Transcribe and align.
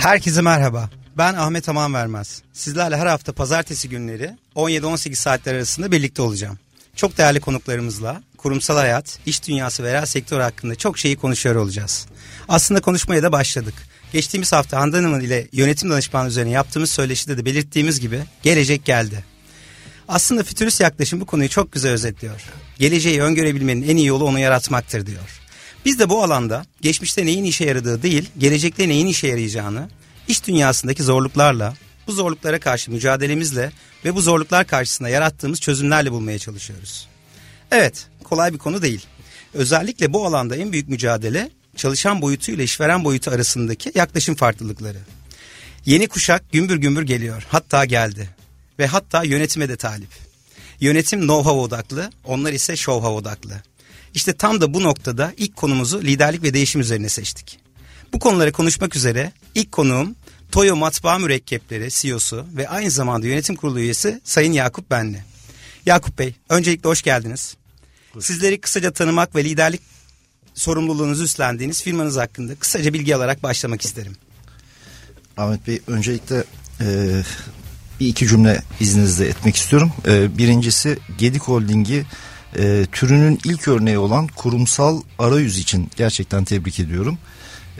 Herkese 0.00 0.40
merhaba. 0.40 0.90
Ben 1.18 1.34
Ahmet 1.34 1.68
Aman 1.68 1.94
Vermez. 1.94 2.42
Sizlerle 2.52 2.96
her 2.96 3.06
hafta 3.06 3.32
pazartesi 3.32 3.88
günleri 3.88 4.36
17-18 4.56 5.14
saatler 5.14 5.54
arasında 5.54 5.92
birlikte 5.92 6.22
olacağım. 6.22 6.58
Çok 6.96 7.18
değerli 7.18 7.40
konuklarımızla 7.40 8.22
kurumsal 8.36 8.76
hayat, 8.76 9.18
iş 9.26 9.48
dünyası 9.48 9.82
ve 9.82 9.92
reel 9.92 10.06
sektör 10.06 10.40
hakkında 10.40 10.74
çok 10.74 10.98
şeyi 10.98 11.16
konuşuyor 11.16 11.54
olacağız. 11.54 12.06
Aslında 12.48 12.80
konuşmaya 12.80 13.22
da 13.22 13.32
başladık. 13.32 13.74
Geçtiğimiz 14.12 14.52
hafta 14.52 14.80
Handan 14.80 15.04
Hanım 15.04 15.20
ile 15.20 15.48
yönetim 15.52 15.90
danışmanı 15.90 16.28
üzerine 16.28 16.50
yaptığımız 16.50 16.90
söyleşide 16.90 17.38
de 17.38 17.44
belirttiğimiz 17.44 18.00
gibi 18.00 18.20
gelecek 18.42 18.84
geldi. 18.84 19.24
Aslında 20.08 20.42
fütürist 20.42 20.80
yaklaşım 20.80 21.20
bu 21.20 21.26
konuyu 21.26 21.48
çok 21.48 21.72
güzel 21.72 21.92
özetliyor. 21.92 22.42
Geleceği 22.78 23.22
öngörebilmenin 23.22 23.88
en 23.88 23.96
iyi 23.96 24.06
yolu 24.06 24.24
onu 24.24 24.38
yaratmaktır 24.38 25.06
diyor. 25.06 25.39
Biz 25.84 25.98
de 25.98 26.08
bu 26.08 26.24
alanda 26.24 26.64
geçmişte 26.80 27.26
neyin 27.26 27.44
işe 27.44 27.64
yaradığı 27.64 28.02
değil, 28.02 28.30
gelecekte 28.38 28.88
neyin 28.88 29.06
işe 29.06 29.26
yarayacağını, 29.26 29.90
iş 30.28 30.46
dünyasındaki 30.46 31.02
zorluklarla, 31.02 31.74
bu 32.06 32.12
zorluklara 32.12 32.60
karşı 32.60 32.90
mücadelemizle 32.90 33.72
ve 34.04 34.14
bu 34.14 34.20
zorluklar 34.20 34.66
karşısında 34.66 35.08
yarattığımız 35.08 35.60
çözümlerle 35.60 36.12
bulmaya 36.12 36.38
çalışıyoruz. 36.38 37.08
Evet, 37.70 38.06
kolay 38.24 38.52
bir 38.52 38.58
konu 38.58 38.82
değil. 38.82 39.06
Özellikle 39.54 40.12
bu 40.12 40.26
alanda 40.26 40.56
en 40.56 40.72
büyük 40.72 40.88
mücadele 40.88 41.50
çalışan 41.76 42.22
boyutu 42.22 42.52
ile 42.52 42.64
işveren 42.64 43.04
boyutu 43.04 43.30
arasındaki 43.30 43.92
yaklaşım 43.94 44.34
farklılıkları. 44.34 44.98
Yeni 45.86 46.08
kuşak 46.08 46.52
gümbür 46.52 46.76
gümbür 46.76 47.02
geliyor. 47.02 47.46
Hatta 47.48 47.84
geldi. 47.84 48.30
Ve 48.78 48.86
hatta 48.86 49.24
yönetime 49.24 49.68
de 49.68 49.76
talip. 49.76 50.10
Yönetim 50.80 51.20
know-how 51.20 51.60
odaklı, 51.60 52.10
onlar 52.24 52.52
ise 52.52 52.72
show-how 52.72 53.12
odaklı. 53.12 53.62
İşte 54.14 54.32
tam 54.32 54.60
da 54.60 54.74
bu 54.74 54.82
noktada 54.82 55.32
ilk 55.36 55.56
konumuzu 55.56 56.02
liderlik 56.02 56.42
ve 56.42 56.54
değişim 56.54 56.80
üzerine 56.80 57.08
seçtik. 57.08 57.58
Bu 58.12 58.18
konuları 58.18 58.52
konuşmak 58.52 58.96
üzere 58.96 59.32
ilk 59.54 59.72
konuğum 59.72 60.16
Toyo 60.52 60.76
Matbaa 60.76 61.18
Mürekkepleri 61.18 61.88
CEO'su 61.90 62.46
ve 62.56 62.68
aynı 62.68 62.90
zamanda 62.90 63.26
yönetim 63.26 63.56
kurulu 63.56 63.80
üyesi 63.80 64.20
Sayın 64.24 64.52
Yakup 64.52 64.90
Benli. 64.90 65.24
Yakup 65.86 66.18
Bey, 66.18 66.34
öncelikle 66.48 66.88
hoş 66.88 67.02
geldiniz. 67.02 67.56
Sizleri 68.20 68.60
kısaca 68.60 68.90
tanımak 68.90 69.34
ve 69.34 69.44
liderlik 69.44 69.80
sorumluluğunuzu 70.54 71.24
üstlendiğiniz 71.24 71.82
firmanız 71.82 72.16
hakkında 72.16 72.54
kısaca 72.54 72.92
bilgi 72.92 73.16
alarak 73.16 73.42
başlamak 73.42 73.84
isterim. 73.84 74.16
Ahmet 75.36 75.66
Bey, 75.66 75.80
öncelikle 75.86 76.44
e, 76.80 76.86
bir 78.00 78.06
iki 78.06 78.28
cümle 78.28 78.62
izninizle 78.80 79.26
etmek 79.26 79.56
istiyorum. 79.56 79.92
E, 80.06 80.38
birincisi 80.38 80.98
Gedik 81.18 81.42
Holding'i 81.42 82.04
e, 82.58 82.86
türünün 82.92 83.38
ilk 83.44 83.68
örneği 83.68 83.98
olan 83.98 84.26
kurumsal 84.26 85.02
arayüz 85.18 85.58
için 85.58 85.90
gerçekten 85.96 86.44
tebrik 86.44 86.80
ediyorum. 86.80 87.18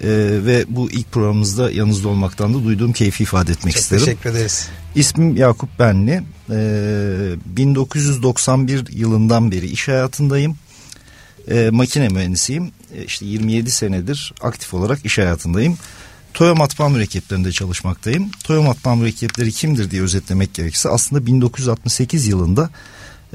E, 0.02 0.08
ve 0.46 0.64
bu 0.68 0.90
ilk 0.90 1.12
programımızda 1.12 1.70
yanınızda 1.70 2.08
olmaktan 2.08 2.54
da 2.54 2.64
duyduğum 2.64 2.92
keyfi 2.92 3.22
ifade 3.22 3.52
etmek 3.52 3.74
Çok 3.74 3.82
isterim. 3.82 4.04
teşekkür 4.04 4.30
ederiz. 4.30 4.68
İsmim 4.94 5.36
Yakup 5.36 5.78
Benli. 5.78 6.22
E, 6.50 7.34
1991 7.46 8.86
yılından 8.92 9.50
beri 9.50 9.66
iş 9.66 9.88
hayatındayım. 9.88 10.56
E, 11.50 11.70
makine 11.70 12.08
mühendisiyim. 12.08 12.72
E, 12.96 13.04
işte 13.04 13.26
27 13.26 13.70
senedir 13.70 14.34
aktif 14.42 14.74
olarak 14.74 15.04
iş 15.04 15.18
hayatındayım. 15.18 15.78
Toyo 16.34 16.54
matbaa 16.56 16.88
mürekkeplerinde 16.88 17.52
çalışmaktayım. 17.52 18.30
Toyo 18.44 18.62
matbaa 18.62 18.94
mürekkepleri 18.94 19.52
kimdir 19.52 19.90
diye 19.90 20.02
özetlemek 20.02 20.54
gerekirse 20.54 20.88
aslında 20.88 21.26
1968 21.26 22.26
yılında 22.26 22.70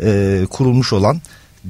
e, 0.01 0.41
kurulmuş 0.49 0.93
olan 0.93 1.21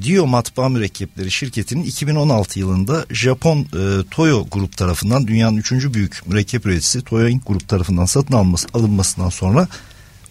Dio 0.02 0.26
Matbaa 0.26 0.68
Mürekkepleri 0.68 1.30
şirketinin 1.30 1.84
2016 1.84 2.58
yılında 2.58 3.06
Japon 3.10 3.60
e, 3.60 4.08
Toyo 4.10 4.46
Grup 4.50 4.76
tarafından 4.76 5.26
dünyanın 5.26 5.56
üçüncü 5.56 5.94
büyük 5.94 6.26
mürekkep 6.26 6.66
üreticisi 6.66 7.04
Toyo 7.04 7.28
Inc. 7.28 7.42
Grup 7.46 7.68
tarafından 7.68 8.04
satın 8.04 8.34
alınması, 8.34 8.68
alınmasından 8.74 9.28
sonra 9.28 9.68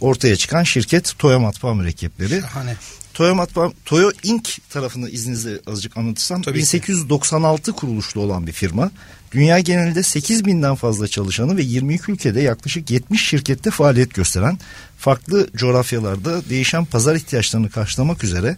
ortaya 0.02 0.36
çıkan 0.36 0.64
şirket 0.64 1.14
Toyo 1.20 1.40
Matbaa 1.40 1.74
Mürekkepleri. 1.74 2.42
Şahane. 2.42 2.76
Toyo 3.16 3.36
Matbaa, 3.36 3.72
Toyo 3.86 4.12
Inc. 4.24 4.50
tarafını 4.70 5.10
izninizle 5.10 5.60
azıcık 5.68 5.98
anlatırsam 5.98 6.42
Tabii 6.42 6.54
ki. 6.54 6.60
1896 6.60 7.74
kuruluşlu 7.74 8.22
olan 8.22 8.48
bir 8.48 8.52
firma. 8.52 8.92
Dünya 9.32 9.60
genelinde 9.60 10.04
8 10.04 10.46
binden 10.46 10.76
fazla 10.76 11.08
çalışanı 11.08 11.58
ve 11.58 11.62
22 11.64 12.12
ülkede 12.12 12.42
yaklaşık 12.42 12.92
70 12.92 13.28
şirkette 13.28 13.72
faaliyet 13.72 14.14
gösteren 14.14 14.60
farklı 14.98 15.48
coğrafyalarda 15.56 16.50
değişen 16.50 16.86
pazar 16.86 17.16
ihtiyaçlarını 17.16 17.70
karşılamak 17.70 18.24
üzere 18.24 18.58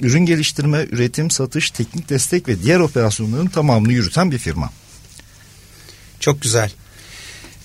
ürün 0.00 0.26
geliştirme, 0.26 0.86
üretim, 0.90 1.30
satış, 1.30 1.70
teknik 1.70 2.08
destek 2.08 2.48
ve 2.48 2.62
diğer 2.62 2.80
operasyonların 2.80 3.46
tamamını 3.46 3.92
yürüten 3.92 4.30
bir 4.30 4.38
firma. 4.38 4.70
Çok 6.20 6.42
güzel. 6.42 6.72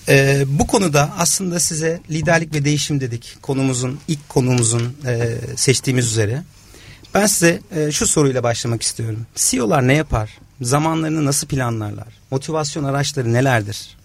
Ee, 0.08 0.44
bu 0.46 0.66
konuda 0.66 1.10
aslında 1.18 1.60
size 1.60 2.00
liderlik 2.10 2.54
ve 2.54 2.64
değişim 2.64 3.00
dedik 3.00 3.36
konumuzun 3.42 4.00
ilk 4.08 4.28
konumuzun 4.28 4.96
e, 5.06 5.38
seçtiğimiz 5.56 6.06
üzere. 6.06 6.42
Ben 7.14 7.26
size 7.26 7.60
e, 7.76 7.92
şu 7.92 8.06
soruyla 8.06 8.42
başlamak 8.42 8.82
istiyorum. 8.82 9.26
CEO'lar 9.34 9.88
ne 9.88 9.94
yapar? 9.94 10.38
Zamanlarını 10.60 11.24
nasıl 11.24 11.46
planlarlar? 11.46 12.08
Motivasyon 12.30 12.84
araçları 12.84 13.32
nelerdir? 13.32 13.96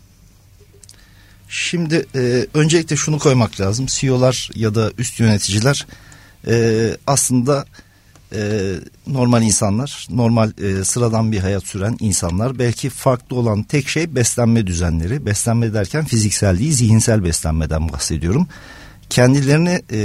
Şimdi 1.49 2.05
e, 2.15 2.47
öncelikle 2.53 2.95
şunu 2.95 3.19
koymak 3.19 3.61
lazım. 3.61 3.85
CEO'lar 3.89 4.49
ya 4.55 4.75
da 4.75 4.91
üst 4.97 5.19
yöneticiler 5.19 5.87
e, 6.47 6.97
aslında 7.07 7.65
e, 8.33 8.73
normal 9.07 9.43
insanlar, 9.43 10.07
normal 10.09 10.51
e, 10.63 10.83
sıradan 10.83 11.31
bir 11.31 11.39
hayat 11.39 11.63
süren 11.63 11.97
insanlar. 11.99 12.59
Belki 12.59 12.89
farklı 12.89 13.35
olan 13.35 13.63
tek 13.63 13.89
şey 13.89 14.15
beslenme 14.15 14.67
düzenleri. 14.67 15.25
Beslenme 15.25 15.73
derken 15.73 16.05
fiziksel 16.05 16.59
değil, 16.59 16.73
zihinsel 16.73 17.23
beslenmeden 17.23 17.89
bahsediyorum. 17.89 18.47
Kendilerini 19.09 19.81
e, 19.91 19.97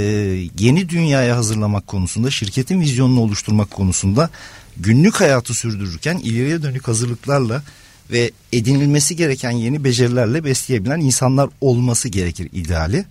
yeni 0.59 0.89
dünyaya 0.89 1.37
hazırlamak 1.37 1.87
konusunda, 1.87 2.31
şirketin 2.31 2.81
vizyonunu 2.81 3.19
oluşturmak 3.19 3.71
konusunda 3.71 4.29
günlük 4.77 5.21
hayatı 5.21 5.53
sürdürürken 5.53 6.17
ileriye 6.17 6.63
dönük 6.63 6.87
hazırlıklarla 6.87 7.63
ve 8.11 8.31
edinilmesi 8.53 9.15
gereken 9.15 9.51
yeni 9.51 9.83
becerilerle 9.83 10.43
besleyebilen 10.43 10.99
insanlar 10.99 11.49
olması 11.61 12.09
gerekir 12.09 12.49
ideali. 12.53 13.05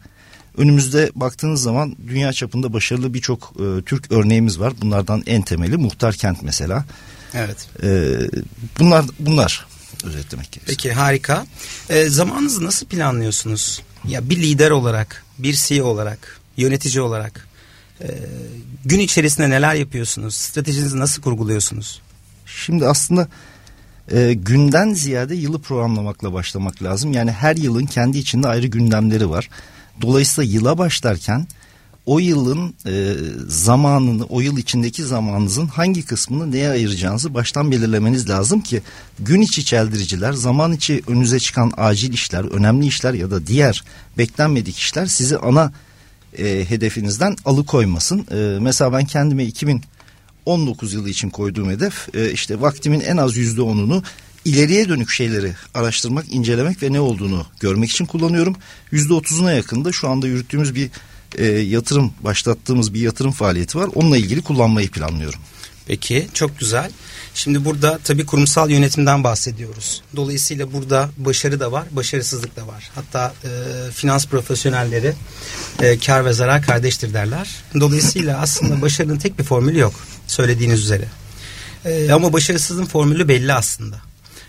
Önümüzde 0.59 1.11
baktığınız 1.15 1.63
zaman 1.63 1.97
dünya 2.09 2.33
çapında 2.33 2.73
başarılı 2.73 3.15
birçok 3.15 3.53
e, 3.57 3.83
Türk 3.83 4.13
örneğimiz 4.13 4.61
var. 4.61 4.73
Bunlardan 4.81 5.23
en 5.27 5.43
temeli 5.43 5.77
Muhtar 5.77 6.15
Kent 6.15 6.43
mesela. 6.43 6.85
Evet. 7.35 7.69
E, 7.83 8.19
bunlar 8.79 9.05
bunlar 9.19 9.67
özetlemek 10.05 10.53
gerekirse. 10.53 10.67
Peki 10.67 10.93
harika. 10.93 11.47
Ee, 11.91 12.05
zamanınızı 12.05 12.65
nasıl 12.65 12.87
planlıyorsunuz? 12.87 13.83
Ya 14.09 14.31
bir 14.31 14.37
lider 14.37 14.71
olarak, 14.71 15.25
bir 15.39 15.55
CEO 15.55 15.87
olarak, 15.87 16.41
yönetici 16.57 17.01
olarak 17.01 17.49
e, 18.01 18.07
gün 18.85 18.99
içerisinde 18.99 19.51
neler 19.51 19.75
yapıyorsunuz? 19.75 20.35
Stratejinizi 20.35 20.99
nasıl 20.99 21.23
kurguluyorsunuz? 21.23 22.03
Şimdi 22.47 22.87
aslında 22.87 23.29
e, 24.13 24.33
günden 24.33 24.93
ziyade 24.93 25.35
yılı 25.35 25.61
programlamakla 25.61 26.33
başlamak 26.33 26.83
lazım. 26.83 27.13
Yani 27.13 27.33
her 27.33 27.57
yılın 27.57 27.87
kendi 27.87 28.19
içinde 28.19 28.49
ayrı 28.49 28.67
gündemleri 28.67 29.31
var. 29.31 29.49
Dolayısıyla 30.03 30.53
yıla 30.53 30.78
başlarken 30.78 31.47
o 32.09 32.19
yılın 32.19 32.75
e, 32.86 33.14
zamanını, 33.48 34.25
o 34.25 34.41
yıl 34.41 34.59
içindeki 34.59 35.03
zamanınızın 35.04 35.66
hangi 35.66 36.04
kısmını 36.04 36.53
neye 36.53 36.70
ayıracağınızı 36.70 37.34
baştan 37.34 37.70
belirlemeniz 37.70 38.28
lazım 38.28 38.60
ki 38.60 38.82
gün 39.19 39.41
içi 39.41 39.64
çeldiriciler, 39.64 40.32
zaman 40.32 40.72
içi 40.72 41.03
önünüze 41.06 41.38
çıkan 41.38 41.72
acil 41.76 42.12
işler, 42.12 42.44
önemli 42.44 42.86
işler 42.86 43.14
ya 43.14 43.31
da 43.31 43.47
diğer 43.47 43.84
beklenmedik 44.19 44.78
işler 44.78 45.06
sizi 45.06 45.38
ana 45.38 45.72
e, 46.38 46.65
hedefinizden 46.69 47.36
alıkoymasın. 47.44 48.26
E, 48.30 48.59
mesela 48.60 48.92
ben 48.92 49.04
kendime 49.04 49.44
2019 49.44 50.94
yılı 50.94 51.10
için 51.10 51.30
koyduğum 51.30 51.70
hedef 51.70 52.15
e, 52.15 52.32
işte 52.32 52.60
vaktimin 52.60 53.00
en 53.00 53.16
az 53.16 53.36
yüzde 53.36 53.62
onunu 53.62 54.03
ileriye 54.48 54.89
dönük 54.89 55.10
şeyleri 55.10 55.54
araştırmak, 55.74 56.24
incelemek 56.33 56.83
ve 56.83 56.92
ne 56.92 57.00
olduğunu 57.00 57.47
görmek 57.60 57.91
için 57.91 58.06
kullanıyorum. 58.06 58.56
Yüzde 58.91 59.15
otuzuna 59.15 59.53
yakında 59.53 59.92
şu 59.92 60.09
anda 60.09 60.27
yürüttüğümüz 60.27 60.74
bir 60.74 60.91
e, 61.39 61.47
yatırım, 61.47 62.12
başlattığımız 62.21 62.95
bir 62.95 63.00
yatırım 63.00 63.33
faaliyeti 63.33 63.78
var. 63.78 63.89
Onunla 63.95 64.16
ilgili 64.16 64.42
kullanmayı 64.42 64.91
planlıyorum. 64.91 65.41
Peki 65.86 66.28
çok 66.34 66.59
güzel. 66.59 66.91
Şimdi 67.34 67.65
burada 67.65 67.98
tabii 68.04 68.27
kurumsal 68.27 68.71
yönetimden 68.71 69.24
bahsediyoruz. 69.24 70.03
Dolayısıyla 70.16 70.72
burada 70.72 71.10
başarı 71.16 71.60
da 71.60 71.72
var, 71.72 71.84
başarısızlık 71.91 72.56
da 72.56 72.66
var. 72.66 72.91
Hatta 72.94 73.34
e, 73.44 73.48
finans 73.92 74.27
profesyonelleri 74.27 75.15
e, 75.83 75.98
kar 75.98 76.24
ve 76.24 76.33
zarar 76.33 76.62
kardeştir 76.62 77.15
derler. 77.15 77.48
Dolayısıyla 77.80 78.41
aslında 78.41 78.83
başarının 78.83 79.18
tek 79.18 79.39
bir 79.39 79.44
formülü 79.44 79.78
yok 79.78 79.94
söylediğiniz 80.27 80.80
üzere. 80.80 81.04
E, 81.84 82.12
ama 82.12 82.33
başarısızlığın 82.33 82.86
formülü 82.86 83.28
belli 83.28 83.53
aslında. 83.53 84.08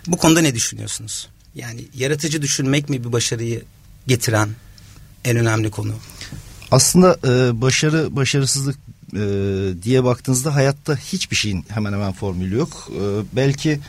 Bu 0.09 0.17
konuda 0.17 0.41
ne 0.41 0.55
düşünüyorsunuz? 0.55 1.27
Yani 1.55 1.81
yaratıcı 1.95 2.41
düşünmek 2.41 2.89
mi 2.89 3.03
bir 3.03 3.11
başarıyı 3.11 3.63
getiren 4.07 4.49
en 5.25 5.37
önemli 5.37 5.71
konu? 5.71 5.93
Aslında 6.71 7.17
e, 7.23 7.61
başarı 7.61 8.15
başarısızlık 8.15 8.77
e, 9.13 9.19
diye 9.83 10.03
baktığınızda 10.03 10.55
hayatta 10.55 10.95
hiçbir 10.95 11.35
şeyin 11.35 11.65
hemen 11.69 11.93
hemen 11.93 12.11
formülü 12.11 12.55
yok. 12.55 12.89
E, 12.91 13.01
belki 13.35 13.79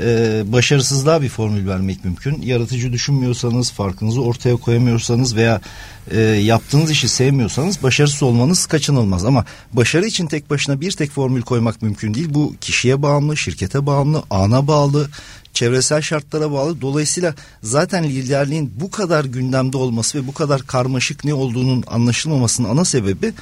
e, 0.00 0.42
başarısızlığa 0.46 1.22
bir 1.22 1.28
formül 1.28 1.68
vermek 1.68 2.04
mümkün. 2.04 2.42
Yaratıcı 2.42 2.92
düşünmüyorsanız, 2.92 3.70
farkınızı 3.70 4.22
ortaya 4.22 4.56
koyamıyorsanız 4.56 5.36
veya 5.36 5.60
e, 6.10 6.20
yaptığınız 6.20 6.90
işi 6.90 7.08
sevmiyorsanız 7.08 7.82
başarısız 7.82 8.22
olmanız 8.22 8.66
kaçınılmaz. 8.66 9.24
Ama 9.24 9.44
başarı 9.72 10.06
için 10.06 10.26
tek 10.26 10.50
başına 10.50 10.80
bir 10.80 10.92
tek 10.92 11.10
formül 11.10 11.42
koymak 11.42 11.82
mümkün 11.82 12.14
değil. 12.14 12.28
Bu 12.30 12.54
kişiye 12.60 13.02
bağımlı, 13.02 13.36
şirkete 13.36 13.86
bağımlı, 13.86 14.22
ana 14.30 14.66
bağlı, 14.66 15.08
çevresel 15.54 16.02
şartlara 16.02 16.52
bağlı. 16.52 16.80
Dolayısıyla 16.80 17.34
zaten 17.62 18.04
liderliğin 18.04 18.72
bu 18.80 18.90
kadar 18.90 19.24
gündemde 19.24 19.76
olması 19.76 20.18
ve 20.18 20.26
bu 20.26 20.34
kadar 20.34 20.62
karmaşık 20.62 21.24
ne 21.24 21.34
olduğunun 21.34 21.84
anlaşılmamasının 21.86 22.68
ana 22.68 22.84
sebebi 22.84 23.32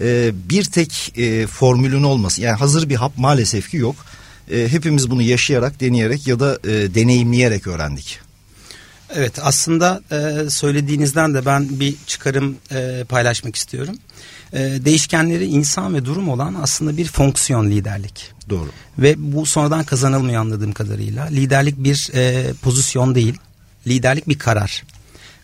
e, 0.00 0.30
bir 0.50 0.64
tek 0.64 1.18
e, 1.18 1.46
formülün 1.46 2.02
olması. 2.02 2.42
Yani 2.42 2.56
hazır 2.56 2.88
bir 2.88 2.96
hap 2.96 3.18
maalesef 3.18 3.70
ki 3.70 3.76
yok. 3.76 3.96
E, 4.50 4.68
hepimiz 4.68 5.10
bunu 5.10 5.22
yaşayarak, 5.22 5.80
deneyerek 5.80 6.26
ya 6.26 6.40
da 6.40 6.58
e, 6.64 6.94
deneyimleyerek 6.94 7.66
öğrendik. 7.66 8.27
Evet 9.14 9.38
aslında 9.42 10.00
e, 10.12 10.50
söylediğinizden 10.50 11.34
de 11.34 11.46
ben 11.46 11.80
bir 11.80 11.94
çıkarım 12.06 12.56
e, 12.72 13.04
paylaşmak 13.08 13.56
istiyorum. 13.56 13.96
E, 14.52 14.58
değişkenleri 14.58 15.46
insan 15.46 15.94
ve 15.94 16.04
durum 16.04 16.28
olan 16.28 16.56
aslında 16.62 16.96
bir 16.96 17.06
fonksiyon 17.08 17.70
liderlik. 17.70 18.32
Doğru. 18.50 18.70
Ve 18.98 19.14
bu 19.18 19.46
sonradan 19.46 19.84
kazanılmıyor 19.84 20.40
anladığım 20.40 20.72
kadarıyla. 20.72 21.24
Liderlik 21.24 21.76
bir 21.78 22.10
e, 22.14 22.52
pozisyon 22.62 23.14
değil. 23.14 23.38
Liderlik 23.86 24.28
bir 24.28 24.38
karar. 24.38 24.82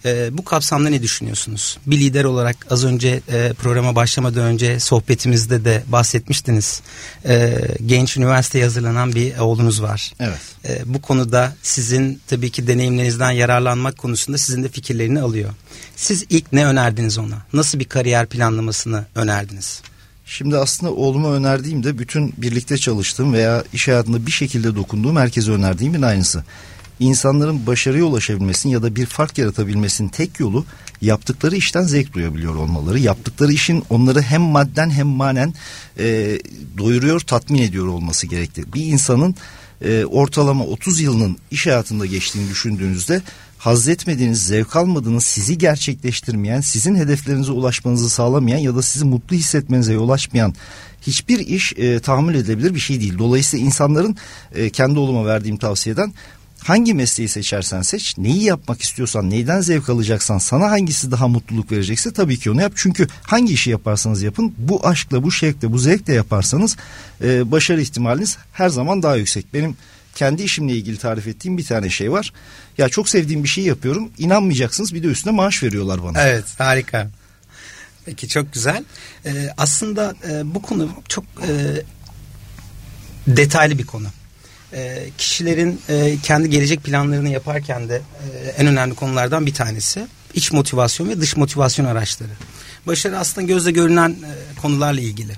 E, 0.05 0.39
bu 0.39 0.45
kapsamda 0.45 0.89
ne 0.89 1.03
düşünüyorsunuz? 1.03 1.79
Bir 1.87 1.99
lider 1.99 2.25
olarak 2.25 2.67
az 2.71 2.85
önce 2.85 3.21
e, 3.33 3.53
programa 3.53 3.95
başlamadan 3.95 4.45
önce 4.45 4.81
sohbetimizde 4.81 5.65
de 5.65 5.83
bahsetmiştiniz. 5.89 6.83
E, 7.27 7.59
genç 7.87 8.17
üniversiteye 8.17 8.65
hazırlanan 8.65 9.15
bir 9.15 9.39
oğlunuz 9.39 9.83
var. 9.83 10.13
Evet. 10.21 10.41
E, 10.69 10.95
bu 10.95 11.03
konuda 11.03 11.57
sizin 11.63 12.21
tabii 12.27 12.51
ki 12.51 12.67
deneyimlerinizden 12.67 13.31
yararlanmak 13.31 13.99
konusunda 13.99 14.39
sizin 14.39 14.63
de 14.63 14.69
fikirlerini 14.69 15.21
alıyor. 15.21 15.51
Siz 15.97 16.25
ilk 16.31 16.53
ne 16.53 16.67
önerdiniz 16.67 17.19
ona? 17.19 17.43
Nasıl 17.53 17.79
bir 17.79 17.85
kariyer 17.85 18.27
planlamasını 18.27 19.05
önerdiniz? 19.15 19.83
Şimdi 20.27 20.57
aslında 20.57 20.93
oğluma 20.93 21.33
önerdiğim 21.33 21.85
de 21.85 21.99
bütün 21.99 22.35
birlikte 22.37 22.79
çalıştığım 22.79 23.33
veya 23.33 23.65
iş 23.73 23.89
hayatında 23.89 24.27
bir 24.27 24.33
şekilde 24.33 24.77
dokunduğum 24.77 25.17
herkese 25.17 25.51
önerdiğimin 25.51 26.03
aynısı 26.03 26.45
insanların 27.01 27.67
başarıya 27.67 28.05
ulaşabilmesinin 28.05 28.73
ya 28.73 28.83
da 28.83 28.97
bir 28.97 29.07
fark 29.07 29.39
yaratabilmesinin 29.39 30.09
tek 30.09 30.41
yolu 30.41 30.65
yaptıkları 31.01 31.57
işten 31.57 31.83
zevk 31.83 32.13
duyabiliyor 32.13 32.55
olmaları. 32.55 32.99
Yaptıkları 32.99 33.53
işin 33.53 33.85
onları 33.91 34.23
hem 34.23 34.43
madden 34.43 34.91
hem 34.91 35.07
manen 35.07 35.55
e, 35.99 36.39
doyuruyor, 36.79 37.21
tatmin 37.21 37.63
ediyor 37.63 37.87
olması 37.87 38.27
gerekli. 38.27 38.73
Bir 38.73 38.87
insanın 38.87 39.35
e, 39.85 40.05
ortalama 40.05 40.65
30 40.65 41.01
yılının 41.01 41.37
iş 41.51 41.67
hayatında 41.67 42.07
geçtiğini 42.07 42.51
düşündüğünüzde 42.51 43.23
haz 43.59 43.89
etmediğiniz, 43.89 44.47
zevk 44.47 44.77
almadığınız, 44.77 45.25
sizi 45.25 45.59
gerçekleştirmeyen, 45.59 46.61
sizin 46.61 46.95
hedeflerinize 46.95 47.53
ulaşmanızı 47.53 48.11
sağlamayan 48.11 48.59
ya 48.59 48.77
da 48.77 48.83
sizi 48.83 49.05
mutlu 49.05 49.37
hissetmenize 49.37 49.93
yol 49.93 50.09
açmayan 50.09 50.55
hiçbir 51.07 51.39
iş 51.39 51.73
e, 51.77 52.01
tahammül 52.01 52.35
edilebilir 52.35 52.75
bir 52.75 52.81
şey 52.81 53.01
değil. 53.01 53.19
Dolayısıyla 53.19 53.67
insanların 53.67 54.17
e, 54.55 54.71
kendi 54.71 54.99
oğluma 54.99 55.27
verdiğim 55.27 55.57
tavsiyeden 55.57 56.13
hangi 56.65 56.95
mesleği 56.95 57.29
seçersen 57.29 57.83
seç, 57.83 58.19
neyi 58.19 58.43
yapmak 58.43 58.83
istiyorsan, 58.83 59.31
neyden 59.31 59.61
zevk 59.61 59.89
alacaksan, 59.89 60.39
sana 60.39 60.71
hangisi 60.71 61.11
daha 61.11 61.29
mutluluk 61.29 61.73
verecekse 61.73 62.13
tabii 62.13 62.39
ki 62.39 62.51
onu 62.51 62.63
yap. 62.63 62.73
Çünkü 62.77 63.07
hangi 63.23 63.53
işi 63.53 63.71
yaparsanız 63.71 64.23
yapın, 64.23 64.55
bu 64.59 64.87
aşkla, 64.87 65.23
bu 65.23 65.33
şevkle, 65.33 65.73
bu 65.73 65.79
zevkle 65.79 66.15
yaparsanız 66.15 66.77
e, 67.25 67.51
başarı 67.51 67.81
ihtimaliniz 67.81 68.37
her 68.53 68.69
zaman 68.69 69.03
daha 69.03 69.17
yüksek. 69.17 69.55
Benim 69.55 69.77
kendi 70.15 70.43
işimle 70.43 70.73
ilgili 70.73 70.97
tarif 70.99 71.27
ettiğim 71.27 71.59
bir 71.59 71.65
tane 71.65 71.91
şey 71.91 72.13
var. 72.13 72.33
Ya 72.79 72.89
çok 72.89 73.09
sevdiğim 73.09 73.45
bir 73.45 73.49
şey 73.49 73.65
yapıyorum. 73.65 74.11
İnanmayacaksınız 74.19 74.95
bir 74.95 75.03
de 75.03 75.07
üstüne 75.07 75.33
maaş 75.33 75.63
veriyorlar 75.63 76.05
bana. 76.05 76.23
Evet 76.23 76.45
harika. 76.59 77.11
Peki 78.05 78.29
çok 78.29 78.53
güzel. 78.53 78.85
Ee, 79.27 79.49
aslında 79.57 80.15
e, 80.31 80.55
bu 80.55 80.63
konu 80.63 80.91
çok 81.09 81.25
e, 81.25 81.83
detaylı 83.27 83.79
bir 83.79 83.87
konu 83.87 84.07
e, 84.75 85.09
kişilerin 85.19 85.81
e, 85.89 86.17
kendi 86.23 86.51
gelecek 86.51 86.85
planlarını 86.85 87.29
yaparken 87.29 87.89
de 87.89 87.97
e, 87.97 88.49
en 88.49 88.67
önemli 88.67 88.95
konulardan 88.95 89.47
bir 89.47 89.55
tanesi 89.55 90.07
iç 90.35 90.53
motivasyon 90.53 91.09
ve 91.09 91.21
dış 91.21 91.37
motivasyon 91.37 91.87
araçları. 91.87 92.33
Başarı 92.87 93.19
aslında 93.19 93.47
gözle 93.47 93.71
görünen 93.71 94.11
e, 94.11 94.61
konularla 94.61 95.01
ilgili. 95.01 95.33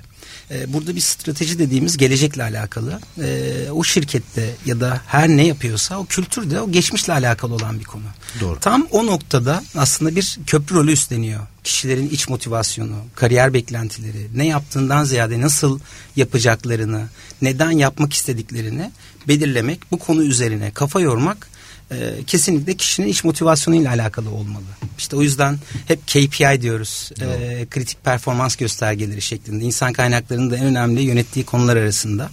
E, 0.51 0.73
burada 0.73 0.95
bir 0.95 1.01
strateji 1.01 1.59
dediğimiz 1.59 1.97
gelecekle 1.97 2.43
alakalı. 2.43 2.99
E, 3.21 3.71
o 3.71 3.83
şirkette 3.83 4.49
ya 4.65 4.79
da 4.79 5.01
her 5.07 5.29
ne 5.29 5.47
yapıyorsa 5.47 5.99
o 5.99 6.05
kültürde 6.05 6.61
o 6.61 6.71
geçmişle 6.71 7.13
alakalı 7.13 7.53
olan 7.53 7.79
bir 7.79 7.85
konu. 7.85 8.03
Doğru. 8.41 8.59
Tam 8.59 8.87
o 8.91 9.05
noktada 9.05 9.63
aslında 9.75 10.15
bir 10.15 10.39
köprü 10.47 10.75
rolü 10.75 10.91
üstleniyor. 10.91 11.41
Kişilerin 11.67 12.09
iç 12.09 12.29
motivasyonu, 12.29 12.95
kariyer 13.15 13.53
beklentileri, 13.53 14.27
ne 14.35 14.47
yaptığından 14.47 15.03
ziyade 15.03 15.41
nasıl 15.41 15.79
yapacaklarını, 16.15 17.07
neden 17.41 17.71
yapmak 17.71 18.13
istediklerini 18.13 18.91
belirlemek, 19.27 19.79
bu 19.91 19.99
konu 19.99 20.23
üzerine 20.23 20.71
kafa 20.71 21.01
yormak 21.01 21.49
e, 21.91 21.95
kesinlikle 22.27 22.73
kişinin 22.73 23.07
iç 23.07 23.23
motivasyonuyla 23.23 23.91
alakalı 23.91 24.29
olmalı. 24.29 24.63
İşte 24.97 25.15
o 25.15 25.21
yüzden 25.21 25.59
hep 25.87 26.07
KPI 26.07 26.61
diyoruz. 26.61 27.11
E, 27.21 27.65
kritik 27.69 28.03
performans 28.03 28.55
göstergeleri 28.55 29.21
şeklinde. 29.21 29.63
İnsan 29.63 29.93
kaynaklarının 29.93 30.51
da 30.51 30.57
en 30.57 30.65
önemli 30.65 31.01
yönettiği 31.01 31.45
konular 31.45 31.77
arasında. 31.77 32.29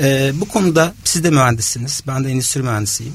E, 0.00 0.32
bu 0.34 0.48
konuda 0.48 0.94
siz 1.04 1.24
de 1.24 1.30
mühendissiniz. 1.30 2.02
Ben 2.06 2.24
de 2.24 2.30
endüstri 2.30 2.62
mühendisiyim. 2.62 3.14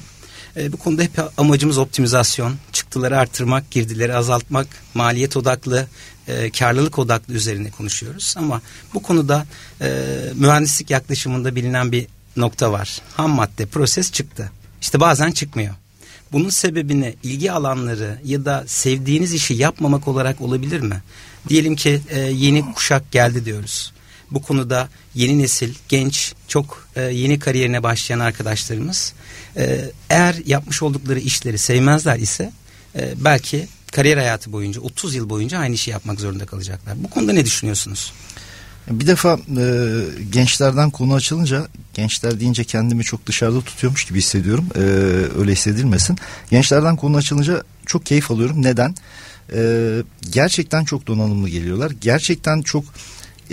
E, 0.57 0.71
bu 0.71 0.77
konuda 0.77 1.01
hep 1.01 1.11
amacımız 1.37 1.77
optimizasyon, 1.77 2.55
çıktıları 2.71 3.17
arttırmak, 3.17 3.71
girdileri 3.71 4.15
azaltmak, 4.15 4.67
maliyet 4.93 5.37
odaklı, 5.37 5.87
e, 6.27 6.49
karlılık 6.49 6.99
odaklı 6.99 7.33
üzerine 7.33 7.71
konuşuyoruz. 7.71 8.35
Ama 8.37 8.61
bu 8.93 9.01
konuda 9.01 9.45
e, 9.81 10.05
mühendislik 10.35 10.89
yaklaşımında 10.89 11.55
bilinen 11.55 11.91
bir 11.91 12.07
nokta 12.37 12.71
var. 12.71 13.01
Ham 13.13 13.31
madde, 13.31 13.65
proses 13.65 14.11
çıktı. 14.11 14.51
İşte 14.81 14.99
bazen 14.99 15.31
çıkmıyor. 15.31 15.75
Bunun 16.31 16.49
sebebini 16.49 17.15
ilgi 17.23 17.51
alanları 17.51 18.19
ya 18.25 18.45
da 18.45 18.63
sevdiğiniz 18.67 19.33
işi 19.33 19.53
yapmamak 19.53 20.07
olarak 20.07 20.41
olabilir 20.41 20.79
mi? 20.79 21.01
Diyelim 21.49 21.75
ki 21.75 22.01
e, 22.09 22.19
yeni 22.19 22.73
kuşak 22.73 23.11
geldi 23.11 23.45
diyoruz. 23.45 23.92
Bu 24.33 24.41
konuda 24.41 24.89
yeni 25.15 25.39
nesil, 25.39 25.73
genç, 25.89 26.33
çok 26.47 26.87
e, 26.95 27.01
yeni 27.01 27.39
kariyerine 27.39 27.83
başlayan 27.83 28.19
arkadaşlarımız 28.19 29.13
e, 29.57 29.91
eğer 30.09 30.35
yapmış 30.45 30.83
oldukları 30.83 31.19
işleri 31.19 31.57
sevmezler 31.57 32.17
ise 32.17 32.51
e, 32.95 33.13
belki 33.17 33.67
kariyer 33.91 34.17
hayatı 34.17 34.51
boyunca 34.51 34.81
30 34.81 35.15
yıl 35.15 35.29
boyunca 35.29 35.59
aynı 35.59 35.75
işi 35.75 35.91
yapmak 35.91 36.19
zorunda 36.19 36.45
kalacaklar. 36.45 37.03
Bu 37.03 37.09
konuda 37.09 37.33
ne 37.33 37.45
düşünüyorsunuz? 37.45 38.13
Bir 38.89 39.07
defa 39.07 39.39
e, 39.57 39.65
gençlerden 40.31 40.89
konu 40.89 41.13
açılınca 41.13 41.67
gençler 41.93 42.39
deyince 42.39 42.63
kendimi 42.63 43.03
çok 43.03 43.25
dışarıda 43.25 43.61
tutuyormuş 43.61 44.05
gibi 44.05 44.17
hissediyorum. 44.17 44.65
E, 44.75 44.79
öyle 45.39 45.51
hissedilmesin. 45.51 46.17
Gençlerden 46.51 46.95
konu 46.95 47.17
açılınca 47.17 47.63
çok 47.85 48.05
keyif 48.05 48.31
alıyorum. 48.31 48.63
Neden? 48.63 48.95
E, 49.53 50.01
gerçekten 50.31 50.83
çok 50.83 51.07
donanımlı 51.07 51.49
geliyorlar. 51.49 51.91
Gerçekten 52.01 52.61
çok 52.61 52.83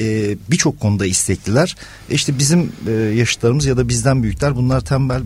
e, 0.00 0.36
birçok 0.50 0.80
konuda 0.80 1.06
istekliler. 1.06 1.76
E 2.10 2.14
işte 2.14 2.38
bizim 2.38 2.72
e, 2.88 2.90
yaşıtlarımız 2.92 3.66
ya 3.66 3.76
da 3.76 3.88
bizden 3.88 4.22
büyükler 4.22 4.56
bunlar 4.56 4.80
tembel 4.80 5.22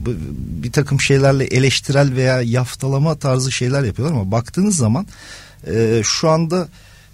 bir 0.63 0.73
takım 0.73 1.01
şeylerle 1.01 1.45
eleştirel 1.45 2.15
veya 2.15 2.43
yaftalama 2.43 3.15
tarzı 3.15 3.53
şeyler 3.53 3.83
yapıyorlar 3.83 4.17
ama 4.17 4.31
baktığınız 4.31 4.77
zaman 4.77 5.07
e, 5.67 6.01
şu 6.05 6.29
anda 6.29 6.69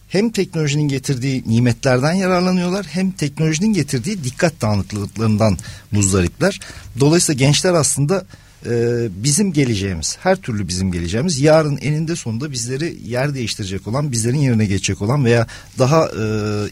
hem 0.09 0.31
teknolojinin 0.31 0.89
getirdiği 0.89 1.45
nimetlerden 1.47 2.13
yararlanıyorlar 2.13 2.87
hem 2.87 3.11
teknolojinin 3.11 3.73
getirdiği 3.73 4.25
dikkat 4.25 4.61
dağınıklıklarından 4.61 5.59
muzdaripler. 5.93 6.61
Dolayısıyla 7.01 7.47
gençler 7.47 7.75
aslında 7.75 8.25
e, 8.67 9.09
bizim 9.11 9.53
geleceğimiz 9.53 10.19
her 10.21 10.37
türlü 10.37 10.69
bizim 10.69 10.93
geleceğimiz 10.93 11.41
yarın 11.41 11.77
eninde 11.77 12.17
sonunda 12.17 12.53
bizleri 12.53 12.99
yer 13.05 13.35
değiştirecek 13.35 13.87
olan 13.87 14.13
bizlerin 14.13 14.39
yerine 14.39 14.67
geçecek 14.67 15.03
olan 15.03 15.25
veya 15.25 15.47
daha 15.79 16.07
e, 16.07 16.25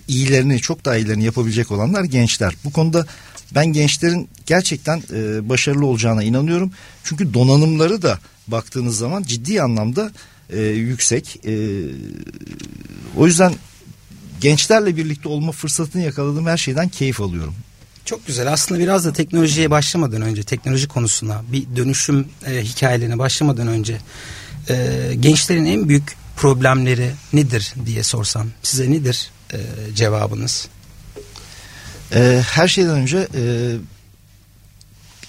iyilerini 0.08 0.60
çok 0.60 0.84
daha 0.84 0.96
iyilerini 0.96 1.24
yapabilecek 1.24 1.70
olanlar 1.70 2.04
gençler. 2.04 2.54
Bu 2.64 2.72
konuda 2.72 3.06
ben 3.54 3.66
gençlerin 3.66 4.28
gerçekten 4.46 5.02
e, 5.12 5.48
başarılı 5.48 5.86
olacağına 5.86 6.22
inanıyorum. 6.22 6.72
Çünkü 7.04 7.34
donanımları 7.34 8.02
da 8.02 8.18
baktığınız 8.48 8.98
zaman 8.98 9.22
ciddi 9.22 9.62
anlamda 9.62 10.12
e, 10.50 10.62
yüksek. 10.62 11.40
E, 11.46 11.82
o 13.16 13.26
yüzden 13.26 13.52
gençlerle 14.40 14.96
birlikte 14.96 15.28
olma 15.28 15.52
fırsatını 15.52 16.02
yakaladığım 16.02 16.46
her 16.46 16.56
şeyden 16.56 16.88
keyif 16.88 17.20
alıyorum. 17.20 17.54
Çok 18.08 18.26
güzel. 18.26 18.52
Aslında 18.52 18.80
biraz 18.80 19.04
da 19.04 19.12
teknolojiye 19.12 19.70
başlamadan 19.70 20.22
önce, 20.22 20.42
teknoloji 20.42 20.88
konusuna, 20.88 21.42
bir 21.52 21.76
dönüşüm 21.76 22.28
e, 22.46 22.62
hikayelerine 22.62 23.18
başlamadan 23.18 23.68
önce 23.68 23.98
e, 24.68 25.10
gençlerin 25.20 25.64
en 25.64 25.88
büyük 25.88 26.16
problemleri 26.36 27.10
nedir 27.32 27.74
diye 27.86 28.02
sorsam 28.02 28.48
size 28.62 28.90
nedir 28.90 29.30
e, 29.52 29.58
cevabınız? 29.94 30.68
E, 32.14 32.42
her 32.50 32.68
şeyden 32.68 32.90
önce 32.90 33.28
e, 33.34 33.42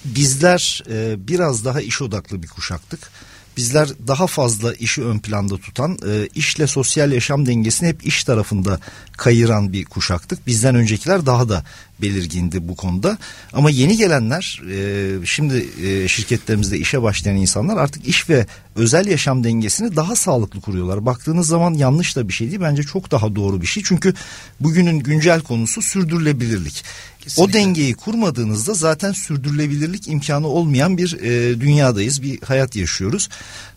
bizler 0.05 0.83
e, 0.89 1.27
biraz 1.27 1.65
daha 1.65 1.81
iş 1.81 2.01
odaklı 2.01 2.43
bir 2.43 2.48
kuşaktık 2.48 3.12
bizler 3.60 3.89
daha 4.08 4.28
fazla 4.28 4.74
işi 4.74 5.04
ön 5.04 5.20
planda 5.20 5.58
tutan, 5.58 5.98
e, 6.08 6.28
işle 6.36 6.68
sosyal 6.68 7.12
yaşam 7.12 7.46
dengesini 7.46 7.89
hep 7.89 8.06
iş 8.06 8.24
tarafında 8.24 8.80
kayıran 9.12 9.74
bir 9.74 9.86
kuşaktık. 9.86 10.48
Bizden 10.48 10.75
öncekiler 10.75 11.25
daha 11.25 11.50
da 11.50 11.63
belirgindi 12.01 12.68
bu 12.68 12.75
konuda. 12.75 13.18
Ama 13.54 13.70
yeni 13.70 13.98
gelenler, 13.98 14.62
e, 14.72 15.25
şimdi 15.25 15.70
e, 15.84 16.08
şirketlerimizde 16.08 16.78
işe 16.78 17.01
başlayan 17.01 17.36
insanlar 17.36 17.78
artık 17.78 18.08
iş 18.08 18.30
ve 18.30 18.46
özel 18.75 19.08
yaşam 19.08 19.44
dengesini 19.44 19.96
daha 19.96 20.16
sağlıklı 20.16 20.62
kuruyorlar. 20.62 21.06
Baktığınız 21.06 21.48
zaman 21.48 21.74
yanlış 21.74 22.16
da 22.16 22.28
bir 22.28 22.34
şey 22.34 22.48
değil, 22.48 22.62
bence 22.62 22.84
çok 22.84 23.12
daha 23.12 23.36
doğru 23.36 23.62
bir 23.62 23.68
şey. 23.68 23.84
Çünkü 23.86 24.13
bugünün 24.60 25.00
güncel 25.00 25.42
konusu 25.42 25.82
sürdürülebilirlik. 25.82 26.84
Kesinlikle. 27.19 27.43
O 27.43 27.53
dengeyi 27.53 27.93
kurmadığınızda 27.93 28.73
zaten 28.73 29.11
sürdürülebilirlik 29.11 30.07
imkanı 30.07 30.47
olmayan 30.47 30.97
bir 30.97 31.17
e, 31.21 31.61
dünyadayız, 31.61 32.21
bir 32.21 32.41
hayat 32.41 32.75
yaşıyoruz. 32.75 33.29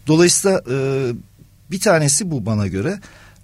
Dolayısıyla 0.06 0.62
e, 0.70 0.76
bir 1.70 1.80
tanesi 1.80 2.30
bu 2.30 2.46
bana 2.46 2.66
göre. 2.66 3.00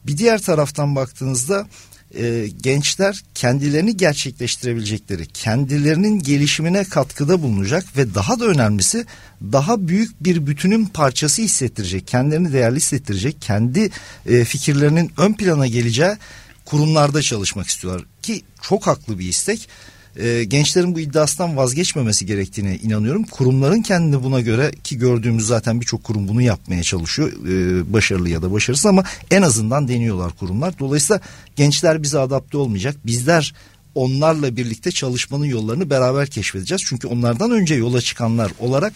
Bir 0.06 0.18
diğer 0.18 0.42
taraftan 0.42 0.96
baktığınızda 0.96 1.66
e, 2.14 2.48
gençler 2.62 3.22
kendilerini 3.34 3.96
gerçekleştirebilecekleri, 3.96 5.26
kendilerinin 5.26 6.18
gelişimine 6.18 6.84
katkıda 6.84 7.42
bulunacak 7.42 7.96
ve 7.96 8.14
daha 8.14 8.40
da 8.40 8.44
önemlisi 8.44 9.06
daha 9.42 9.88
büyük 9.88 10.24
bir 10.24 10.46
bütünün 10.46 10.86
parçası 10.86 11.42
hissettirecek, 11.42 12.06
kendilerini 12.06 12.52
değerli 12.52 12.76
hissettirecek, 12.76 13.42
kendi 13.42 13.90
e, 14.26 14.44
fikirlerinin 14.44 15.12
ön 15.16 15.32
plana 15.32 15.66
geleceği 15.66 16.16
kurumlarda 16.64 17.22
çalışmak 17.22 17.66
istiyorlar 17.66 18.04
ki 18.28 18.42
çok 18.62 18.86
haklı 18.86 19.18
bir 19.18 19.28
istek 19.28 19.68
e, 20.16 20.44
gençlerin 20.44 20.94
bu 20.94 21.00
iddiasından 21.00 21.56
vazgeçmemesi 21.56 22.26
gerektiğine 22.26 22.76
inanıyorum. 22.76 23.24
Kurumların 23.24 23.82
kendini 23.82 24.22
buna 24.22 24.40
göre 24.40 24.72
ki 24.84 24.98
gördüğümüz 24.98 25.46
zaten 25.46 25.80
birçok 25.80 26.04
kurum 26.04 26.28
bunu 26.28 26.42
yapmaya 26.42 26.82
çalışıyor. 26.82 27.32
E, 27.32 27.92
başarılı 27.92 28.28
ya 28.28 28.42
da 28.42 28.52
başarısız 28.52 28.86
ama 28.86 29.04
en 29.30 29.42
azından 29.42 29.88
deniyorlar 29.88 30.32
kurumlar. 30.32 30.78
Dolayısıyla 30.78 31.20
gençler 31.56 32.02
bize 32.02 32.18
adapte 32.18 32.58
olmayacak. 32.58 32.96
Bizler 33.06 33.54
onlarla 33.94 34.56
birlikte 34.56 34.90
çalışmanın 34.90 35.44
yollarını 35.44 35.90
beraber 35.90 36.26
keşfedeceğiz. 36.26 36.82
Çünkü 36.86 37.06
onlardan 37.06 37.50
önce 37.50 37.74
yola 37.74 38.00
çıkanlar 38.00 38.52
olarak 38.58 38.92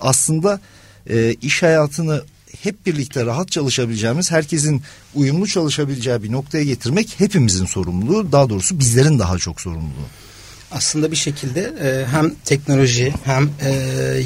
aslında 0.00 0.60
e, 1.10 1.34
iş 1.42 1.62
hayatını 1.62 2.22
hep 2.62 2.86
birlikte 2.86 3.26
rahat 3.26 3.50
çalışabileceğimiz, 3.50 4.30
herkesin 4.30 4.82
uyumlu 5.14 5.46
çalışabileceği 5.46 6.22
bir 6.22 6.32
noktaya 6.32 6.64
getirmek 6.64 7.20
hepimizin 7.20 7.66
sorumluluğu. 7.66 8.32
Daha 8.32 8.50
doğrusu 8.50 8.80
bizlerin 8.80 9.18
daha 9.18 9.38
çok 9.38 9.60
sorumluluğu 9.60 10.06
aslında 10.70 11.10
bir 11.10 11.16
şekilde 11.16 11.60
e, 11.60 12.06
hem 12.06 12.34
teknoloji 12.44 13.14
hem 13.24 13.50
e, 13.60 13.70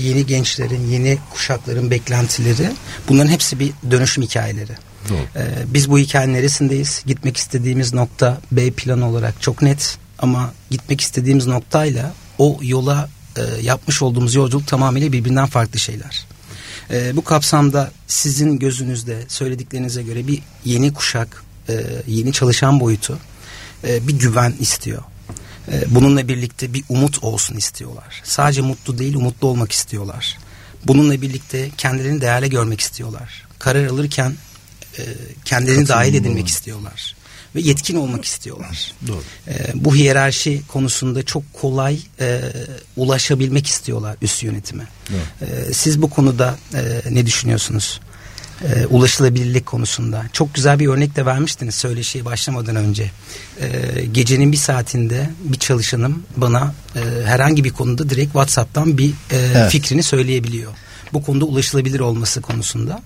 yeni 0.03 0.27
gençlerin, 0.27 0.91
yeni 0.91 1.19
kuşakların 1.31 1.91
beklentileri 1.91 2.73
bunların 3.09 3.31
hepsi 3.31 3.59
bir 3.59 3.73
dönüşüm 3.91 4.25
hikayeleri. 4.25 4.73
Doğru. 5.09 5.19
E, 5.37 5.45
biz 5.67 5.91
bu 5.91 5.99
hikayenin 5.99 6.35
neresindeyiz? 6.35 7.03
Gitmek 7.07 7.37
istediğimiz 7.37 7.95
nokta 7.95 8.41
B 8.53 8.71
plan 8.71 9.03
olarak 9.03 9.43
çok 9.43 9.63
net 9.63 9.99
ama 10.19 10.53
gitmek 10.71 11.01
istediğimiz 11.01 11.47
noktayla 11.47 12.13
o 12.39 12.59
yola 12.63 13.09
e, 13.37 13.43
yapmış 13.63 14.03
olduğumuz 14.03 14.35
yolculuk 14.35 14.67
tamamıyla 14.67 15.13
birbirinden 15.13 15.47
farklı 15.47 15.79
şeyler. 15.79 16.27
E, 16.91 17.17
bu 17.17 17.25
kapsamda 17.25 17.91
sizin 18.07 18.59
gözünüzde 18.59 19.25
söylediklerinize 19.29 20.03
göre 20.03 20.27
bir 20.27 20.43
yeni 20.65 20.95
kuşak, 20.95 21.45
e, 21.69 21.85
yeni 22.07 22.33
çalışan 22.33 22.81
boyutu 22.81 23.19
e, 23.85 24.09
bir 24.09 24.19
güven 24.19 24.55
istiyor 24.61 25.03
ee, 25.73 25.85
bununla 25.89 26.29
birlikte 26.29 26.75
bir 26.75 26.85
umut 26.89 27.25
olsun 27.25 27.57
istiyorlar. 27.57 28.23
Sadece 28.25 28.61
mutlu 28.61 28.99
değil 28.99 29.15
umutlu 29.15 29.49
olmak 29.49 29.73
istiyorlar. 29.73 30.39
Bununla 30.85 31.23
birlikte 31.23 31.71
kendilerini 31.77 32.21
değerli 32.21 32.51
görmek 32.51 32.81
istiyorlar. 32.81 33.47
Karar 33.59 33.87
alırken 33.87 34.35
e, 34.99 35.03
kendilerini 35.45 35.89
dahil 35.89 36.15
edilmek 36.15 36.49
istiyorlar. 36.49 37.17
Ve 37.55 37.61
yetkin 37.61 37.97
olmak 37.97 38.25
istiyorlar. 38.25 38.93
Doğru. 39.07 39.23
E, 39.49 39.55
bu 39.75 39.95
hiyerarşi 39.95 40.63
konusunda 40.69 41.23
çok 41.23 41.53
kolay 41.53 41.99
e, 42.21 42.41
ulaşabilmek 42.97 43.67
istiyorlar 43.67 44.17
üst 44.23 44.43
yönetime. 44.43 44.85
E, 45.41 45.73
siz 45.73 46.03
bu 46.03 46.11
konuda 46.11 46.59
e, 46.75 47.01
ne 47.11 47.27
düşünüyorsunuz? 47.27 48.01
e, 48.65 48.87
ulaşılabilirlik 48.87 49.67
konusunda. 49.67 50.25
Çok 50.33 50.55
güzel 50.55 50.79
bir 50.79 50.89
örnek 50.89 51.17
de 51.17 51.27
vermiştiniz 51.27 51.75
söyleşiye 51.75 52.25
başlamadan 52.25 52.77
önce. 52.77 53.11
E, 53.61 53.69
gecenin 54.13 54.53
bir 54.53 54.57
saatinde 54.57 55.31
bir 55.45 55.59
çalışanım 55.59 56.23
bana 56.37 56.75
e, 56.97 57.01
herhangi 57.25 57.65
bir 57.65 57.71
konuda 57.71 58.11
direkt 58.11 58.33
WhatsApp'tan 58.33 58.99
bir 58.99 59.11
e, 59.11 59.13
evet. 59.31 59.71
fikrini 59.71 60.03
söyleyebiliyor. 60.03 60.73
Bu 61.13 61.23
konuda 61.23 61.45
ulaşılabilir 61.45 62.01
olması 62.01 62.41
konusunda. 62.41 63.03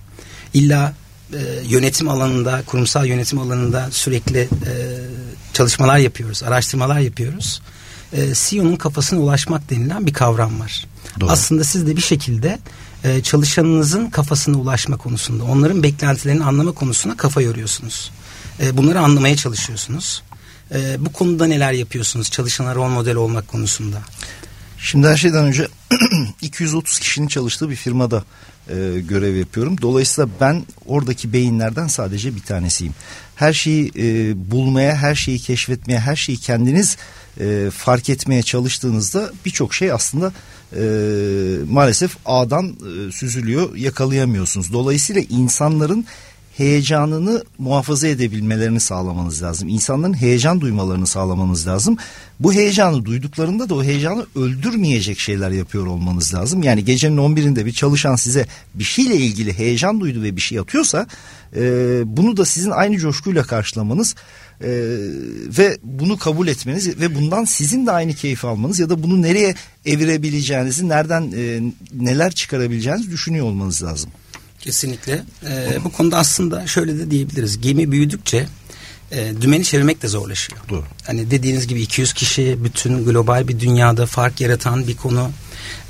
İlla 0.55 0.93
e, 1.33 1.39
yönetim 1.65 2.09
alanında, 2.09 2.63
kurumsal 2.67 3.07
yönetim 3.07 3.39
alanında 3.39 3.89
sürekli 3.91 4.41
e, 4.41 4.73
çalışmalar 5.53 5.99
yapıyoruz, 5.99 6.43
araştırmalar 6.43 6.99
yapıyoruz. 6.99 7.63
E, 8.13 8.35
CEO'nun 8.35 8.77
kafasına 8.77 9.21
ulaşmak 9.21 9.71
denilen 9.71 10.07
bir 10.07 10.13
kavram 10.13 10.61
var. 10.61 10.87
Doğru. 11.21 11.31
Aslında 11.31 11.65
siz 11.65 11.87
de 11.87 11.97
bir 11.97 12.03
şekilde 12.03 12.59
e, 13.05 13.23
çalışanınızın 13.23 14.11
kafasına 14.11 14.57
ulaşma 14.57 14.97
konusunda, 14.97 15.45
onların 15.45 15.83
beklentilerini 15.83 16.45
anlama 16.45 16.73
konusuna 16.73 17.17
kafa 17.17 17.43
yoruyorsunuz. 17.43 18.11
E, 18.61 18.77
bunları 18.77 19.01
anlamaya 19.01 19.37
çalışıyorsunuz. 19.37 20.23
E, 20.75 20.97
bu 20.99 21.13
konuda 21.13 21.47
neler 21.47 21.73
yapıyorsunuz 21.73 22.31
çalışana 22.31 22.75
rol 22.75 22.89
model 22.89 23.17
olmak 23.17 23.49
konusunda? 23.49 23.99
Şimdi 24.79 25.09
her 25.09 25.17
şeyden 25.17 25.45
önce 25.45 25.69
230 26.43 26.99
kişinin 26.99 27.29
çalıştığı 27.29 27.71
bir 27.71 27.77
firmada 27.77 28.25
e, 28.69 29.01
görev 29.09 29.37
yapıyorum. 29.37 29.81
Dolayısıyla 29.83 30.31
ben 30.41 30.63
oradaki 30.87 31.33
beyinlerden 31.33 31.87
sadece 31.87 32.35
bir 32.37 32.41
tanesiyim. 32.41 32.95
Her 33.35 33.53
şeyi 33.53 33.93
e, 33.97 34.35
bulmaya, 34.51 34.97
her 34.97 35.15
şeyi 35.15 35.39
keşfetmeye, 35.39 36.01
her 36.01 36.17
şeyi 36.17 36.39
kendiniz 36.39 36.97
e, 37.41 37.71
fark 37.71 38.11
etmeye 38.11 38.43
çalıştığınızda 38.43 39.31
birçok 39.45 39.75
şey 39.75 39.93
aslında 39.93 40.33
e, 40.73 40.83
maalesef 41.71 42.17
ağdan 42.27 42.69
e, 42.69 43.13
süzülüyor 43.13 43.77
yakalayamıyorsunuz. 43.77 44.73
Dolayısıyla 44.73 45.23
insanların 45.29 46.07
heyecanını 46.57 47.45
muhafaza 47.59 48.09
edebilmelerini 48.09 48.81
sağlamanız 48.81 49.43
lazım. 49.43 49.69
İnsanların 49.69 50.15
heyecan 50.15 50.61
duymalarını 50.61 51.07
sağlamanız 51.07 51.67
lazım. 51.67 51.97
Bu 52.41 52.53
heyecanı 52.53 53.05
duyduklarında 53.05 53.69
da 53.69 53.75
o 53.75 53.85
heyecanı 53.85 54.27
öldürmeyecek 54.37 55.19
şeyler 55.19 55.51
yapıyor 55.51 55.87
olmanız 55.87 56.35
lazım. 56.35 56.63
Yani 56.63 56.85
gecenin 56.85 57.17
11'inde 57.17 57.67
bir 57.67 57.73
çalışan 57.73 58.17
size 58.17 58.47
bir 58.75 58.85
şeyle 58.85 59.17
ilgili 59.17 59.59
heyecan 59.59 60.01
duydu 60.01 60.23
ve 60.23 60.37
bir 60.37 60.41
şey 60.41 60.59
atıyorsa 60.59 61.07
e, 61.57 61.61
bunu 62.07 62.37
da 62.37 62.45
sizin 62.45 62.71
aynı 62.71 62.99
coşkuyla 62.99 63.43
karşılamanız 63.43 64.15
e, 64.61 64.71
ve 65.59 65.79
bunu 65.83 66.19
kabul 66.19 66.49
etmeniz 66.49 67.01
ve 67.01 67.15
bundan 67.15 67.45
sizin 67.45 67.87
de 67.87 67.91
aynı 67.91 68.15
keyif 68.15 68.45
almanız 68.45 68.79
ya 68.79 68.91
da 68.91 69.03
bunu 69.03 69.23
nereye 69.23 69.55
evirebileceğinizi, 69.87 70.89
nereden 70.89 71.33
e, 71.37 71.61
neler 71.93 72.33
çıkarabileceğinizi 72.33 73.11
düşünüyor 73.11 73.47
olmanız 73.47 73.83
lazım. 73.83 74.11
Kesinlikle. 74.61 75.23
Ee, 75.47 75.85
bu 75.85 75.93
konuda 75.93 76.19
aslında 76.19 76.67
şöyle 76.67 76.99
de 76.99 77.11
diyebiliriz. 77.11 77.61
Gemi 77.61 77.93
büyüdükçe 77.93 78.47
e, 79.13 79.33
dümeni 79.41 79.65
çevirmek 79.65 80.03
de 80.03 80.09
zorlaşıyor. 80.09 80.61
Doğru. 80.69 80.85
Hani 81.07 81.31
dediğiniz 81.31 81.67
gibi 81.67 81.83
200 81.83 82.13
kişi 82.13 82.65
bütün 82.65 83.05
global 83.05 83.49
bir 83.49 83.61
dünyada 83.61 84.07
fark 84.07 84.41
yaratan 84.41 84.89
bir 84.89 84.97
konu. 84.97 85.31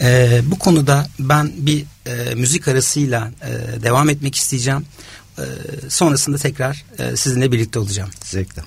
E, 0.00 0.40
bu 0.44 0.59
konuda 0.59 1.06
ben 1.18 1.52
bir 1.56 1.85
e, 2.06 2.35
müzik 2.35 2.68
arasıyla 2.68 3.30
e, 3.42 3.83
devam 3.83 4.11
etmek 4.11 4.35
isteyeceğim. 4.35 4.87
E, 5.38 5.44
sonrasında 5.88 6.38
tekrar 6.38 6.85
e, 6.99 7.16
sizinle 7.16 7.52
birlikte 7.52 7.78
olacağım. 7.78 8.11
Zevkle. 8.25 8.62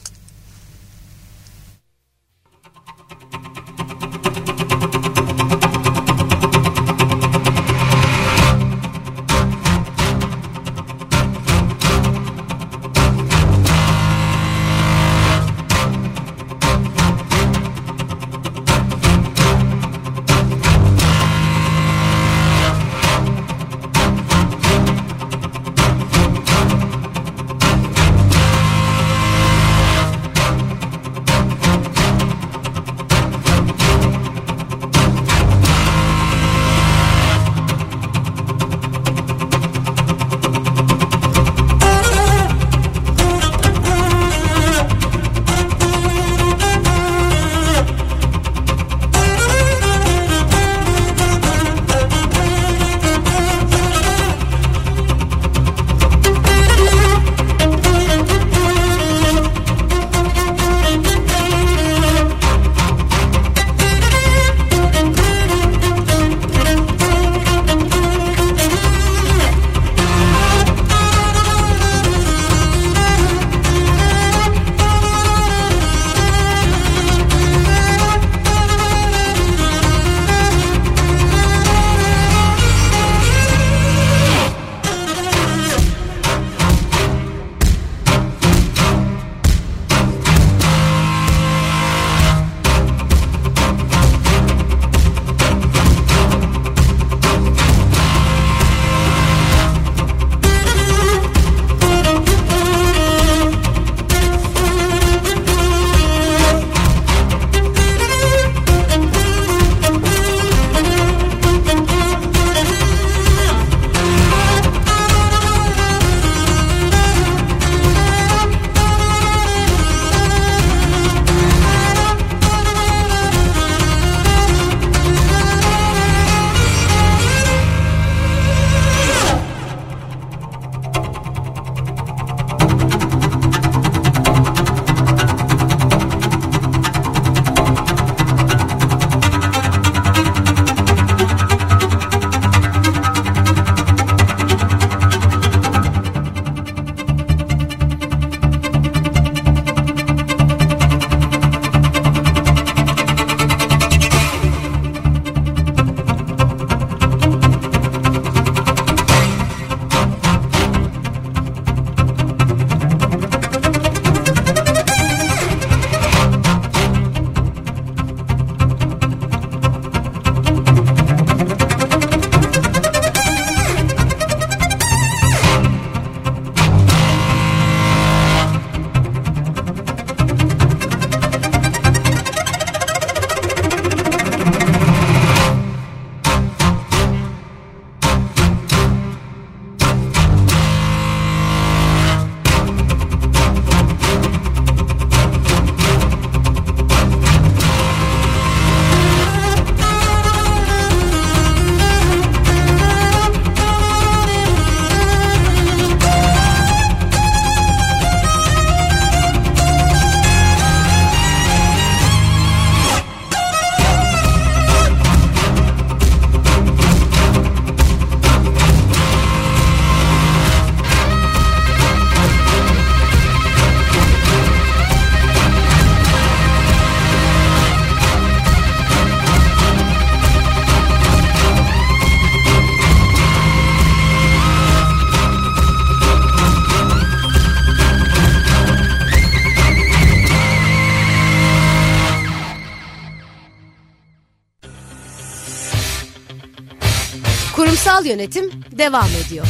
Kurumsal 247.57 248.05
yönetim 248.05 248.51
devam 248.77 249.09
ediyor. 249.25 249.47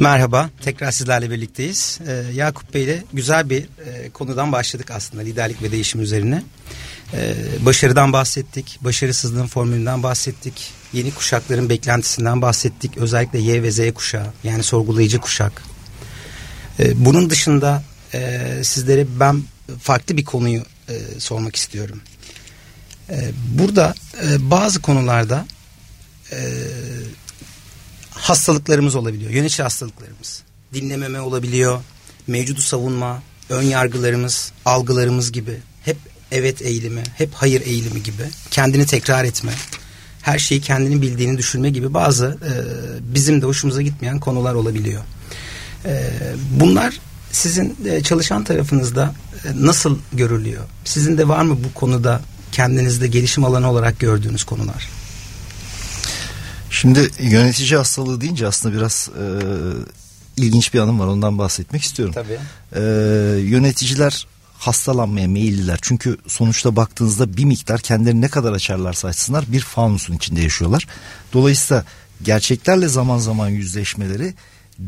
Merhaba, 0.00 0.50
tekrar 0.62 0.90
sizlerle 0.90 1.30
birlikteyiz. 1.30 1.98
Ee, 2.08 2.12
Yakup 2.34 2.74
Bey 2.74 2.84
ile 2.84 3.04
güzel 3.12 3.50
bir 3.50 3.62
e, 3.62 4.10
konudan 4.10 4.52
başladık 4.52 4.90
aslında 4.90 5.22
liderlik 5.22 5.62
ve 5.62 5.72
değişim 5.72 6.00
üzerine. 6.00 6.42
Ee, 7.12 7.34
başarıdan 7.60 8.12
bahsettik, 8.12 8.78
başarısızlığın 8.80 9.46
formülünden 9.46 10.02
bahsettik, 10.02 10.72
yeni 10.92 11.14
kuşakların 11.14 11.68
beklentisinden 11.68 12.42
bahsettik. 12.42 12.96
Özellikle 12.96 13.38
Y 13.38 13.62
ve 13.62 13.70
Z 13.70 13.94
kuşağı 13.94 14.26
yani 14.44 14.62
sorgulayıcı 14.62 15.20
kuşak. 15.20 15.62
Ee, 16.80 17.04
bunun 17.04 17.30
dışında 17.30 17.82
e, 18.14 18.40
sizlere 18.62 19.06
ben 19.20 19.42
farklı 19.80 20.16
bir 20.16 20.24
konuyu 20.24 20.62
e, 20.88 21.20
sormak 21.20 21.56
istiyorum. 21.56 22.00
Ee, 23.10 23.30
burada 23.58 23.94
e, 24.22 24.50
bazı 24.50 24.82
konularda 24.82 25.46
e, 26.32 26.38
hastalıklarımız 28.10 28.94
olabiliyor. 28.94 29.30
Yönetici 29.30 29.62
hastalıklarımız. 29.62 30.42
Dinlememe 30.74 31.20
olabiliyor. 31.20 31.80
Mevcudu 32.26 32.60
savunma, 32.60 33.22
ön 33.48 33.62
yargılarımız, 33.62 34.52
algılarımız 34.64 35.32
gibi. 35.32 35.58
Hep 35.84 35.96
evet 36.32 36.62
eğilimi, 36.62 37.02
hep 37.16 37.34
hayır 37.34 37.66
eğilimi 37.66 38.02
gibi. 38.02 38.22
Kendini 38.50 38.86
tekrar 38.86 39.24
etme. 39.24 39.52
Her 40.22 40.38
şeyi 40.38 40.60
kendini 40.60 41.02
bildiğini 41.02 41.38
düşünme 41.38 41.70
gibi 41.70 41.94
bazı 41.94 42.26
e, 42.26 42.52
bizim 43.14 43.42
de 43.42 43.46
hoşumuza 43.46 43.82
gitmeyen 43.82 44.20
konular 44.20 44.54
olabiliyor. 44.54 45.02
Bunlar 46.50 47.00
sizin 47.32 47.76
çalışan 48.02 48.44
tarafınızda 48.44 49.14
nasıl 49.54 49.98
görülüyor? 50.12 50.64
Sizin 50.84 51.18
de 51.18 51.28
var 51.28 51.42
mı 51.42 51.58
bu 51.64 51.74
konuda 51.74 52.20
kendinizde 52.52 53.06
gelişim 53.06 53.44
alanı 53.44 53.70
olarak 53.70 54.00
gördüğünüz 54.00 54.44
konular? 54.44 54.88
Şimdi 56.70 57.10
yönetici 57.20 57.76
hastalığı 57.76 58.20
deyince 58.20 58.46
aslında 58.46 58.76
biraz 58.76 59.10
e, 59.20 59.24
ilginç 60.36 60.74
bir 60.74 60.80
anım 60.80 61.00
var 61.00 61.06
ondan 61.06 61.38
bahsetmek 61.38 61.82
istiyorum. 61.82 62.14
Tabii. 62.14 62.38
E, 62.72 62.80
yöneticiler 63.40 64.26
hastalanmaya 64.58 65.28
meyilliler. 65.28 65.78
Çünkü 65.82 66.16
sonuçta 66.26 66.76
baktığınızda 66.76 67.36
bir 67.36 67.44
miktar 67.44 67.80
kendilerini 67.80 68.20
ne 68.20 68.28
kadar 68.28 68.52
açarlarsa 68.52 69.08
açsınlar 69.08 69.44
bir 69.52 69.60
fanusun 69.60 70.14
içinde 70.14 70.40
yaşıyorlar. 70.40 70.86
Dolayısıyla 71.32 71.84
gerçeklerle 72.22 72.88
zaman 72.88 73.18
zaman 73.18 73.48
yüzleşmeleri 73.48 74.34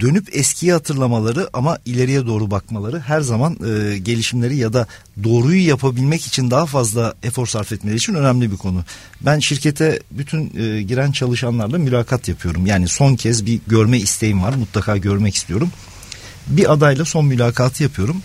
dönüp 0.00 0.36
eskiyi 0.36 0.72
hatırlamaları 0.72 1.48
ama 1.52 1.78
ileriye 1.84 2.26
doğru 2.26 2.50
bakmaları 2.50 3.00
her 3.00 3.20
zaman 3.20 3.52
e, 3.52 3.98
gelişimleri 3.98 4.56
ya 4.56 4.72
da 4.72 4.86
doğruyu 5.24 5.66
yapabilmek 5.68 6.26
için 6.26 6.50
daha 6.50 6.66
fazla 6.66 7.14
efor 7.22 7.46
sarf 7.46 7.72
etmeleri 7.72 7.96
için 7.96 8.14
önemli 8.14 8.52
bir 8.52 8.56
konu. 8.56 8.84
Ben 9.20 9.38
şirkete 9.38 10.00
bütün 10.10 10.52
e, 10.58 10.82
giren 10.82 11.12
çalışanlarla 11.12 11.78
mülakat 11.78 12.28
yapıyorum. 12.28 12.66
Yani 12.66 12.88
son 12.88 13.16
kez 13.16 13.46
bir 13.46 13.60
görme 13.66 13.98
isteğim 13.98 14.42
var. 14.42 14.54
Mutlaka 14.54 14.96
görmek 14.96 15.34
istiyorum. 15.34 15.70
Bir 16.46 16.72
adayla 16.72 17.04
son 17.04 17.26
mülakatı 17.26 17.82
yapıyorum. 17.82 18.22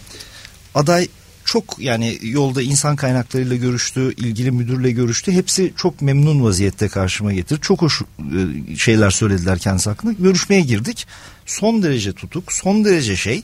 Aday 0.76 1.08
çok 1.46 1.80
yani 1.80 2.18
yolda 2.22 2.62
insan 2.62 2.96
kaynaklarıyla 2.96 3.56
görüştü, 3.56 4.14
ilgili 4.14 4.52
müdürle 4.52 4.92
görüştü. 4.92 5.32
Hepsi 5.32 5.74
çok 5.78 6.02
memnun 6.02 6.44
vaziyette 6.44 6.88
karşıma 6.88 7.34
getir. 7.34 7.60
Çok 7.62 7.82
hoş 7.82 8.02
e, 8.02 8.76
şeyler 8.76 9.10
söylediler 9.10 9.60
kendisi 9.60 9.90
hakkında. 9.90 10.12
Görüşmeye 10.12 10.62
girdik. 10.62 11.08
Son 11.46 11.84
derece 11.84 12.14
tutuk, 12.14 12.54
son 12.54 12.86
derece 12.86 13.16
şey. 13.16 13.38
E, 13.38 13.44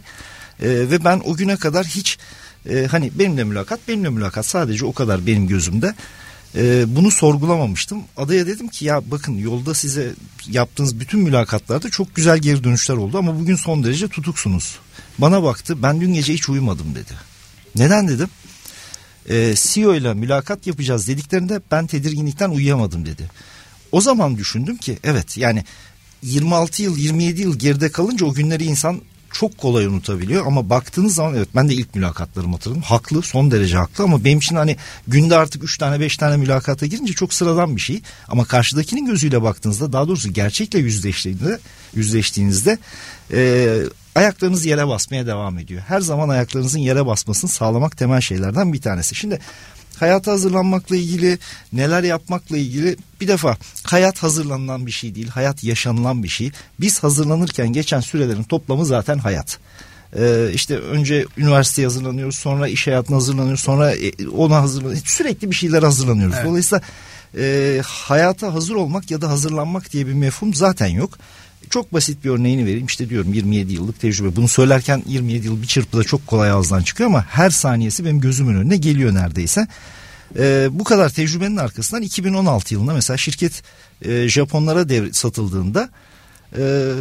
ve 0.69 1.05
ben 1.05 1.21
o 1.25 1.35
güne 1.35 1.57
kadar 1.57 1.85
hiç 1.85 2.17
e, 2.69 2.87
hani 2.91 3.11
benimle 3.19 3.43
mülakat, 3.43 3.87
benimle 3.87 4.09
mülakat 4.09 4.45
sadece 4.45 4.85
o 4.85 4.93
kadar 4.93 5.27
benim 5.27 5.47
gözümde. 5.47 5.95
E, 6.55 6.95
bunu 6.95 7.11
sorgulamamıştım. 7.11 8.03
Adaya 8.17 8.47
dedim 8.47 8.67
ki 8.67 8.85
ya 8.85 9.01
bakın 9.11 9.37
yolda 9.37 9.73
size 9.73 10.13
yaptığınız 10.47 10.99
bütün 10.99 11.19
mülakatlarda 11.19 11.89
çok 11.89 12.15
güzel 12.15 12.37
geri 12.37 12.63
dönüşler 12.63 12.95
oldu 12.95 13.17
ama 13.17 13.39
bugün 13.39 13.55
son 13.55 13.83
derece 13.83 14.07
tutuksunuz. 14.07 14.79
Bana 15.17 15.43
baktı 15.43 15.83
ben 15.83 16.01
dün 16.01 16.13
gece 16.13 16.33
hiç 16.33 16.49
uyumadım 16.49 16.95
dedi. 16.95 17.28
Neden 17.75 18.07
dedim? 18.07 18.29
Ee, 19.29 19.53
CEO 19.57 19.95
ile 19.95 20.13
mülakat 20.13 20.67
yapacağız 20.67 21.07
dediklerinde 21.07 21.61
ben 21.71 21.87
tedirginlikten 21.87 22.49
uyuyamadım 22.49 23.05
dedi. 23.05 23.29
O 23.91 24.01
zaman 24.01 24.37
düşündüm 24.37 24.77
ki 24.77 24.99
evet 25.03 25.37
yani 25.37 25.63
26 26.23 26.83
yıl 26.83 26.97
27 26.97 27.41
yıl 27.41 27.59
geride 27.59 27.91
kalınca 27.91 28.25
o 28.25 28.33
günleri 28.33 28.63
insan 28.63 29.01
çok 29.31 29.57
kolay 29.57 29.85
unutabiliyor 29.85 30.45
ama 30.45 30.69
baktığınız 30.69 31.15
zaman 31.15 31.35
evet 31.35 31.47
ben 31.55 31.69
de 31.69 31.73
ilk 31.73 31.95
mülakatlarımı 31.95 32.53
hatırladım. 32.53 32.81
Haklı 32.81 33.21
son 33.21 33.51
derece 33.51 33.77
haklı 33.77 34.03
ama 34.03 34.23
benim 34.23 34.37
için 34.37 34.55
hani 34.55 34.77
günde 35.07 35.35
artık 35.35 35.63
3 35.63 35.77
tane 35.77 35.99
5 35.99 36.17
tane 36.17 36.37
mülakata 36.37 36.85
girince 36.85 37.13
çok 37.13 37.33
sıradan 37.33 37.75
bir 37.75 37.81
şey. 37.81 38.01
Ama 38.27 38.45
karşıdakinin 38.45 39.05
gözüyle 39.05 39.41
baktığınızda 39.41 39.93
daha 39.93 40.07
doğrusu 40.07 40.33
gerçekle 40.33 40.79
yüzleştiğinizde, 40.79 41.59
yüzleştiğinizde 41.95 42.77
e, 43.33 43.79
ayaklarınız 44.15 44.65
yere 44.65 44.87
basmaya 44.87 45.27
devam 45.27 45.57
ediyor. 45.59 45.81
Her 45.87 46.01
zaman 46.01 46.29
ayaklarınızın 46.29 46.79
yere 46.79 47.05
basmasını 47.05 47.49
sağlamak 47.49 47.97
temel 47.97 48.21
şeylerden 48.21 48.73
bir 48.73 48.81
tanesi. 48.81 49.15
Şimdi 49.15 49.39
hayata 49.99 50.31
hazırlanmakla 50.31 50.95
ilgili 50.95 51.37
neler 51.73 52.03
yapmakla 52.03 52.57
ilgili 52.57 52.97
bir 53.21 53.27
defa 53.27 53.57
hayat 53.83 54.23
hazırlanılan 54.23 54.85
bir 54.85 54.91
şey 54.91 55.15
değil 55.15 55.27
hayat 55.27 55.63
yaşanılan 55.63 56.23
bir 56.23 56.27
şey 56.27 56.51
biz 56.79 57.03
hazırlanırken 57.03 57.67
geçen 57.67 57.99
sürelerin 57.99 58.43
toplamı 58.43 58.85
zaten 58.85 59.17
hayat 59.17 59.59
ee, 60.17 60.49
işte 60.53 60.77
önce 60.77 61.25
üniversiteye 61.37 61.87
hazırlanıyoruz 61.87 62.35
sonra 62.35 62.67
iş 62.67 62.87
hayatına 62.87 63.15
hazırlanıyoruz 63.15 63.61
sonra 63.61 63.91
e, 63.91 64.27
ona 64.27 64.61
hazırlanıyoruz 64.61 65.07
sürekli 65.07 65.51
bir 65.51 65.55
şeyler 65.55 65.83
hazırlanıyoruz 65.83 66.35
evet. 66.35 66.45
dolayısıyla 66.45 66.81
e, 67.37 67.81
hayata 67.85 68.53
hazır 68.53 68.75
olmak 68.75 69.11
ya 69.11 69.21
da 69.21 69.29
hazırlanmak 69.29 69.93
diye 69.93 70.07
bir 70.07 70.13
mefhum 70.13 70.53
zaten 70.53 70.87
yok 70.87 71.17
çok 71.69 71.93
basit 71.93 72.23
bir 72.23 72.29
örneğini 72.29 72.65
vereyim. 72.65 72.85
İşte 72.85 73.09
diyorum 73.09 73.33
27 73.33 73.73
yıllık 73.73 73.99
tecrübe. 73.99 74.35
Bunu 74.35 74.47
söylerken 74.47 75.03
27 75.07 75.45
yıl 75.45 75.61
bir 75.61 75.67
çırpıda 75.67 76.03
çok 76.03 76.27
kolay 76.27 76.51
ağızdan 76.51 76.81
çıkıyor 76.81 77.09
ama 77.09 77.25
her 77.29 77.49
saniyesi 77.49 78.05
benim 78.05 78.19
gözümün 78.19 78.55
önüne 78.55 78.77
geliyor 78.77 79.13
neredeyse. 79.13 79.67
Ee, 80.37 80.67
bu 80.71 80.83
kadar 80.83 81.09
tecrübenin 81.09 81.57
arkasından 81.57 82.03
2016 82.03 82.73
yılında 82.73 82.93
mesela 82.93 83.17
şirket 83.17 83.63
e, 84.01 84.29
Japonlara 84.29 84.89
dev 84.89 85.11
satıldığında 85.11 85.89
e, 86.57 86.93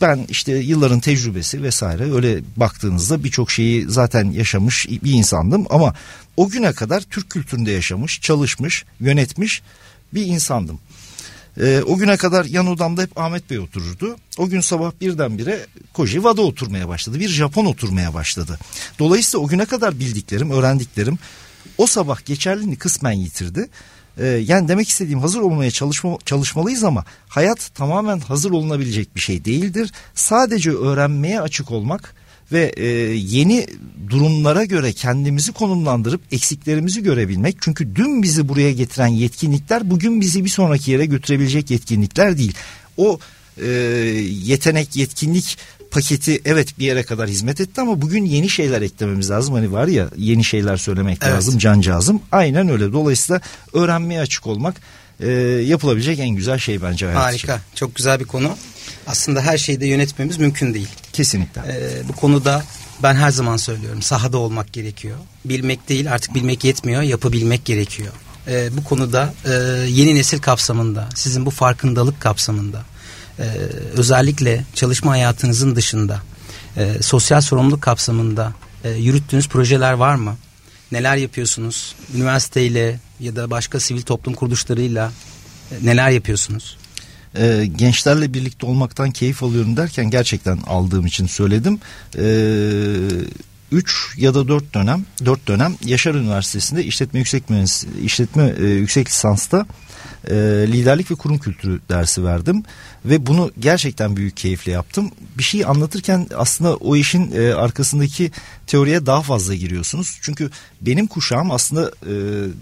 ben 0.00 0.26
işte 0.28 0.52
yılların 0.52 1.00
tecrübesi 1.00 1.62
vesaire 1.62 2.14
öyle 2.14 2.40
baktığınızda 2.56 3.24
birçok 3.24 3.50
şeyi 3.50 3.84
zaten 3.88 4.30
yaşamış 4.30 4.88
bir 4.88 5.12
insandım 5.12 5.66
ama 5.70 5.94
o 6.36 6.48
güne 6.48 6.72
kadar 6.72 7.00
Türk 7.00 7.30
kültüründe 7.30 7.70
yaşamış, 7.70 8.20
çalışmış, 8.20 8.84
yönetmiş 9.00 9.62
bir 10.14 10.26
insandım. 10.26 10.80
E, 11.60 11.82
o 11.86 11.96
güne 11.96 12.16
kadar 12.16 12.44
yan 12.44 12.66
odamda 12.66 13.02
hep 13.02 13.18
Ahmet 13.18 13.50
Bey 13.50 13.58
otururdu. 13.58 14.16
O 14.38 14.48
gün 14.48 14.60
sabah 14.60 14.92
birdenbire 15.00 15.66
Koji 15.92 16.24
Vada 16.24 16.42
oturmaya 16.42 16.88
başladı. 16.88 17.20
Bir 17.20 17.28
Japon 17.28 17.64
oturmaya 17.64 18.14
başladı. 18.14 18.58
Dolayısıyla 18.98 19.44
o 19.44 19.48
güne 19.48 19.64
kadar 19.64 20.00
bildiklerim, 20.00 20.50
öğrendiklerim 20.50 21.18
o 21.78 21.86
sabah 21.86 22.24
geçerliliğini 22.24 22.76
kısmen 22.76 23.12
yitirdi. 23.12 23.68
Ee, 24.18 24.26
yani 24.26 24.68
demek 24.68 24.88
istediğim 24.88 25.20
hazır 25.20 25.40
olmaya 25.40 25.70
çalışma, 25.70 26.18
çalışmalıyız 26.24 26.84
ama 26.84 27.04
hayat 27.28 27.70
tamamen 27.74 28.20
hazır 28.20 28.50
olunabilecek 28.50 29.16
bir 29.16 29.20
şey 29.20 29.44
değildir. 29.44 29.92
Sadece 30.14 30.70
öğrenmeye 30.70 31.40
açık 31.40 31.70
olmak 31.70 32.14
ve 32.52 32.72
e, 32.76 32.86
yeni 33.14 33.66
durumlara 34.10 34.64
göre 34.64 34.92
kendimizi 34.92 35.52
konumlandırıp 35.52 36.20
eksiklerimizi 36.32 37.02
görebilmek. 37.02 37.56
Çünkü 37.60 37.96
dün 37.96 38.22
bizi 38.22 38.48
buraya 38.48 38.72
getiren 38.72 39.06
yetkinlikler 39.06 39.90
bugün 39.90 40.20
bizi 40.20 40.44
bir 40.44 40.50
sonraki 40.50 40.90
yere 40.90 41.06
götürebilecek 41.06 41.70
yetkinlikler 41.70 42.38
değil. 42.38 42.54
O 42.96 43.18
e, 43.62 43.66
yetenek, 44.44 44.96
yetkinlik 44.96 45.58
paketi 45.90 46.40
evet 46.44 46.78
bir 46.78 46.84
yere 46.84 47.02
kadar 47.02 47.28
hizmet 47.28 47.60
etti 47.60 47.80
ama 47.80 48.02
bugün 48.02 48.24
yeni 48.24 48.50
şeyler 48.50 48.82
eklememiz 48.82 49.30
lazım. 49.30 49.54
Hani 49.54 49.72
var 49.72 49.86
ya 49.86 50.08
yeni 50.16 50.44
şeyler 50.44 50.76
söylemek 50.76 51.18
evet. 51.22 51.32
lazım 51.32 51.58
cancağızım. 51.58 52.20
Aynen 52.32 52.68
öyle. 52.68 52.92
Dolayısıyla 52.92 53.40
öğrenmeye 53.72 54.20
açık 54.20 54.46
olmak 54.46 54.76
e, 55.20 55.30
yapılabilecek 55.66 56.18
en 56.18 56.28
güzel 56.28 56.58
şey 56.58 56.82
bence 56.82 57.06
hayat 57.06 57.20
Harika. 57.20 57.54
Için. 57.54 57.64
Çok 57.74 57.94
güzel 57.94 58.20
bir 58.20 58.24
konu. 58.24 58.56
Aslında 59.08 59.42
her 59.42 59.58
şeyi 59.58 59.80
de 59.80 59.86
yönetmemiz 59.86 60.38
mümkün 60.38 60.74
değil. 60.74 60.88
Kesinlikle. 61.12 61.60
E, 61.60 62.08
bu 62.08 62.12
konuda 62.12 62.64
ben 63.02 63.14
her 63.14 63.30
zaman 63.30 63.56
söylüyorum 63.56 64.02
sahada 64.02 64.38
olmak 64.38 64.72
gerekiyor. 64.72 65.16
Bilmek 65.44 65.88
değil 65.88 66.12
artık 66.12 66.34
bilmek 66.34 66.64
yetmiyor 66.64 67.02
yapabilmek 67.02 67.64
gerekiyor. 67.64 68.12
E, 68.48 68.76
bu 68.76 68.84
konuda 68.84 69.34
e, 69.44 69.50
yeni 69.88 70.14
nesil 70.14 70.38
kapsamında 70.38 71.08
sizin 71.14 71.46
bu 71.46 71.50
farkındalık 71.50 72.20
kapsamında 72.20 72.82
e, 73.38 73.44
özellikle 73.96 74.64
çalışma 74.74 75.10
hayatınızın 75.10 75.76
dışında 75.76 76.22
e, 76.76 77.02
sosyal 77.02 77.40
sorumluluk 77.40 77.82
kapsamında 77.82 78.52
e, 78.84 78.90
yürüttüğünüz 78.90 79.48
projeler 79.48 79.92
var 79.92 80.14
mı? 80.14 80.36
Neler 80.92 81.16
yapıyorsunuz? 81.16 81.94
Üniversiteyle 82.14 83.00
ya 83.20 83.36
da 83.36 83.50
başka 83.50 83.80
sivil 83.80 84.02
toplum 84.02 84.34
kuruluşlarıyla 84.34 85.12
e, 85.70 85.86
neler 85.86 86.10
yapıyorsunuz? 86.10 86.76
E, 87.34 87.66
gençlerle 87.76 88.34
birlikte 88.34 88.66
olmaktan 88.66 89.10
keyif 89.10 89.42
alıyorum 89.42 89.76
derken 89.76 90.10
gerçekten 90.10 90.58
aldığım 90.66 91.06
için 91.06 91.26
söyledim. 91.26 91.80
E, 92.18 92.24
3 93.72 94.14
ya 94.16 94.34
da 94.34 94.48
4 94.48 94.74
dönem 94.74 95.04
4 95.24 95.48
dönem 95.48 95.74
Yaşar 95.84 96.14
Üniversitesi'nde 96.14 96.84
işletme 96.84 97.18
yüksek 97.18 97.44
işletme 98.02 98.54
e, 98.58 98.64
yüksek 98.66 99.08
lisansta 99.08 99.66
e, 100.30 100.34
liderlik 100.66 101.10
ve 101.10 101.14
kurum 101.14 101.38
kültürü 101.38 101.80
dersi 101.88 102.24
verdim 102.24 102.62
ve 103.08 103.26
bunu 103.26 103.50
gerçekten 103.60 104.16
büyük 104.16 104.36
keyifle 104.36 104.72
yaptım. 104.72 105.10
Bir 105.38 105.42
şey 105.42 105.64
anlatırken 105.64 106.26
aslında 106.36 106.76
o 106.76 106.96
işin 106.96 107.32
e, 107.32 107.54
arkasındaki 107.54 108.30
teoriye 108.66 109.06
daha 109.06 109.22
fazla 109.22 109.54
giriyorsunuz. 109.54 110.18
Çünkü 110.22 110.50
benim 110.80 111.06
kuşağım 111.06 111.50
aslında 111.50 111.92
e, 112.02 112.12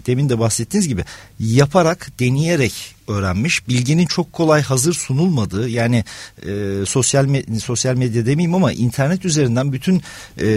demin 0.05 0.29
de 0.29 0.39
bahsettiğiniz 0.39 0.87
gibi 0.87 1.03
yaparak, 1.39 2.11
deneyerek 2.19 2.73
öğrenmiş. 3.07 3.67
Bilginin 3.67 4.05
çok 4.05 4.33
kolay 4.33 4.61
hazır 4.61 4.93
sunulmadığı 4.93 5.69
yani 5.69 6.05
e, 6.41 6.85
sosyal 6.85 7.25
me- 7.25 7.59
sosyal 7.59 7.95
medya 7.95 8.25
demeyeyim 8.25 8.55
ama 8.55 8.71
internet 8.71 9.25
üzerinden 9.25 9.73
bütün 9.73 10.01
e, 10.41 10.47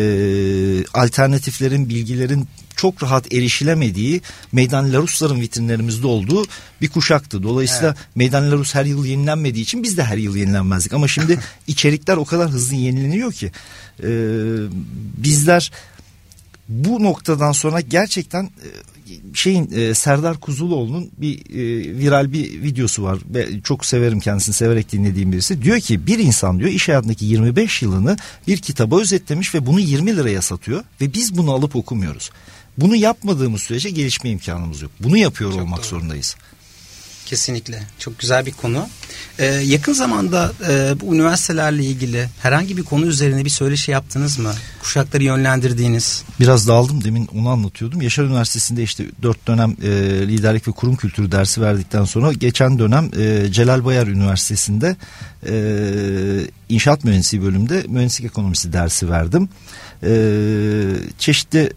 alternatiflerin, 0.94 1.88
bilgilerin 1.88 2.48
çok 2.76 3.02
rahat 3.02 3.32
erişilemediği 3.34 4.20
Meydan 4.52 4.92
Larus'ların 4.92 5.40
vitrinlerimizde 5.40 6.06
olduğu 6.06 6.44
bir 6.80 6.88
kuşaktı. 6.88 7.42
Dolayısıyla 7.42 7.88
evet. 7.88 8.08
Meydan 8.14 8.50
Larus 8.50 8.74
her 8.74 8.84
yıl 8.84 9.04
yenilenmediği 9.04 9.64
için 9.64 9.79
biz 9.82 9.96
de 9.96 10.04
her 10.04 10.16
yıl 10.16 10.36
yenilenmezdik. 10.36 10.92
Ama 10.92 11.08
şimdi 11.08 11.38
içerikler 11.66 12.16
o 12.16 12.24
kadar 12.24 12.50
hızlı 12.50 12.74
yenileniyor 12.74 13.32
ki 13.32 13.52
e, 14.02 14.08
bizler 15.16 15.72
bu 16.68 17.02
noktadan 17.02 17.52
sonra 17.52 17.80
gerçekten 17.80 18.44
e, 18.44 18.68
şeyin 19.34 19.70
e, 19.72 19.94
Serdar 19.94 20.40
Kuzuloğlu'nun 20.40 21.10
bir 21.18 21.38
e, 21.38 21.98
viral 21.98 22.32
bir 22.32 22.62
videosu 22.62 23.02
var. 23.02 23.18
Ve 23.34 23.60
çok 23.64 23.84
severim 23.84 24.20
kendisini 24.20 24.54
severek 24.54 24.92
dinlediğim 24.92 25.32
birisi. 25.32 25.62
Diyor 25.62 25.80
ki 25.80 26.06
bir 26.06 26.18
insan 26.18 26.58
diyor 26.58 26.70
iş 26.70 26.88
hayatındaki 26.88 27.24
25 27.24 27.82
yılını 27.82 28.16
bir 28.46 28.58
kitaba 28.58 29.00
özetlemiş 29.00 29.54
ve 29.54 29.66
bunu 29.66 29.80
20 29.80 30.16
liraya 30.16 30.42
satıyor 30.42 30.84
ve 31.00 31.14
biz 31.14 31.36
bunu 31.36 31.52
alıp 31.52 31.76
okumuyoruz. 31.76 32.30
Bunu 32.78 32.96
yapmadığımız 32.96 33.60
sürece 33.60 33.90
gelişme 33.90 34.30
imkanımız 34.30 34.82
yok. 34.82 34.90
Bunu 35.00 35.16
yapıyor 35.16 35.52
Çok 35.52 35.62
olmak 35.62 35.78
doğru. 35.78 35.86
zorundayız. 35.86 36.36
Kesinlikle. 37.30 37.82
Çok 37.98 38.18
güzel 38.18 38.46
bir 38.46 38.52
konu. 38.52 38.88
Ee, 39.38 39.44
yakın 39.44 39.92
zamanda 39.92 40.52
e, 40.68 41.00
bu 41.00 41.14
üniversitelerle 41.14 41.84
ilgili 41.84 42.28
herhangi 42.42 42.76
bir 42.76 42.82
konu 42.82 43.06
üzerine 43.06 43.44
bir 43.44 43.50
söyleşi 43.50 43.90
yaptınız 43.90 44.38
mı? 44.38 44.52
Kuşakları 44.82 45.24
yönlendirdiğiniz. 45.24 46.24
Biraz 46.40 46.68
dağıldım 46.68 47.04
demin 47.04 47.26
onu 47.26 47.48
anlatıyordum. 47.48 48.02
Yaşar 48.02 48.24
Üniversitesi'nde 48.24 48.82
işte 48.82 49.04
dört 49.22 49.48
dönem 49.48 49.76
e, 49.82 49.88
liderlik 50.28 50.68
ve 50.68 50.72
kurum 50.72 50.96
kültürü 50.96 51.32
dersi 51.32 51.60
verdikten 51.60 52.04
sonra 52.04 52.32
geçen 52.32 52.78
dönem 52.78 53.10
e, 53.18 53.52
Celal 53.52 53.84
Bayar 53.84 54.06
Üniversitesi'nde 54.06 54.96
e, 55.46 55.54
inşaat 56.68 57.04
mühendisliği 57.04 57.42
bölümünde 57.42 57.84
mühendislik 57.88 58.26
ekonomisi 58.26 58.72
dersi 58.72 59.10
verdim. 59.10 59.48
E, 60.02 60.12
çeşitli 61.18 61.70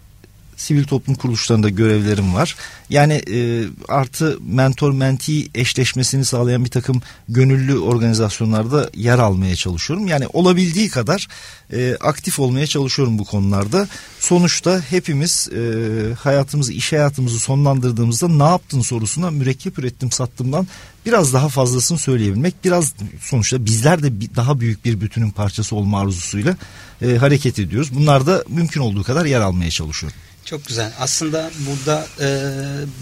sivil 0.56 0.84
toplum 0.84 1.14
kuruluşlarında 1.14 1.68
görevlerim 1.68 2.34
var. 2.34 2.56
Yani 2.90 3.12
e, 3.12 3.64
artı 3.88 4.38
mentor 4.46 4.92
menti 4.92 5.48
eşleşmesini 5.54 6.24
sağlayan 6.24 6.64
bir 6.64 6.70
takım 6.70 7.02
gönüllü 7.28 7.78
organizasyonlarda 7.78 8.90
yer 8.94 9.18
almaya 9.18 9.56
çalışıyorum. 9.56 10.06
Yani 10.06 10.26
olabildiği 10.32 10.88
kadar 10.88 11.28
e, 11.72 11.96
aktif 12.00 12.40
olmaya 12.40 12.66
çalışıyorum 12.66 13.18
bu 13.18 13.24
konularda. 13.24 13.88
Sonuçta 14.20 14.80
hepimiz 14.90 15.48
e, 15.48 16.14
hayatımızı, 16.14 16.72
iş 16.72 16.92
hayatımızı 16.92 17.38
sonlandırdığımızda 17.38 18.28
ne 18.28 18.42
yaptın 18.42 18.80
sorusuna 18.80 19.30
mürekkep 19.30 19.78
ürettim 19.78 20.10
sattımdan 20.10 20.66
biraz 21.06 21.32
daha 21.32 21.48
fazlasını 21.48 21.98
söyleyebilmek. 21.98 22.54
Biraz 22.64 22.94
sonuçta 23.20 23.64
bizler 23.64 24.02
de 24.02 24.36
daha 24.36 24.60
büyük 24.60 24.84
bir 24.84 25.00
bütünün 25.00 25.30
parçası 25.30 25.76
olma 25.76 26.00
arzusuyla 26.00 26.56
e, 27.02 27.16
hareket 27.16 27.58
ediyoruz. 27.58 27.90
Bunlar 27.94 28.26
da 28.26 28.44
mümkün 28.48 28.80
olduğu 28.80 29.02
kadar 29.02 29.24
yer 29.24 29.40
almaya 29.40 29.70
çalışıyorum. 29.70 30.18
Çok 30.44 30.66
güzel. 30.66 30.92
Aslında 30.98 31.50
burada 31.68 32.06
e, 32.20 32.28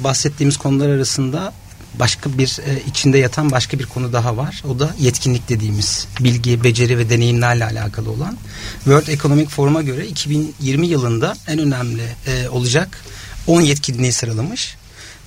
bahsettiğimiz 0.04 0.56
konular 0.56 0.88
arasında 0.88 1.52
başka 1.94 2.38
bir 2.38 2.58
e, 2.66 2.82
içinde 2.86 3.18
yatan 3.18 3.50
başka 3.50 3.78
bir 3.78 3.86
konu 3.86 4.12
daha 4.12 4.36
var. 4.36 4.62
O 4.68 4.78
da 4.78 4.94
yetkinlik 5.00 5.48
dediğimiz 5.48 6.06
bilgi, 6.20 6.64
beceri 6.64 6.98
ve 6.98 7.10
deneyimlerle 7.10 7.64
alakalı 7.64 8.10
olan. 8.10 8.38
World 8.74 9.06
Economic 9.06 9.46
Forum'a 9.46 9.82
göre 9.82 10.06
2020 10.06 10.86
yılında 10.86 11.36
en 11.46 11.58
önemli 11.58 12.02
e, 12.26 12.48
olacak 12.48 12.98
10 13.46 13.60
yetkinliği 13.60 14.12
sıralamış. 14.12 14.76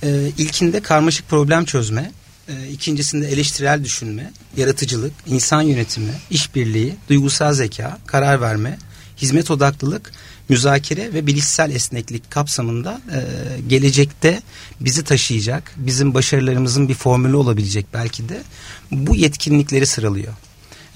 E, 0.02 0.32
ilkinde 0.38 0.80
karmaşık 0.80 1.28
problem 1.28 1.64
çözme, 1.64 2.12
e, 2.48 2.68
ikincisinde 2.68 3.28
eleştirel 3.28 3.84
düşünme, 3.84 4.32
yaratıcılık, 4.56 5.12
insan 5.26 5.62
yönetimi, 5.62 6.12
işbirliği, 6.30 6.96
duygusal 7.08 7.52
zeka, 7.52 7.98
karar 8.06 8.40
verme, 8.40 8.78
hizmet 9.16 9.50
odaklılık 9.50 10.12
müzakere 10.48 11.14
ve 11.14 11.26
bilişsel 11.26 11.70
esneklik 11.70 12.30
kapsamında 12.30 13.00
e, 13.12 13.20
gelecekte 13.68 14.42
bizi 14.80 15.04
taşıyacak, 15.04 15.72
bizim 15.76 16.14
başarılarımızın 16.14 16.88
bir 16.88 16.94
formülü 16.94 17.36
olabilecek 17.36 17.86
belki 17.94 18.28
de 18.28 18.42
bu 18.90 19.16
yetkinlikleri 19.16 19.86
sıralıyor. 19.86 20.32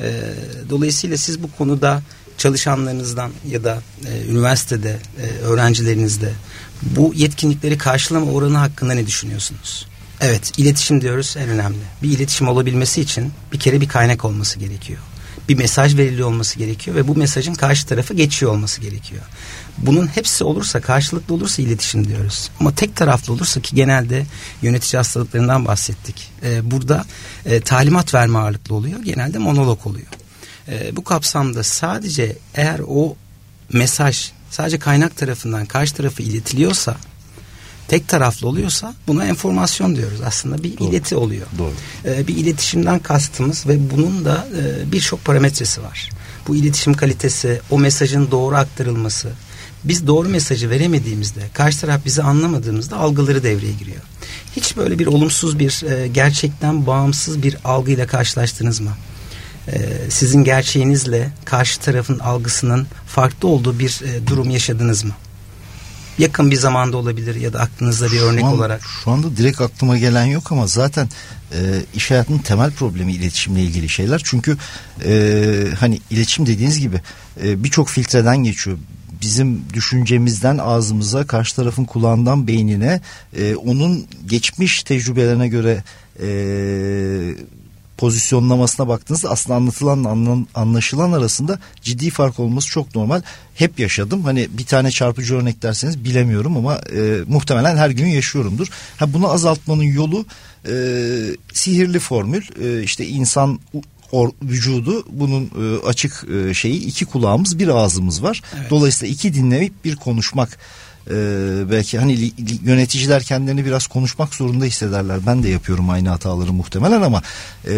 E, 0.00 0.20
dolayısıyla 0.70 1.16
siz 1.16 1.42
bu 1.42 1.52
konuda 1.58 2.02
çalışanlarınızdan 2.38 3.30
ya 3.48 3.64
da 3.64 3.82
e, 4.06 4.30
üniversitede 4.30 4.98
e, 5.18 5.44
öğrencilerinizde 5.44 6.32
bu 6.82 7.12
yetkinlikleri 7.16 7.78
karşılama 7.78 8.32
oranı 8.32 8.56
hakkında 8.56 8.94
ne 8.94 9.06
düşünüyorsunuz? 9.06 9.86
Evet, 10.20 10.58
iletişim 10.58 11.00
diyoruz 11.00 11.36
en 11.38 11.48
önemli. 11.48 11.78
Bir 12.02 12.08
iletişim 12.08 12.48
olabilmesi 12.48 13.00
için 13.00 13.32
bir 13.52 13.58
kere 13.58 13.80
bir 13.80 13.88
kaynak 13.88 14.24
olması 14.24 14.58
gerekiyor 14.58 15.00
bir 15.50 15.56
mesaj 15.56 15.96
veriliyor 15.96 16.28
olması 16.28 16.58
gerekiyor 16.58 16.96
ve 16.96 17.08
bu 17.08 17.16
mesajın 17.16 17.54
karşı 17.54 17.86
tarafa 17.86 18.14
geçiyor 18.14 18.52
olması 18.52 18.80
gerekiyor. 18.80 19.22
Bunun 19.78 20.06
hepsi 20.06 20.44
olursa 20.44 20.80
karşılıklı 20.80 21.34
olursa 21.34 21.62
iletişim 21.62 22.08
diyoruz. 22.08 22.50
Ama 22.60 22.74
tek 22.74 22.96
taraflı 22.96 23.32
olursa 23.32 23.60
ki 23.60 23.76
genelde 23.76 24.26
yönetici 24.62 24.98
hastalıklarından 24.98 25.64
bahsettik. 25.64 26.28
Ee, 26.42 26.70
burada 26.70 27.04
e, 27.46 27.60
talimat 27.60 28.14
verme 28.14 28.38
ağırlıklı 28.38 28.74
oluyor. 28.74 29.00
Genelde 29.02 29.38
monolog 29.38 29.86
oluyor. 29.86 30.06
E, 30.68 30.96
bu 30.96 31.04
kapsamda 31.04 31.62
sadece 31.62 32.36
eğer 32.54 32.80
o 32.88 33.16
mesaj 33.72 34.30
sadece 34.50 34.78
kaynak 34.78 35.16
tarafından 35.16 35.66
karşı 35.66 35.94
tarafa 35.94 36.22
iletiliyorsa 36.22 36.96
tek 37.90 38.08
taraflı 38.08 38.48
oluyorsa 38.48 38.94
buna 39.06 39.24
enformasyon 39.24 39.96
diyoruz. 39.96 40.20
Aslında 40.26 40.62
bir 40.62 40.78
Doğru. 40.78 40.88
ileti 40.88 41.16
oluyor. 41.16 41.46
Doğru. 41.58 41.72
Ee, 42.04 42.28
bir 42.28 42.36
iletişimden 42.36 42.98
kastımız 42.98 43.66
ve 43.66 43.90
bunun 43.90 44.24
da 44.24 44.48
e, 44.58 44.92
birçok 44.92 45.24
parametresi 45.24 45.82
var. 45.82 46.10
Bu 46.48 46.56
iletişim 46.56 46.94
kalitesi, 46.94 47.60
o 47.70 47.78
mesajın 47.78 48.30
doğru 48.30 48.56
aktarılması. 48.56 49.28
Biz 49.84 50.06
doğru 50.06 50.28
mesajı 50.28 50.70
veremediğimizde, 50.70 51.40
karşı 51.54 51.80
taraf 51.80 52.04
bizi 52.04 52.22
anlamadığımızda 52.22 52.96
algıları 52.96 53.42
devreye 53.42 53.72
giriyor. 53.72 54.02
Hiç 54.56 54.76
böyle 54.76 54.98
bir 54.98 55.06
olumsuz 55.06 55.58
bir, 55.58 55.82
e, 55.90 56.08
gerçekten 56.08 56.86
bağımsız 56.86 57.42
bir 57.42 57.56
algıyla 57.64 58.06
karşılaştınız 58.06 58.80
mı? 58.80 58.90
E, 59.68 59.78
sizin 60.08 60.44
gerçeğinizle 60.44 61.32
karşı 61.44 61.80
tarafın 61.80 62.18
algısının 62.18 62.86
farklı 63.06 63.48
olduğu 63.48 63.78
bir 63.78 64.00
e, 64.04 64.26
durum 64.26 64.50
yaşadınız 64.50 65.04
mı? 65.04 65.12
Yakın 66.20 66.50
bir 66.50 66.56
zamanda 66.56 66.96
olabilir 66.96 67.34
ya 67.34 67.52
da 67.52 67.60
aklınızda 67.60 68.12
bir 68.12 68.20
örnek 68.20 68.44
an, 68.44 68.52
olarak. 68.52 68.80
Şu 69.04 69.10
anda 69.10 69.36
direkt 69.36 69.60
aklıma 69.60 69.98
gelen 69.98 70.24
yok 70.24 70.52
ama 70.52 70.66
zaten 70.66 71.08
e, 71.52 71.58
iş 71.94 72.10
hayatının 72.10 72.38
temel 72.38 72.70
problemi 72.70 73.12
iletişimle 73.12 73.62
ilgili 73.62 73.88
şeyler. 73.88 74.20
Çünkü 74.24 74.56
e, 75.04 75.66
hani 75.80 76.00
iletişim 76.10 76.46
dediğiniz 76.46 76.80
gibi 76.80 77.00
e, 77.44 77.64
birçok 77.64 77.88
filtreden 77.88 78.36
geçiyor 78.36 78.78
bizim 79.22 79.62
düşüncemizden 79.72 80.58
ağzımıza, 80.58 81.26
karşı 81.26 81.56
tarafın 81.56 81.84
kulağından 81.84 82.46
beynine, 82.46 83.00
e, 83.36 83.54
onun 83.54 84.06
geçmiş 84.26 84.82
tecrübelerine 84.82 85.48
göre 85.48 85.84
e, 86.22 86.26
pozisyonlamasına 88.00 88.88
baktığınızda 88.88 89.30
aslında 89.30 89.56
anlatılan 89.56 90.46
anlaşılan 90.54 91.12
arasında 91.12 91.58
ciddi 91.82 92.10
fark 92.10 92.40
olması 92.40 92.68
çok 92.68 92.94
normal. 92.94 93.22
Hep 93.54 93.80
yaşadım. 93.80 94.24
Hani 94.24 94.48
bir 94.58 94.64
tane 94.64 94.90
çarpıcı 94.90 95.36
örnek 95.36 95.62
derseniz 95.62 96.04
bilemiyorum 96.04 96.56
ama 96.56 96.74
e, 96.76 97.18
muhtemelen 97.28 97.76
her 97.76 97.90
gün 97.90 98.06
yaşıyorumdur. 98.06 98.68
Ha 98.96 99.12
bunu 99.12 99.30
azaltmanın 99.30 99.82
yolu 99.82 100.26
e, 100.68 100.74
sihirli 101.52 101.98
formül. 101.98 102.42
E, 102.62 102.82
işte 102.82 103.06
insan 103.06 103.60
or, 104.12 104.30
vücudu 104.42 105.04
bunun 105.10 105.44
e, 105.44 105.86
açık 105.86 106.26
e, 106.34 106.54
şeyi 106.54 106.84
iki 106.84 107.04
kulağımız 107.04 107.58
bir 107.58 107.68
ağzımız 107.68 108.22
var. 108.22 108.42
Evet. 108.58 108.70
Dolayısıyla 108.70 109.14
iki 109.14 109.34
dinleyip 109.34 109.84
bir 109.84 109.96
konuşmak 109.96 110.58
ee, 111.10 111.70
belki 111.70 111.98
hani 111.98 112.32
yöneticiler 112.64 113.22
kendilerini 113.22 113.64
biraz 113.64 113.86
konuşmak 113.86 114.34
zorunda 114.34 114.64
hissederler. 114.64 115.26
Ben 115.26 115.42
de 115.42 115.48
yapıyorum 115.48 115.90
aynı 115.90 116.08
hataları 116.08 116.52
muhtemelen 116.52 117.02
ama 117.02 117.22
e, 117.68 117.72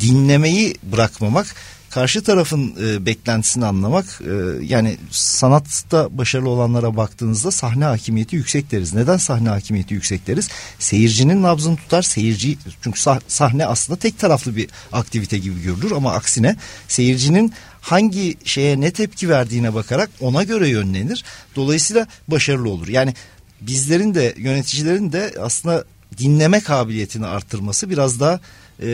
dinlemeyi 0.00 0.74
bırakmamak 0.82 1.54
karşı 1.90 2.22
tarafın 2.22 2.74
e, 2.84 3.06
beklentisini 3.06 3.66
anlamak 3.66 4.20
e, 4.20 4.64
yani 4.64 4.96
sanatta 5.10 6.18
başarılı 6.18 6.48
olanlara 6.48 6.96
baktığınızda 6.96 7.50
sahne 7.50 7.84
hakimiyeti 7.84 8.36
yüksek 8.36 8.70
deriz. 8.70 8.94
Neden 8.94 9.16
sahne 9.16 9.48
hakimiyeti 9.48 9.94
yüksek 9.94 10.26
deriz? 10.26 10.48
Seyircinin 10.78 11.42
nabzını 11.42 11.76
tutar 11.76 12.02
seyirci 12.02 12.58
çünkü 12.82 13.00
sah, 13.00 13.20
sahne 13.28 13.66
aslında 13.66 13.98
tek 13.98 14.18
taraflı 14.18 14.56
bir 14.56 14.68
aktivite 14.92 15.38
gibi 15.38 15.62
görülür 15.62 15.90
ama 15.90 16.12
aksine 16.12 16.56
seyircinin 16.88 17.52
hangi 17.82 18.36
şeye 18.44 18.80
ne 18.80 18.90
tepki 18.90 19.28
verdiğine 19.28 19.74
bakarak 19.74 20.10
ona 20.20 20.42
göre 20.42 20.68
yönlenir. 20.68 21.24
Dolayısıyla 21.56 22.06
başarılı 22.28 22.70
olur. 22.70 22.88
Yani 22.88 23.14
bizlerin 23.60 24.14
de 24.14 24.34
yöneticilerin 24.36 25.12
de 25.12 25.34
aslında 25.40 25.84
dinleme 26.18 26.60
kabiliyetini 26.60 27.26
arttırması 27.26 27.90
biraz 27.90 28.20
daha 28.20 28.40
e, 28.82 28.88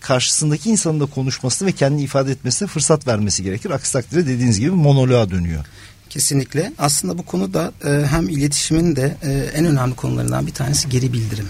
karşısındaki 0.00 0.70
insanın 0.70 1.00
da 1.00 1.06
konuşmasını 1.06 1.68
ve 1.68 1.72
kendini 1.72 2.02
ifade 2.02 2.32
etmesine 2.32 2.68
fırsat 2.68 3.06
vermesi 3.06 3.42
gerekir. 3.42 3.70
Aksi 3.70 3.92
takdirde 3.92 4.26
dediğiniz 4.26 4.60
gibi 4.60 4.70
monoloğa 4.70 5.30
dönüyor. 5.30 5.64
Kesinlikle. 6.10 6.72
Aslında 6.78 7.18
bu 7.18 7.22
konuda 7.22 7.72
e, 7.84 8.06
hem 8.06 8.28
iletişimin 8.28 8.96
de 8.96 9.16
e, 9.22 9.30
en 9.32 9.64
önemli 9.64 9.94
konularından 9.94 10.46
bir 10.46 10.52
tanesi 10.52 10.88
geri 10.88 11.12
bildirim. 11.12 11.48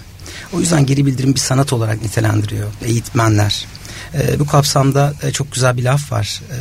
O 0.53 0.59
yüzden 0.59 0.85
geri 0.85 1.05
bildirim 1.05 1.33
bir 1.33 1.39
sanat 1.39 1.73
olarak 1.73 2.01
nitelendiriyor 2.01 2.71
eğitmenler. 2.85 3.65
E, 4.13 4.39
bu 4.39 4.45
kapsamda 4.45 5.13
e, 5.23 5.31
çok 5.31 5.51
güzel 5.51 5.77
bir 5.77 5.83
laf 5.83 6.11
var. 6.11 6.41
E, 6.51 6.57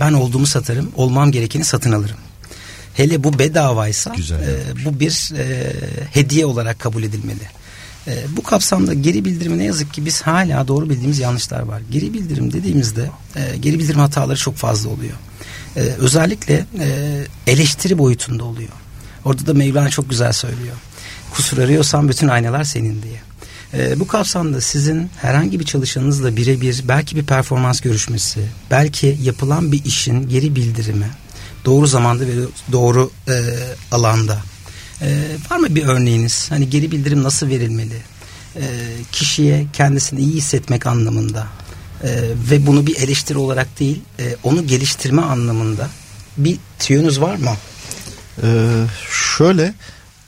ben 0.00 0.12
olduğumu 0.12 0.46
satarım, 0.46 0.92
olmam 0.96 1.32
gerekeni 1.32 1.64
satın 1.64 1.92
alırım. 1.92 2.16
Hele 2.94 3.24
bu 3.24 3.38
bedavaysa 3.38 4.14
e, 4.14 4.84
bu 4.84 5.00
bir 5.00 5.32
e, 5.38 5.72
hediye 6.12 6.46
olarak 6.46 6.78
kabul 6.78 7.02
edilmeli. 7.02 7.48
E, 8.06 8.24
bu 8.36 8.42
kapsamda 8.42 8.94
geri 8.94 9.24
bildirimi 9.24 9.58
ne 9.58 9.64
yazık 9.64 9.94
ki 9.94 10.04
biz 10.06 10.22
hala 10.22 10.68
doğru 10.68 10.90
bildiğimiz 10.90 11.18
yanlışlar 11.18 11.60
var. 11.60 11.82
Geri 11.90 12.12
bildirim 12.12 12.52
dediğimizde 12.52 13.10
e, 13.36 13.56
geri 13.56 13.78
bildirim 13.78 14.00
hataları 14.00 14.38
çok 14.38 14.56
fazla 14.56 14.90
oluyor. 14.90 15.14
E, 15.76 15.80
özellikle 15.80 16.64
e, 16.78 17.16
eleştiri 17.46 17.98
boyutunda 17.98 18.44
oluyor. 18.44 18.72
Orada 19.24 19.46
da 19.46 19.54
Mevlana 19.54 19.90
çok 19.90 20.10
güzel 20.10 20.32
söylüyor. 20.32 20.76
Kusur 21.34 21.58
arıyorsan 21.58 22.08
bütün 22.08 22.28
aynalar 22.28 22.64
senin 22.64 23.02
diye. 23.02 23.20
E, 23.74 24.00
bu 24.00 24.06
kapsamda 24.06 24.60
sizin 24.60 25.10
herhangi 25.16 25.60
bir 25.60 25.64
çalışanınızla 25.64 26.36
birebir 26.36 26.82
belki 26.88 27.16
bir 27.16 27.26
performans 27.26 27.80
görüşmesi, 27.80 28.40
belki 28.70 29.18
yapılan 29.22 29.72
bir 29.72 29.84
işin 29.84 30.28
geri 30.28 30.56
bildirimi 30.56 31.10
doğru 31.64 31.86
zamanda 31.86 32.26
ve 32.26 32.32
doğru 32.72 33.10
e, 33.28 33.34
alanda 33.92 34.42
ee, 35.02 35.22
var 35.50 35.56
mı 35.56 35.74
bir 35.74 35.86
örneğiniz? 35.86 36.50
Hani 36.50 36.70
geri 36.70 36.90
bildirim 36.90 37.22
nasıl 37.22 37.48
verilmeli? 37.48 37.96
Ee, 38.56 38.62
kişiye 39.12 39.66
kendisini 39.72 40.20
iyi 40.20 40.32
hissetmek 40.32 40.86
anlamında 40.86 41.46
ee, 42.04 42.08
ve 42.50 42.66
bunu 42.66 42.86
bir 42.86 42.96
eleştiri 42.96 43.38
olarak 43.38 43.80
değil, 43.80 44.02
e, 44.18 44.36
onu 44.42 44.66
geliştirme 44.66 45.22
anlamında 45.22 45.88
bir 46.36 46.58
tüyünüz 46.78 47.20
var 47.20 47.36
mı? 47.36 47.56
Ee, 48.42 48.68
şöyle 49.36 49.74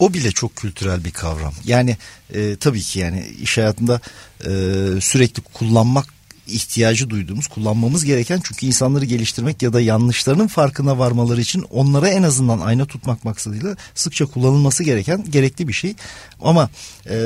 o 0.03 0.15
bile 0.15 0.33
çok 0.33 0.57
kültürel 0.57 1.05
bir 1.05 1.11
kavram. 1.11 1.55
Yani 1.65 1.97
e, 2.35 2.57
tabii 2.57 2.81
ki 2.81 2.99
yani 2.99 3.27
iş 3.43 3.59
hayatında 3.59 4.01
e, 4.41 4.51
sürekli 5.01 5.43
kullanmak 5.43 6.07
ihtiyacı 6.47 7.11
duyduğumuz, 7.11 7.47
kullanmamız 7.47 8.05
gereken 8.05 8.41
çünkü 8.45 8.67
insanları 8.67 9.05
geliştirmek 9.05 9.63
ya 9.63 9.73
da 9.73 9.81
yanlışlarının 9.81 10.47
farkına 10.47 10.99
varmaları 10.99 11.41
için 11.41 11.63
onlara 11.71 12.09
en 12.09 12.23
azından 12.23 12.61
ayna 12.61 12.87
tutmak 12.87 13.25
maksadıyla 13.25 13.77
sıkça 13.95 14.27
kullanılması 14.27 14.85
gereken 14.85 15.25
gerekli 15.31 15.69
bir 15.69 15.73
şey. 15.73 15.95
Ama 16.41 16.71
e, 17.11 17.17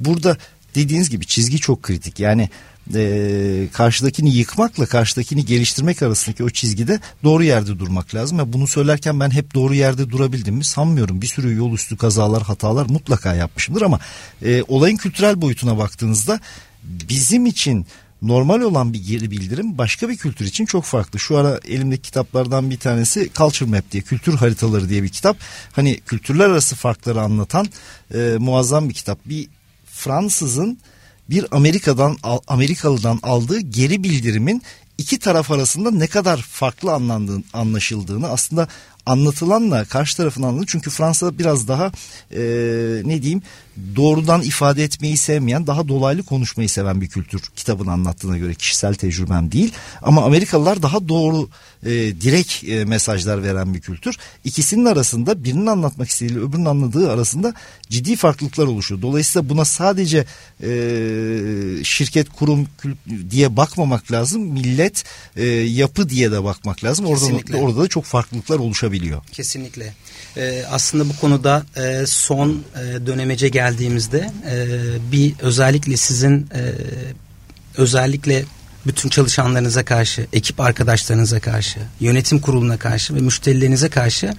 burada 0.00 0.36
dediğiniz 0.74 1.10
gibi 1.10 1.26
çizgi 1.26 1.58
çok 1.58 1.82
kritik. 1.82 2.20
Yani 2.20 2.48
e, 2.94 3.68
karşıdakini 3.72 4.34
yıkmakla 4.34 4.86
karşıdakini 4.86 5.44
geliştirmek 5.44 6.02
arasındaki 6.02 6.44
o 6.44 6.50
çizgide 6.50 7.00
doğru 7.24 7.44
yerde 7.44 7.78
durmak 7.78 8.14
lazım. 8.14 8.38
Ve 8.38 8.52
bunu 8.52 8.66
söylerken 8.66 9.20
ben 9.20 9.30
hep 9.30 9.54
doğru 9.54 9.74
yerde 9.74 10.10
durabildim 10.10 10.54
mi 10.54 10.64
sanmıyorum. 10.64 11.22
Bir 11.22 11.26
sürü 11.26 11.56
yol 11.56 11.72
üstü 11.72 11.96
kazalar, 11.96 12.42
hatalar 12.42 12.86
mutlaka 12.86 13.34
yapmışımdır 13.34 13.82
ama 13.82 13.98
e, 14.44 14.62
olayın 14.68 14.96
kültürel 14.96 15.42
boyutuna 15.42 15.78
baktığınızda 15.78 16.40
bizim 16.82 17.46
için 17.46 17.86
normal 18.22 18.60
olan 18.60 18.92
bir 18.92 19.04
geri 19.04 19.30
bildirim 19.30 19.78
başka 19.78 20.08
bir 20.08 20.16
kültür 20.16 20.44
için 20.44 20.66
çok 20.66 20.84
farklı. 20.84 21.18
Şu 21.18 21.36
ara 21.36 21.60
elimdeki 21.68 22.02
kitaplardan 22.02 22.70
bir 22.70 22.78
tanesi 22.78 23.30
Culture 23.34 23.70
Map 23.70 23.90
diye 23.90 24.02
kültür 24.02 24.34
haritaları 24.34 24.88
diye 24.88 25.02
bir 25.02 25.08
kitap. 25.08 25.36
Hani 25.72 26.00
kültürler 26.00 26.44
arası 26.44 26.76
farkları 26.76 27.20
anlatan 27.20 27.66
e, 28.14 28.36
muazzam 28.38 28.88
bir 28.88 28.94
kitap. 28.94 29.18
Bir 29.26 29.48
Fransızın 29.86 30.78
bir 31.30 31.46
Amerika'dan 31.50 32.16
Amerikalı'dan 32.48 33.18
aldığı 33.22 33.60
geri 33.60 34.04
bildirimin 34.04 34.62
iki 34.98 35.18
taraf 35.18 35.50
arasında 35.50 35.90
ne 35.90 36.06
kadar 36.06 36.36
farklı 36.36 36.92
anlandığını, 36.92 37.42
anlaşıldığını 37.52 38.28
aslında 38.28 38.68
anlatılanla 39.06 39.84
karşı 39.84 40.16
tarafın 40.16 40.42
anladığı. 40.42 40.66
Çünkü 40.66 40.90
Fransa 40.90 41.38
biraz 41.38 41.68
daha 41.68 41.92
e, 42.30 42.42
ne 43.04 43.22
diyeyim 43.22 43.42
doğrudan 43.96 44.42
ifade 44.42 44.84
etmeyi 44.84 45.16
sevmeyen 45.16 45.66
daha 45.66 45.88
dolaylı 45.88 46.22
konuşmayı 46.22 46.68
seven 46.68 47.00
bir 47.00 47.08
kültür 47.08 47.40
kitabın 47.56 47.86
anlattığına 47.86 48.38
göre 48.38 48.54
kişisel 48.54 48.94
tecrübem 48.94 49.52
değil. 49.52 49.72
Ama 50.02 50.24
Amerikalılar 50.24 50.82
daha 50.82 51.08
doğru 51.08 51.48
e, 51.86 51.90
direkt 51.90 52.64
e, 52.64 52.84
mesajlar 52.84 53.42
veren 53.42 53.74
bir 53.74 53.80
kültür. 53.80 54.16
İkisinin 54.44 54.84
arasında 54.84 55.44
birinin 55.44 55.66
anlatmak 55.66 56.08
istediği 56.08 56.38
öbürünün 56.38 56.64
anladığı 56.64 57.10
arasında 57.10 57.54
ciddi 57.88 58.16
farklılıklar 58.16 58.66
oluşuyor. 58.66 59.02
Dolayısıyla 59.02 59.48
buna 59.48 59.64
sadece 59.64 60.24
e, 60.62 60.70
şirket 61.84 62.28
kurum 62.28 62.66
diye 63.30 63.56
bakmamak 63.56 64.12
lazım. 64.12 64.42
Millet 64.42 65.04
e, 65.36 65.46
yapı 65.46 66.08
diye 66.08 66.32
de 66.32 66.44
bakmak 66.44 66.84
lazım. 66.84 67.06
Orada 67.06 67.56
orada 67.58 67.80
da 67.80 67.88
çok 67.88 68.04
farklılıklar 68.04 68.58
oluşabiliyor 68.92 69.22
kesinlikle 69.32 69.94
e, 70.36 70.64
aslında 70.70 71.08
bu 71.08 71.16
konuda 71.16 71.66
e, 71.76 72.06
son 72.06 72.50
e, 72.50 73.06
dönemece 73.06 73.48
geldiğimizde 73.48 74.30
e, 74.50 75.12
bir 75.12 75.34
özellikle 75.40 75.96
sizin 75.96 76.48
e, 76.54 76.62
özellikle 77.76 78.44
bütün 78.86 79.08
çalışanlarınıza 79.08 79.84
karşı, 79.84 80.26
ekip 80.32 80.60
arkadaşlarınıza 80.60 81.40
karşı, 81.40 81.80
yönetim 82.00 82.40
kuruluna 82.40 82.78
karşı 82.78 83.14
ve 83.14 83.20
müşterilerinize 83.20 83.88
karşı 83.88 84.34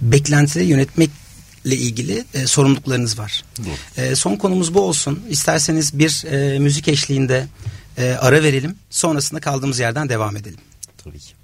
beklentileri 0.00 0.66
yönetmekle 0.68 1.76
ilgili 1.76 2.24
e, 2.34 2.46
sorumluluklarınız 2.46 3.18
var. 3.18 3.44
E, 3.96 4.14
son 4.14 4.36
konumuz 4.36 4.74
bu 4.74 4.80
olsun. 4.80 5.20
İsterseniz 5.28 5.98
bir 5.98 6.24
e, 6.30 6.58
müzik 6.58 6.88
eşliğinde 6.88 7.46
e, 7.98 8.12
ara 8.12 8.42
verelim. 8.42 8.76
Sonrasında 8.90 9.40
kaldığımız 9.40 9.78
yerden 9.78 10.08
devam 10.08 10.36
edelim. 10.36 10.60
Tabii 11.04 11.18
ki. 11.18 11.39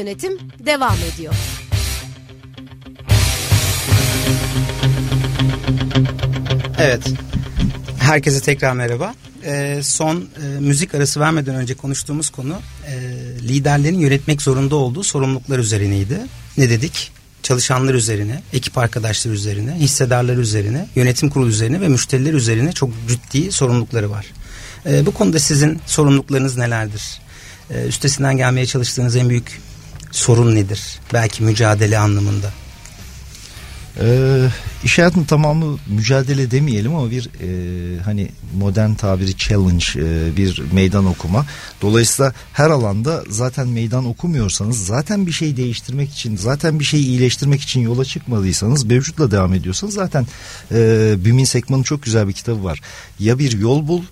Yönetim 0.00 0.38
devam 0.66 0.96
ediyor. 1.14 1.34
Evet. 6.78 7.02
Herkese 7.98 8.40
tekrar 8.40 8.72
merhaba. 8.72 9.14
Ee, 9.44 9.80
son 9.82 10.16
e, 10.16 10.60
müzik 10.60 10.94
arası 10.94 11.20
vermeden 11.20 11.54
önce 11.54 11.74
konuştuğumuz 11.74 12.30
konu 12.30 12.56
e, 12.86 12.92
liderlerin 13.48 13.98
yönetmek 13.98 14.42
zorunda 14.42 14.76
olduğu 14.76 15.04
sorumluluklar 15.04 15.58
üzerineydi. 15.58 16.18
Ne 16.56 16.70
dedik? 16.70 17.12
Çalışanlar 17.42 17.94
üzerine, 17.94 18.42
ekip 18.52 18.78
arkadaşları 18.78 19.34
üzerine, 19.34 19.74
hissedarlar 19.74 20.36
üzerine, 20.36 20.88
yönetim 20.94 21.30
kurulu 21.30 21.48
üzerine 21.48 21.80
ve 21.80 21.88
müşteriler 21.88 22.32
üzerine 22.32 22.72
çok 22.72 22.90
ciddi 23.08 23.52
sorumlulukları 23.52 24.10
var. 24.10 24.26
E, 24.86 25.06
bu 25.06 25.14
konuda 25.14 25.38
sizin 25.38 25.80
sorumluluklarınız 25.86 26.56
nelerdir? 26.56 27.20
E, 27.70 27.86
üstesinden 27.86 28.36
gelmeye 28.36 28.66
çalıştığınız 28.66 29.16
en 29.16 29.28
büyük 29.28 29.60
sorun 30.10 30.54
nedir? 30.54 30.98
Belki 31.12 31.42
mücadele 31.42 31.98
anlamında. 31.98 32.50
Ee, 34.00 34.48
iş 34.84 34.98
hayatının 34.98 35.24
tamamı 35.24 35.78
mücadele 35.86 36.50
demeyelim 36.50 36.94
ama 36.94 37.10
bir 37.10 37.30
e, 37.40 38.02
hani 38.02 38.28
modern 38.58 38.94
tabiri 38.94 39.36
challenge 39.36 39.84
e, 39.96 40.36
bir 40.36 40.62
meydan 40.72 41.06
okuma. 41.06 41.46
Dolayısıyla 41.82 42.32
her 42.52 42.70
alanda 42.70 43.24
zaten 43.28 43.68
meydan 43.68 44.06
okumuyorsanız 44.06 44.86
zaten 44.86 45.26
bir 45.26 45.32
şey 45.32 45.56
değiştirmek 45.56 46.12
için 46.12 46.36
zaten 46.36 46.80
bir 46.80 46.84
şeyi 46.84 47.04
iyileştirmek 47.06 47.60
için 47.60 47.80
yola 47.80 48.04
çıkmadıysanız 48.04 48.84
mevcutla 48.84 49.30
devam 49.30 49.54
ediyorsanız 49.54 49.94
zaten 49.94 50.26
e, 50.72 51.14
Bümin 51.24 51.44
Sekman'ın 51.44 51.82
çok 51.82 52.02
güzel 52.02 52.28
bir 52.28 52.32
kitabı 52.32 52.64
var. 52.64 52.80
Ya 53.18 53.38
bir 53.38 53.58
yol 53.58 53.88
bul 53.88 54.02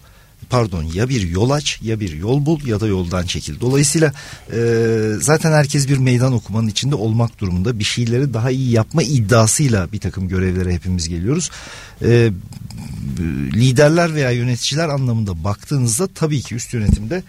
pardon 0.51 0.83
ya 0.83 1.09
bir 1.09 1.29
yol 1.29 1.51
aç 1.51 1.79
ya 1.83 2.01
bir 2.01 2.13
yol 2.13 2.47
bul 2.47 2.67
ya 2.67 2.81
da 2.81 2.87
yoldan 2.87 3.27
çekil. 3.27 3.61
Dolayısıyla 3.61 4.13
e, 4.53 4.61
zaten 5.21 5.53
herkes 5.53 5.89
bir 5.89 5.99
meydan 5.99 6.33
okumanın 6.33 6.69
içinde 6.69 6.95
olmak 6.95 7.41
durumunda. 7.41 7.79
Bir 7.79 7.85
şeyleri 7.85 8.35
daha 8.35 8.51
iyi 8.51 8.71
yapma 8.71 9.03
iddiasıyla 9.03 9.93
bir 9.93 10.01
takım 10.01 10.29
görevlere 10.29 10.75
hepimiz 10.75 11.09
geliyoruz. 11.09 11.51
E, 12.03 12.31
liderler 13.55 14.15
veya 14.15 14.31
yöneticiler 14.31 14.89
anlamında 14.89 15.45
baktığınızda 15.45 16.07
tabii 16.07 16.41
ki 16.41 16.55
üst 16.55 16.75
yönetimde 16.75 17.23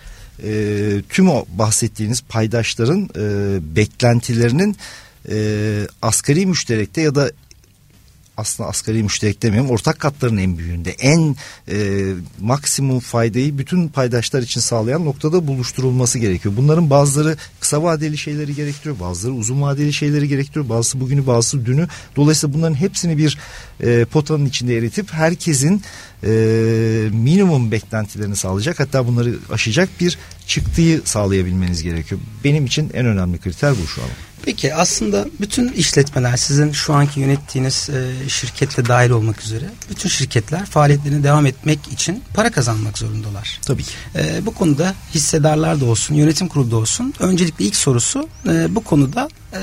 e, 0.43 1.01
tüm 1.09 1.29
o 1.29 1.45
bahsettiğiniz 1.53 2.21
paydaşların 2.21 3.09
e, 3.15 3.75
beklentilerinin 3.75 4.75
e, 5.29 5.87
asgari 6.01 6.45
müşterekte 6.45 7.01
ya 7.01 7.15
da 7.15 7.31
aslında 8.39 8.69
asgari 8.69 9.03
müşterek 9.03 9.43
demiyorum 9.43 9.71
ortak 9.71 9.99
katların 9.99 10.37
en 10.37 10.57
büyüğünde 10.57 10.91
en 10.91 11.35
e, 11.71 11.77
maksimum 12.41 12.99
faydayı 12.99 13.57
bütün 13.57 13.87
paydaşlar 13.87 14.41
için 14.41 14.61
sağlayan 14.61 15.05
noktada 15.05 15.47
buluşturulması 15.47 16.19
gerekiyor. 16.19 16.53
Bunların 16.57 16.89
bazıları 16.89 17.37
kısa 17.59 17.83
vadeli 17.83 18.17
şeyleri 18.17 18.55
gerektiriyor 18.55 18.99
bazıları 18.99 19.35
uzun 19.35 19.61
vadeli 19.61 19.93
şeyleri 19.93 20.27
gerektiriyor 20.27 20.69
bazısı 20.69 20.99
bugünü 20.99 21.27
bazısı 21.27 21.65
dünü 21.65 21.87
dolayısıyla 22.15 22.53
bunların 22.53 22.75
hepsini 22.75 23.17
bir 23.17 23.37
e, 23.83 24.05
potanın 24.05 24.45
içinde 24.45 24.77
eritip 24.77 25.13
herkesin 25.13 25.83
e, 26.23 26.29
minimum 27.11 27.71
beklentilerini 27.71 28.35
sağlayacak 28.35 28.79
hatta 28.79 29.07
bunları 29.07 29.35
aşacak 29.51 29.89
bir 29.99 30.17
çıktıyı 30.47 31.01
sağlayabilmeniz 31.05 31.83
gerekiyor. 31.83 32.21
Benim 32.43 32.65
için 32.65 32.91
en 32.93 33.05
önemli 33.05 33.37
kriter 33.37 33.73
bu 33.83 33.87
şu 33.87 34.01
an. 34.01 34.28
Peki 34.49 34.75
aslında 34.75 35.25
bütün 35.41 35.69
işletmeler 35.69 36.37
sizin 36.37 36.71
şu 36.71 36.93
anki 36.93 37.19
yönettiğiniz 37.19 37.89
e, 37.89 38.29
şirketle 38.29 38.85
dahil 38.85 39.09
olmak 39.09 39.41
üzere 39.41 39.65
bütün 39.89 40.09
şirketler 40.09 40.65
faaliyetlerine 40.65 41.23
devam 41.23 41.45
etmek 41.45 41.79
için 41.91 42.23
para 42.33 42.51
kazanmak 42.51 42.97
zorundalar. 42.97 43.59
Tabii 43.65 43.83
ki. 43.83 43.91
E, 44.15 44.45
bu 44.45 44.53
konuda 44.53 44.93
hissedarlar 45.13 45.81
da 45.81 45.85
olsun, 45.85 46.15
yönetim 46.15 46.47
kurulu 46.47 46.71
da 46.71 46.75
olsun. 46.75 47.13
Öncelikle 47.19 47.65
ilk 47.65 47.75
sorusu 47.75 48.29
e, 48.47 48.75
bu 48.75 48.83
konuda 48.83 49.29
e, 49.53 49.59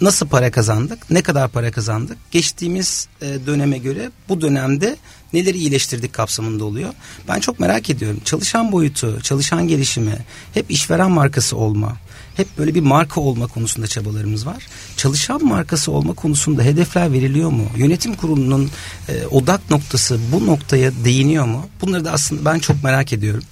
nasıl 0.00 0.28
para 0.28 0.50
kazandık, 0.50 1.10
ne 1.10 1.22
kadar 1.22 1.48
para 1.48 1.70
kazandık, 1.70 2.18
geçtiğimiz 2.30 3.08
e, 3.22 3.46
döneme 3.46 3.78
göre 3.78 4.10
bu 4.28 4.40
dönemde 4.40 4.96
neleri 5.32 5.58
iyileştirdik 5.58 6.12
kapsamında 6.12 6.64
oluyor. 6.64 6.92
Ben 7.28 7.40
çok 7.40 7.60
merak 7.60 7.90
ediyorum. 7.90 8.20
Çalışan 8.24 8.72
boyutu, 8.72 9.20
çalışan 9.22 9.68
gelişimi, 9.68 10.18
hep 10.54 10.70
işveren 10.70 11.10
markası 11.10 11.56
olma, 11.56 11.96
hep 12.36 12.58
böyle 12.58 12.74
bir 12.74 12.80
marka 12.80 13.20
olma 13.20 13.46
konusunda 13.46 13.86
çabalarımız 13.86 14.46
var. 14.46 14.66
Çalışan 14.96 15.44
markası 15.44 15.92
olma 15.92 16.14
konusunda 16.14 16.62
hedefler 16.62 17.12
veriliyor 17.12 17.50
mu? 17.50 17.64
Yönetim 17.76 18.14
kurulunun 18.14 18.70
e, 19.08 19.26
odak 19.26 19.70
noktası 19.70 20.18
bu 20.32 20.46
noktaya 20.46 20.92
değiniyor 21.04 21.44
mu? 21.44 21.66
Bunları 21.80 22.04
da 22.04 22.12
aslında 22.12 22.44
ben 22.44 22.58
çok 22.58 22.84
merak 22.84 23.12
ediyorum. 23.12 23.44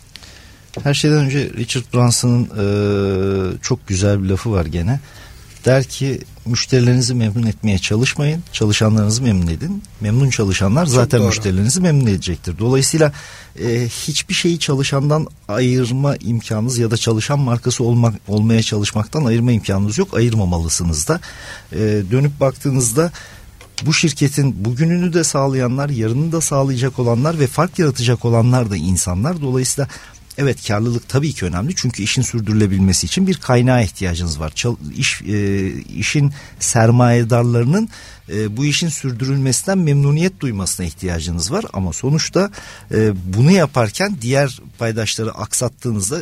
Her 0.83 0.95
şeyden 0.95 1.19
önce 1.19 1.51
Richard 1.57 1.95
Branson'ın 1.95 2.45
e, 2.45 2.65
çok 3.63 3.89
güzel 3.89 4.23
bir 4.23 4.29
lafı 4.29 4.53
var 4.53 4.67
gene. 4.67 5.01
Der 5.65 5.85
ki 5.85 6.21
müşterilerinizi 6.49 7.15
memnun 7.15 7.47
etmeye 7.47 7.79
çalışmayın. 7.79 8.43
Çalışanlarınızı 8.53 9.23
memnun 9.23 9.47
edin. 9.47 9.83
Memnun 10.01 10.31
çalışanlar 10.31 10.87
Çok 10.87 10.95
zaten 10.95 11.21
doğru. 11.21 11.29
müşterilerinizi 11.29 11.81
memnun 11.81 12.07
edecektir. 12.07 12.59
Dolayısıyla 12.59 13.13
e, 13.61 13.89
hiçbir 13.89 14.35
şeyi 14.35 14.59
çalışandan 14.59 15.27
ayırma 15.49 16.17
imkanınız 16.17 16.79
ya 16.79 16.91
da 16.91 16.97
çalışan 16.97 17.39
markası 17.39 17.85
olmak 17.85 18.15
olmaya 18.29 18.63
çalışmaktan 18.63 19.25
ayırma 19.25 19.53
imkanınız 19.53 19.99
yok. 19.99 20.15
Ayırmamalısınız 20.15 21.09
da. 21.09 21.21
E, 21.73 21.79
dönüp 22.11 22.41
baktığınızda 22.41 23.13
bu 23.87 23.95
şirketin 23.95 24.65
bugününü 24.65 25.13
de 25.13 25.25
sağlayanlar, 25.25 25.89
yarını 25.89 26.33
da 26.33 26.41
sağlayacak 26.41 26.99
olanlar 26.99 27.39
ve 27.39 27.47
fark 27.47 27.79
yaratacak 27.79 28.25
olanlar 28.25 28.71
da 28.71 28.77
insanlar. 28.77 29.43
Dolayısıyla 29.43 29.89
Evet 30.39 30.67
karlılık 30.69 31.09
tabii 31.09 31.33
ki 31.33 31.45
önemli 31.45 31.75
çünkü 31.77 32.03
işin 32.03 32.23
sürdürülebilmesi 32.23 33.07
için 33.07 33.27
bir 33.27 33.37
kaynağa 33.37 33.81
ihtiyacınız 33.81 34.41
var. 34.41 34.51
Çal, 34.51 34.77
iş, 34.97 35.23
e, 35.23 35.69
işin 35.83 36.33
sermayedarlarının 36.61 37.89
e, 38.33 38.57
bu 38.57 38.65
işin 38.65 38.89
sürdürülmesinden 38.89 39.79
memnuniyet 39.79 40.41
duymasına 40.41 40.87
ihtiyacınız 40.87 41.53
var. 41.53 41.65
Ama 41.73 41.93
sonuçta 41.93 42.51
e, 42.95 43.13
bunu 43.35 43.51
yaparken 43.51 44.17
diğer 44.21 44.61
paydaşları 44.79 45.33
aksattığınızda 45.33 46.19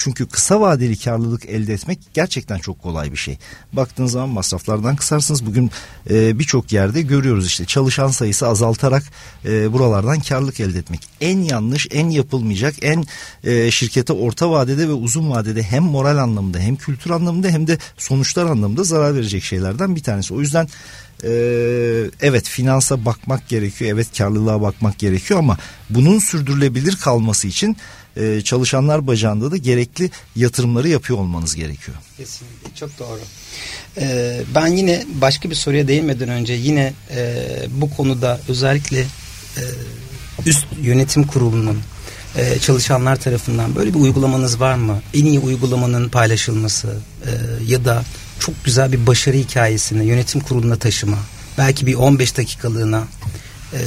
çünkü 0.00 0.26
kısa 0.26 0.60
vadeli 0.60 0.98
karlılık 0.98 1.46
elde 1.46 1.74
etmek 1.74 1.98
gerçekten 2.14 2.58
çok 2.58 2.82
kolay 2.82 3.12
bir 3.12 3.16
şey. 3.16 3.38
Baktığınız 3.72 4.12
zaman 4.12 4.28
masraflardan 4.28 4.96
kısarsınız. 4.96 5.46
Bugün 5.46 5.70
e, 6.10 6.38
birçok 6.38 6.72
yerde 6.72 7.02
görüyoruz 7.02 7.46
işte 7.46 7.64
çalışan 7.64 8.08
sayısı 8.08 8.48
azaltarak 8.48 9.02
e, 9.44 9.72
buralardan 9.72 10.20
karlılık 10.20 10.60
elde 10.60 10.78
etmek. 10.78 11.00
En 11.20 11.38
yanlış, 11.38 11.86
en 11.90 12.08
yapılmayacak, 12.08 12.74
en 12.82 13.04
e, 13.44 13.70
şirkete 13.70 14.12
orta 14.12 14.50
vadede 14.50 14.88
ve 14.88 14.92
uzun 14.92 15.30
vadede 15.30 15.62
hem 15.62 15.82
moral 15.82 16.18
anlamında 16.18 16.58
hem 16.58 16.76
kültür 16.76 17.10
anlamında 17.10 17.48
hem 17.48 17.66
de 17.66 17.78
sonuçlar 17.98 18.46
anlamında 18.46 18.84
zarar 18.84 19.14
verecek 19.14 19.44
şeylerden 19.44 19.96
bir 19.96 20.02
tanesi. 20.02 20.34
O 20.34 20.40
yüzden 20.40 20.68
ee, 21.24 22.04
evet 22.20 22.48
finansa 22.48 23.04
bakmak 23.04 23.48
gerekiyor 23.48 23.90
evet 23.94 24.18
karlılığa 24.18 24.62
bakmak 24.62 24.98
gerekiyor 24.98 25.40
ama 25.40 25.58
bunun 25.90 26.18
sürdürülebilir 26.18 26.96
kalması 26.96 27.48
için 27.48 27.76
e, 28.20 28.40
çalışanlar 28.40 29.06
bacağında 29.06 29.50
da 29.50 29.56
gerekli 29.56 30.10
yatırımları 30.36 30.88
yapıyor 30.88 31.18
olmanız 31.18 31.54
gerekiyor. 31.54 31.96
Kesinlikle 32.16 32.74
çok 32.74 32.98
doğru. 32.98 33.20
Ee, 33.98 34.40
ben 34.54 34.66
yine 34.66 35.04
başka 35.14 35.50
bir 35.50 35.54
soruya 35.54 35.88
değinmeden 35.88 36.28
önce 36.28 36.52
yine 36.52 36.92
e, 37.10 37.46
bu 37.70 37.90
konuda 37.90 38.40
özellikle 38.48 39.00
e, 39.00 39.62
üst 40.46 40.66
yönetim 40.82 41.26
kurulunun 41.26 41.78
e, 42.36 42.58
çalışanlar 42.58 43.16
tarafından 43.16 43.74
böyle 43.74 43.94
bir 43.94 43.98
uygulamanız 43.98 44.60
var 44.60 44.74
mı? 44.74 45.02
En 45.14 45.24
iyi 45.24 45.38
uygulamanın 45.38 46.08
paylaşılması 46.08 46.96
e, 47.24 47.30
ya 47.66 47.84
da 47.84 48.04
çok 48.38 48.64
güzel 48.64 48.92
bir 48.92 49.06
başarı 49.06 49.36
hikayesini 49.36 50.06
yönetim 50.06 50.40
kuruluna 50.40 50.76
taşıma 50.76 51.18
belki 51.58 51.86
bir 51.86 51.94
15 51.94 52.36
dakikalığına 52.36 53.04
e, 53.72 53.78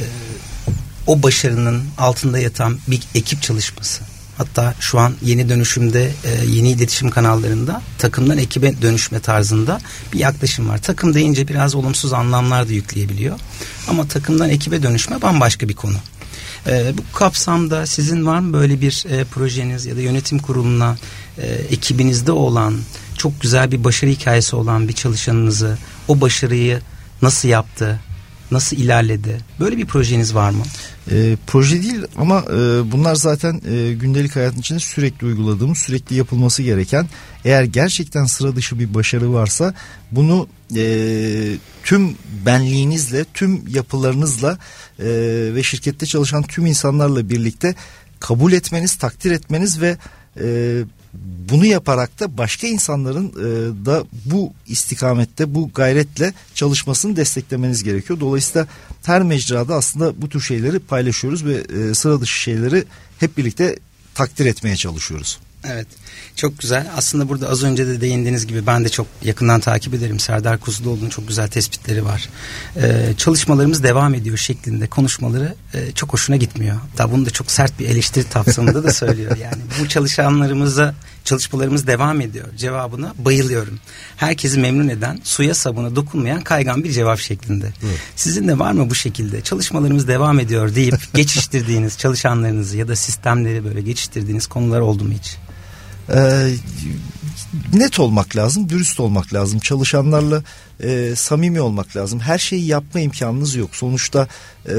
o 1.07 1.23
başarının 1.23 1.83
altında 1.97 2.39
yatan 2.39 2.79
bir 2.87 3.01
ekip 3.15 3.41
çalışması 3.41 4.12
Hatta 4.37 4.75
şu 4.79 4.99
an 4.99 5.13
yeni 5.21 5.49
dönüşümde 5.49 6.11
e, 6.23 6.45
yeni 6.45 6.69
iletişim 6.69 7.09
kanallarında 7.09 7.81
takımdan 7.97 8.37
ekibe 8.37 8.81
dönüşme 8.81 9.19
tarzında 9.19 9.79
bir 10.13 10.19
yaklaşım 10.19 10.69
var. 10.69 10.81
Takım 10.81 11.13
deyince 11.13 11.47
biraz 11.47 11.75
olumsuz 11.75 12.13
anlamlar 12.13 12.69
da 12.69 12.73
yükleyebiliyor. 12.73 13.39
Ama 13.87 14.07
takımdan 14.07 14.49
ekibe 14.49 14.83
dönüşme 14.83 15.21
bambaşka 15.21 15.69
bir 15.69 15.73
konu. 15.73 15.97
E, 16.67 16.93
bu 16.97 17.17
kapsamda 17.17 17.85
sizin 17.85 18.25
var 18.25 18.39
mı 18.39 18.53
böyle 18.53 18.81
bir 18.81 19.05
e, 19.09 19.23
projeniz 19.23 19.85
ya 19.85 19.95
da 19.95 20.01
yönetim 20.01 20.39
kuruluna 20.39 20.97
ekibinizde 21.69 22.31
olan 22.31 22.75
çok 23.17 23.41
güzel 23.41 23.71
bir 23.71 23.83
başarı 23.83 24.11
hikayesi 24.11 24.55
olan 24.55 24.87
bir 24.87 24.93
çalışanınızı 24.93 25.77
o 26.07 26.21
başarıyı 26.21 26.81
nasıl 27.21 27.47
yaptı, 27.49 27.99
nasıl 28.53 28.77
ilerledi? 28.77 29.37
Böyle 29.59 29.77
bir 29.77 29.85
projeniz 29.85 30.35
var 30.35 30.49
mı? 30.49 30.63
E, 31.11 31.37
proje 31.47 31.83
değil 31.83 32.01
ama 32.17 32.39
e, 32.39 32.91
bunlar 32.91 33.15
zaten 33.15 33.61
e, 33.69 33.93
gündelik 33.93 34.35
hayatın 34.35 34.59
içinde 34.59 34.79
sürekli 34.79 35.27
uyguladığımız, 35.27 35.77
sürekli 35.77 36.15
yapılması 36.15 36.63
gereken. 36.63 37.07
Eğer 37.45 37.63
gerçekten 37.63 38.25
sıra 38.25 38.55
dışı 38.55 38.79
bir 38.79 38.93
başarı 38.93 39.33
varsa 39.33 39.73
bunu 40.11 40.47
e, 40.75 41.55
tüm 41.83 42.15
benliğinizle, 42.45 43.25
tüm 43.33 43.67
yapılarınızla 43.67 44.57
e, 44.99 45.05
ve 45.55 45.63
şirkette 45.63 46.05
çalışan 46.05 46.43
tüm 46.43 46.65
insanlarla 46.65 47.29
birlikte 47.29 47.75
kabul 48.19 48.53
etmeniz, 48.53 48.95
takdir 48.95 49.31
etmeniz 49.31 49.81
ve 49.81 49.97
e, 50.39 50.45
bunu 51.49 51.65
yaparak 51.65 52.19
da 52.19 52.37
başka 52.37 52.67
insanların 52.67 53.27
e, 53.29 53.85
da 53.85 54.03
bu 54.25 54.53
istikamette 54.67 55.55
bu 55.55 55.71
gayretle 55.75 56.33
çalışmasını 56.55 57.15
desteklemeniz 57.15 57.83
gerekiyor. 57.83 58.19
Dolayısıyla 58.19 58.67
her 59.03 59.23
mecrada 59.23 59.75
aslında 59.75 60.21
bu 60.21 60.29
tür 60.29 60.41
şeyleri 60.41 60.79
paylaşıyoruz 60.79 61.45
ve 61.45 61.53
e, 61.53 61.93
sıra 61.93 62.21
dışı 62.21 62.39
şeyleri 62.39 62.83
hep 63.19 63.37
birlikte 63.37 63.79
takdir 64.15 64.45
etmeye 64.45 64.75
çalışıyoruz. 64.75 65.39
Evet. 65.67 65.87
Çok 66.35 66.59
güzel. 66.59 66.87
Aslında 66.97 67.29
burada 67.29 67.49
az 67.49 67.63
önce 67.63 67.87
de 67.87 68.01
değindiğiniz 68.01 68.47
gibi 68.47 68.67
ben 68.67 68.85
de 68.85 68.89
çok 68.89 69.07
yakından 69.23 69.59
takip 69.59 69.93
ederim. 69.93 70.19
Serdar 70.19 70.59
Kuzuloğlu'nun 70.59 71.09
çok 71.09 71.27
güzel 71.27 71.47
tespitleri 71.47 72.05
var. 72.05 72.29
Ee, 72.77 73.13
çalışmalarımız 73.17 73.83
devam 73.83 74.13
ediyor 74.13 74.37
şeklinde 74.37 74.87
konuşmaları 74.87 75.55
e, 75.73 75.91
çok 75.91 76.13
hoşuna 76.13 76.35
gitmiyor. 76.35 76.75
Hatta 76.75 77.11
bunu 77.11 77.25
da 77.25 77.29
çok 77.29 77.51
sert 77.51 77.79
bir 77.79 77.89
eleştiri 77.89 78.29
tapsamında 78.29 78.83
da 78.83 78.93
söylüyor. 78.93 79.37
Yani 79.37 79.61
bu 79.81 79.87
çalışanlarımıza 79.87 80.95
çalışmalarımız 81.23 81.87
devam 81.87 82.21
ediyor 82.21 82.47
cevabına 82.57 83.13
bayılıyorum. 83.17 83.79
Herkesi 84.17 84.59
memnun 84.59 84.87
eden 84.87 85.19
suya 85.23 85.55
sabuna 85.55 85.95
dokunmayan 85.95 86.41
kaygan 86.41 86.83
bir 86.83 86.91
cevap 86.91 87.19
şeklinde. 87.19 87.73
Evet. 87.83 87.99
sizin 88.15 88.47
de 88.47 88.59
var 88.59 88.71
mı 88.71 88.89
bu 88.89 88.95
şekilde 88.95 89.41
çalışmalarımız 89.41 90.07
devam 90.07 90.39
ediyor 90.39 90.75
deyip 90.75 90.95
geçiştirdiğiniz 91.13 91.97
çalışanlarınızı 91.97 92.77
ya 92.77 92.87
da 92.87 92.95
sistemleri 92.95 93.65
böyle 93.65 93.81
geçiştirdiğiniz 93.81 94.47
konular 94.47 94.79
oldu 94.79 95.03
mu 95.03 95.13
hiç? 95.13 95.37
E, 96.09 96.49
net 97.73 97.99
olmak 97.99 98.35
lazım, 98.35 98.69
dürüst 98.69 98.99
olmak 98.99 99.33
lazım. 99.33 99.59
Çalışanlarla 99.59 100.43
e, 100.83 101.13
samimi 101.15 101.61
olmak 101.61 101.97
lazım. 101.97 102.19
Her 102.19 102.37
şeyi 102.37 102.65
yapma 102.65 102.99
imkanınız 102.99 103.55
yok. 103.55 103.75
Sonuçta 103.75 104.27
e, 104.69 104.75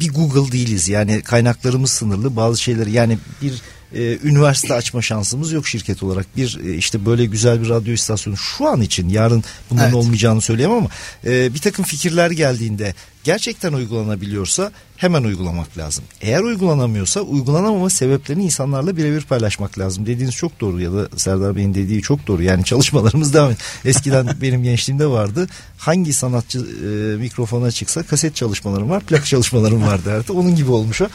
bir 0.00 0.12
Google 0.12 0.52
değiliz. 0.52 0.88
Yani 0.88 1.22
kaynaklarımız 1.22 1.90
sınırlı. 1.90 2.36
Bazı 2.36 2.62
şeyleri 2.62 2.92
yani 2.92 3.18
bir 3.42 3.62
e, 3.94 4.18
üniversite 4.22 4.74
açma 4.74 5.02
şansımız 5.02 5.52
yok 5.52 5.68
şirket 5.68 6.02
olarak. 6.02 6.26
Bir 6.36 6.60
e, 6.66 6.74
işte 6.74 7.06
böyle 7.06 7.24
güzel 7.26 7.62
bir 7.62 7.68
radyo 7.68 7.94
istasyonu 7.94 8.36
şu 8.36 8.68
an 8.68 8.80
için 8.80 9.08
yarın 9.08 9.44
bunların 9.70 9.88
evet. 9.88 10.04
olmayacağını 10.04 10.40
söyleyemem 10.40 10.76
ama 10.76 10.88
e, 11.26 11.54
bir 11.54 11.58
takım 11.58 11.84
fikirler 11.84 12.30
geldiğinde 12.30 12.94
gerçekten 13.24 13.72
uygulanabiliyorsa 13.72 14.72
hemen 14.96 15.24
uygulamak 15.24 15.78
lazım. 15.78 16.04
Eğer 16.20 16.40
uygulanamıyorsa 16.40 17.20
uygulanamama 17.20 17.90
sebeplerini 17.90 18.44
insanlarla 18.44 18.96
birebir 18.96 19.22
paylaşmak 19.22 19.78
lazım. 19.78 20.06
Dediğiniz 20.06 20.34
çok 20.34 20.60
doğru 20.60 20.80
ya 20.80 20.92
da 20.92 21.08
Serdar 21.16 21.56
Bey'in 21.56 21.74
dediği 21.74 22.02
çok 22.02 22.26
doğru. 22.26 22.42
Yani 22.42 22.64
çalışmalarımız 22.64 23.34
devam. 23.34 23.52
Eskiden 23.84 24.28
benim 24.42 24.62
gençliğimde 24.62 25.06
vardı. 25.06 25.46
Hangi 25.78 26.12
sanatçı 26.12 26.58
e, 26.58 27.16
mikrofona 27.16 27.70
çıksa 27.70 28.02
kaset 28.02 28.36
çalışmalarım 28.36 28.90
var, 28.90 29.02
plak 29.02 29.26
çalışmalarım 29.26 29.86
var 29.86 30.04
derdi. 30.04 30.32
Onun 30.32 30.56
gibi 30.56 30.70
olmuş 30.70 31.02
o. 31.02 31.08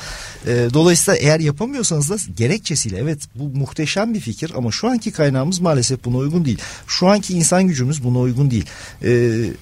E, 0.48 0.68
dolayısıyla 0.74 1.18
eğer 1.18 1.40
yapamıyorsanız 1.40 2.10
da 2.10 2.18
gerekçesiyle 2.38 2.98
evet 2.98 3.20
bu 3.36 3.60
muhteşem 3.60 4.14
bir 4.14 4.20
fikir 4.20 4.52
ama 4.56 4.72
şu 4.72 4.88
anki 4.88 5.12
kaynağımız 5.12 5.60
maalesef 5.60 6.06
buna 6.06 6.18
uygun 6.18 6.46
değil. 6.46 6.58
Şu 6.88 7.08
anki 7.08 7.34
insan 7.34 7.68
gücümüz 7.68 8.04
buna 8.04 8.20
uygun 8.20 8.52
değil. 8.52 8.66
Eee 9.04 9.54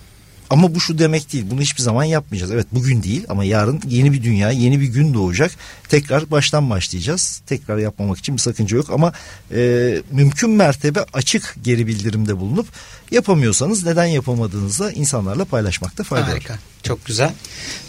ama 0.50 0.76
bu 0.76 0.80
şu 0.80 1.00
demek 1.00 1.34
değil. 1.34 1.46
Bunu 1.50 1.62
hiçbir 1.62 1.82
zaman 1.82 2.04
yapmayacağız. 2.04 2.52
Evet 2.52 2.68
bugün 2.72 3.04
değil 3.04 3.26
ama 3.30 3.44
yarın 3.44 3.82
yeni 3.88 4.14
bir 4.14 4.24
dünya, 4.24 4.52
yeni 4.52 4.80
bir 4.80 4.88
gün 4.88 5.14
doğacak. 5.14 5.52
Tekrar 5.90 6.32
baştan 6.32 6.70
başlayacağız. 6.70 7.42
Tekrar 7.48 7.78
yapmamak 7.78 8.18
için 8.18 8.36
bir 8.36 8.42
sakınca 8.42 8.78
yok 8.78 8.90
ama 8.90 9.14
e, 9.56 10.02
mümkün 10.12 10.50
mertebe 10.50 11.06
açık 11.14 11.56
geri 11.64 11.88
bildirimde 11.88 12.40
bulunup 12.40 12.68
yapamıyorsanız 13.12 13.86
neden 13.86 14.06
yapamadığınızı 14.06 14.92
insanlarla 14.96 15.46
paylaşmakta 15.46 16.04
fayda 16.04 16.32
var. 16.32 16.44
Çok 16.84 17.06
güzel. 17.06 17.32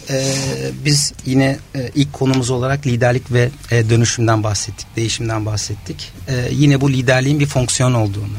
Ee, 0.09 0.33
biz 0.85 1.13
yine 1.25 1.59
e, 1.75 1.91
ilk 1.95 2.13
konumuz 2.13 2.49
olarak 2.49 2.87
liderlik 2.87 3.31
ve 3.31 3.49
e, 3.71 3.89
dönüşümden 3.89 4.43
bahsettik, 4.43 4.87
değişimden 4.95 5.45
bahsettik. 5.45 6.11
E, 6.27 6.49
yine 6.51 6.81
bu 6.81 6.93
liderliğin 6.93 7.39
bir 7.39 7.45
fonksiyon 7.45 7.93
olduğunu, 7.93 8.37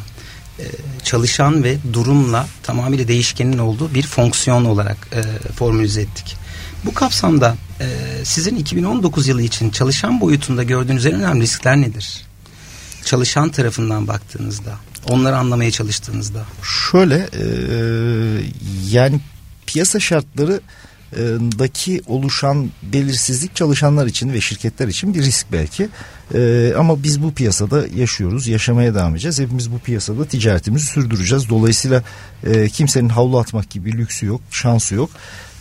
çalışan 1.05 1.65
ve 1.65 1.77
durumla 1.93 2.47
tamamıyla 2.63 3.09
değişkenin 3.09 3.59
olduğu 3.59 3.95
bir 3.95 4.03
fonksiyon 4.03 4.65
olarak 4.65 5.09
e, 5.13 5.49
formülize 5.53 6.01
ettik. 6.01 6.37
Bu 6.85 6.95
kapsamda 6.95 7.57
e, 7.81 7.87
sizin 8.25 8.57
2019 8.57 9.29
yılı 9.29 9.43
için 9.43 9.71
çalışan 9.71 10.21
boyutunda 10.21 10.63
gördüğünüz 10.63 11.07
en 11.07 11.15
önemli 11.15 11.43
riskler 11.43 11.77
nedir? 11.77 12.25
Çalışan 13.05 13.49
tarafından 13.49 14.09
baktığınızda, 14.09 14.75
onları 15.09 15.37
anlamaya 15.37 15.71
çalıştığınızda. 15.71 16.45
Şöyle 16.63 17.17
e, 17.17 17.45
yani 18.91 19.21
piyasa 19.67 20.01
şartları 20.01 20.61
daki 21.59 22.03
oluşan 22.07 22.71
belirsizlik 22.83 23.57
çalışanlar 23.57 24.07
için 24.07 24.33
ve 24.33 24.41
şirketler 24.41 24.89
için 24.89 25.15
bir 25.15 25.23
risk 25.23 25.47
belki. 25.53 25.89
Ee, 26.35 26.73
ama 26.79 27.03
biz 27.03 27.23
bu 27.23 27.35
piyasada 27.35 27.87
yaşıyoruz, 27.97 28.49
yaşamaya 28.49 28.95
devam 28.95 29.13
edeceğiz. 29.13 29.41
Hepimiz 29.41 29.73
bu 29.73 29.79
piyasada 29.79 30.25
ticaretimizi 30.25 30.87
sürdüreceğiz. 30.87 31.49
Dolayısıyla 31.49 32.03
e, 32.45 32.69
kimsenin 32.69 33.09
havlu 33.09 33.39
atmak 33.39 33.71
gibi 33.71 33.93
lüksü 33.93 34.27
yok, 34.27 34.41
şansı 34.51 34.95
yok. 34.95 35.11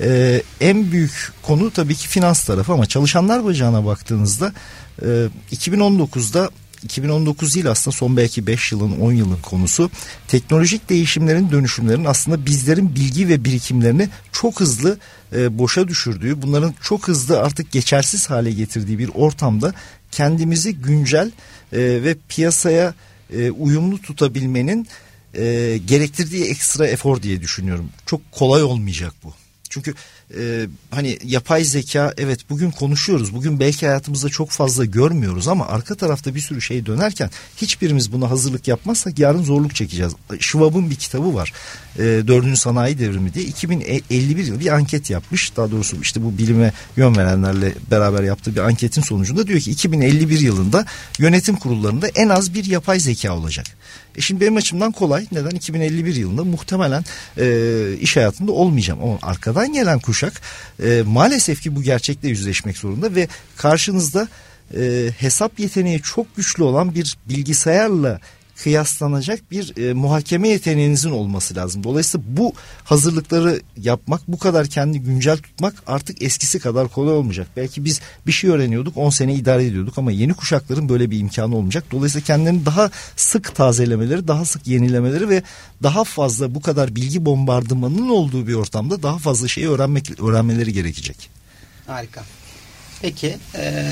Ee, 0.01 0.41
en 0.61 0.91
büyük 0.91 1.31
konu 1.41 1.71
tabii 1.71 1.95
ki 1.95 2.07
finans 2.07 2.45
tarafı 2.45 2.73
ama 2.73 2.85
çalışanlar 2.85 3.45
bacağına 3.45 3.85
baktığınızda 3.85 4.53
e, 5.01 5.27
2019'da 5.51 6.49
2019 6.83 7.55
değil 7.55 7.69
aslında 7.69 7.95
son 7.97 8.17
belki 8.17 8.47
5 8.47 8.71
yılın 8.71 8.99
10 8.99 9.11
yılın 9.11 9.41
konusu. 9.41 9.91
Teknolojik 10.27 10.89
değişimlerin 10.89 11.51
dönüşümlerin 11.51 12.05
aslında 12.05 12.45
bizlerin 12.45 12.95
bilgi 12.95 13.27
ve 13.27 13.45
birikimlerini 13.45 14.09
çok 14.31 14.59
hızlı 14.59 14.99
e, 15.35 15.57
boşa 15.57 15.87
düşürdüğü, 15.87 16.41
bunların 16.41 16.73
çok 16.81 17.07
hızlı 17.07 17.39
artık 17.39 17.71
geçersiz 17.71 18.29
hale 18.29 18.51
getirdiği 18.51 18.99
bir 18.99 19.09
ortamda 19.13 19.73
kendimizi 20.11 20.75
güncel 20.75 21.31
e, 21.73 21.79
ve 21.79 22.15
piyasaya 22.29 22.93
e, 23.33 23.51
uyumlu 23.51 24.01
tutabilmenin 24.01 24.87
e, 25.33 25.77
gerektirdiği 25.85 26.45
ekstra 26.45 26.87
efor 26.87 27.21
diye 27.21 27.41
düşünüyorum. 27.41 27.89
Çok 28.05 28.31
kolay 28.31 28.63
olmayacak 28.63 29.13
bu. 29.23 29.33
Çünkü 29.69 29.93
e, 30.37 30.67
hani 30.91 31.17
yapay 31.23 31.63
zeka 31.63 32.13
evet 32.17 32.49
bugün 32.49 32.71
konuşuyoruz. 32.71 33.35
Bugün 33.35 33.59
belki 33.59 33.85
hayatımızda 33.85 34.29
çok 34.29 34.49
fazla 34.49 34.85
görmüyoruz 34.85 35.47
ama 35.47 35.67
arka 35.67 35.95
tarafta 35.95 36.35
bir 36.35 36.39
sürü 36.39 36.61
şey 36.61 36.85
dönerken 36.85 37.29
hiçbirimiz 37.57 38.11
buna 38.11 38.29
hazırlık 38.29 38.67
yapmazsak 38.67 39.19
yarın 39.19 39.43
zorluk 39.43 39.75
çekeceğiz. 39.75 40.13
Schwab'ın 40.39 40.89
bir 40.89 40.95
kitabı 40.95 41.33
var. 41.33 41.53
E, 41.95 42.03
Dördüncü 42.03 42.57
Sanayi 42.57 42.99
Devrimi 42.99 43.33
diye 43.33 43.45
2051 43.45 44.45
yılı 44.45 44.59
bir 44.59 44.75
anket 44.75 45.09
yapmış. 45.09 45.57
Daha 45.57 45.71
doğrusu 45.71 45.97
işte 46.01 46.23
bu 46.23 46.37
bilime 46.37 46.73
yön 46.97 47.17
verenlerle 47.17 47.73
beraber 47.91 48.23
yaptığı 48.23 48.55
bir 48.55 48.59
anketin 48.59 49.01
sonucunda 49.01 49.47
diyor 49.47 49.59
ki 49.59 49.71
2051 49.71 50.39
yılında 50.39 50.85
yönetim 51.19 51.55
kurullarında 51.55 52.07
en 52.07 52.29
az 52.29 52.53
bir 52.53 52.65
yapay 52.65 52.99
zeka 52.99 53.35
olacak. 53.35 53.65
E 54.19 54.21
şimdi 54.21 54.41
benim 54.41 54.55
açımdan 54.55 54.91
kolay. 54.91 55.25
Neden? 55.31 55.49
2051 55.49 56.15
yılında 56.15 56.43
muhtemelen 56.43 57.03
e, 57.37 57.97
iş 57.99 58.17
hayatında 58.17 58.51
olmayacağım. 58.51 59.03
Ama 59.03 59.19
arkadan 59.21 59.73
gelen 59.73 59.99
kuşak 59.99 60.41
e, 60.83 61.03
maalesef 61.05 61.61
ki 61.61 61.75
bu 61.75 61.83
gerçekle 61.83 62.29
yüzleşmek 62.29 62.77
zorunda 62.77 63.15
ve 63.15 63.27
karşınızda 63.57 64.27
e, 64.77 65.09
hesap 65.17 65.59
yeteneği 65.59 66.01
çok 66.01 66.35
güçlü 66.35 66.63
olan 66.63 66.95
bir 66.95 67.17
bilgisayarla 67.29 68.19
kıyaslanacak 68.63 69.51
bir 69.51 69.77
e, 69.77 69.93
muhakeme 69.93 70.49
yeteneğinizin 70.49 71.09
olması 71.09 71.55
lazım. 71.55 71.83
Dolayısıyla 71.83 72.25
bu 72.29 72.53
hazırlıkları 72.83 73.61
yapmak, 73.77 74.21
bu 74.27 74.39
kadar 74.39 74.67
kendi 74.67 74.99
güncel 74.99 75.37
tutmak 75.37 75.75
artık 75.87 76.21
eskisi 76.21 76.59
kadar 76.59 76.87
kolay 76.87 77.13
olmayacak. 77.13 77.47
Belki 77.57 77.85
biz 77.85 78.01
bir 78.27 78.31
şey 78.31 78.49
öğreniyorduk, 78.49 78.97
10 78.97 79.09
sene 79.09 79.33
idare 79.33 79.65
ediyorduk 79.65 79.97
ama 79.97 80.11
yeni 80.11 80.33
kuşakların 80.33 80.89
böyle 80.89 81.11
bir 81.11 81.19
imkanı 81.19 81.55
olmayacak. 81.55 81.83
Dolayısıyla 81.91 82.25
kendilerini 82.25 82.65
daha 82.65 82.91
sık 83.15 83.55
tazelemeleri, 83.55 84.27
daha 84.27 84.45
sık 84.45 84.67
yenilemeleri 84.67 85.29
ve 85.29 85.43
daha 85.83 86.03
fazla 86.03 86.55
bu 86.55 86.61
kadar 86.61 86.95
bilgi 86.95 87.25
bombardımanının 87.25 88.09
olduğu 88.09 88.47
bir 88.47 88.53
ortamda 88.53 89.03
daha 89.03 89.17
fazla 89.17 89.47
şeyi 89.47 89.69
öğrenmek 89.69 90.21
öğrenmeleri 90.21 90.73
gerekecek. 90.73 91.29
Harika. 91.87 92.23
Peki, 93.01 93.37
e, 93.55 93.85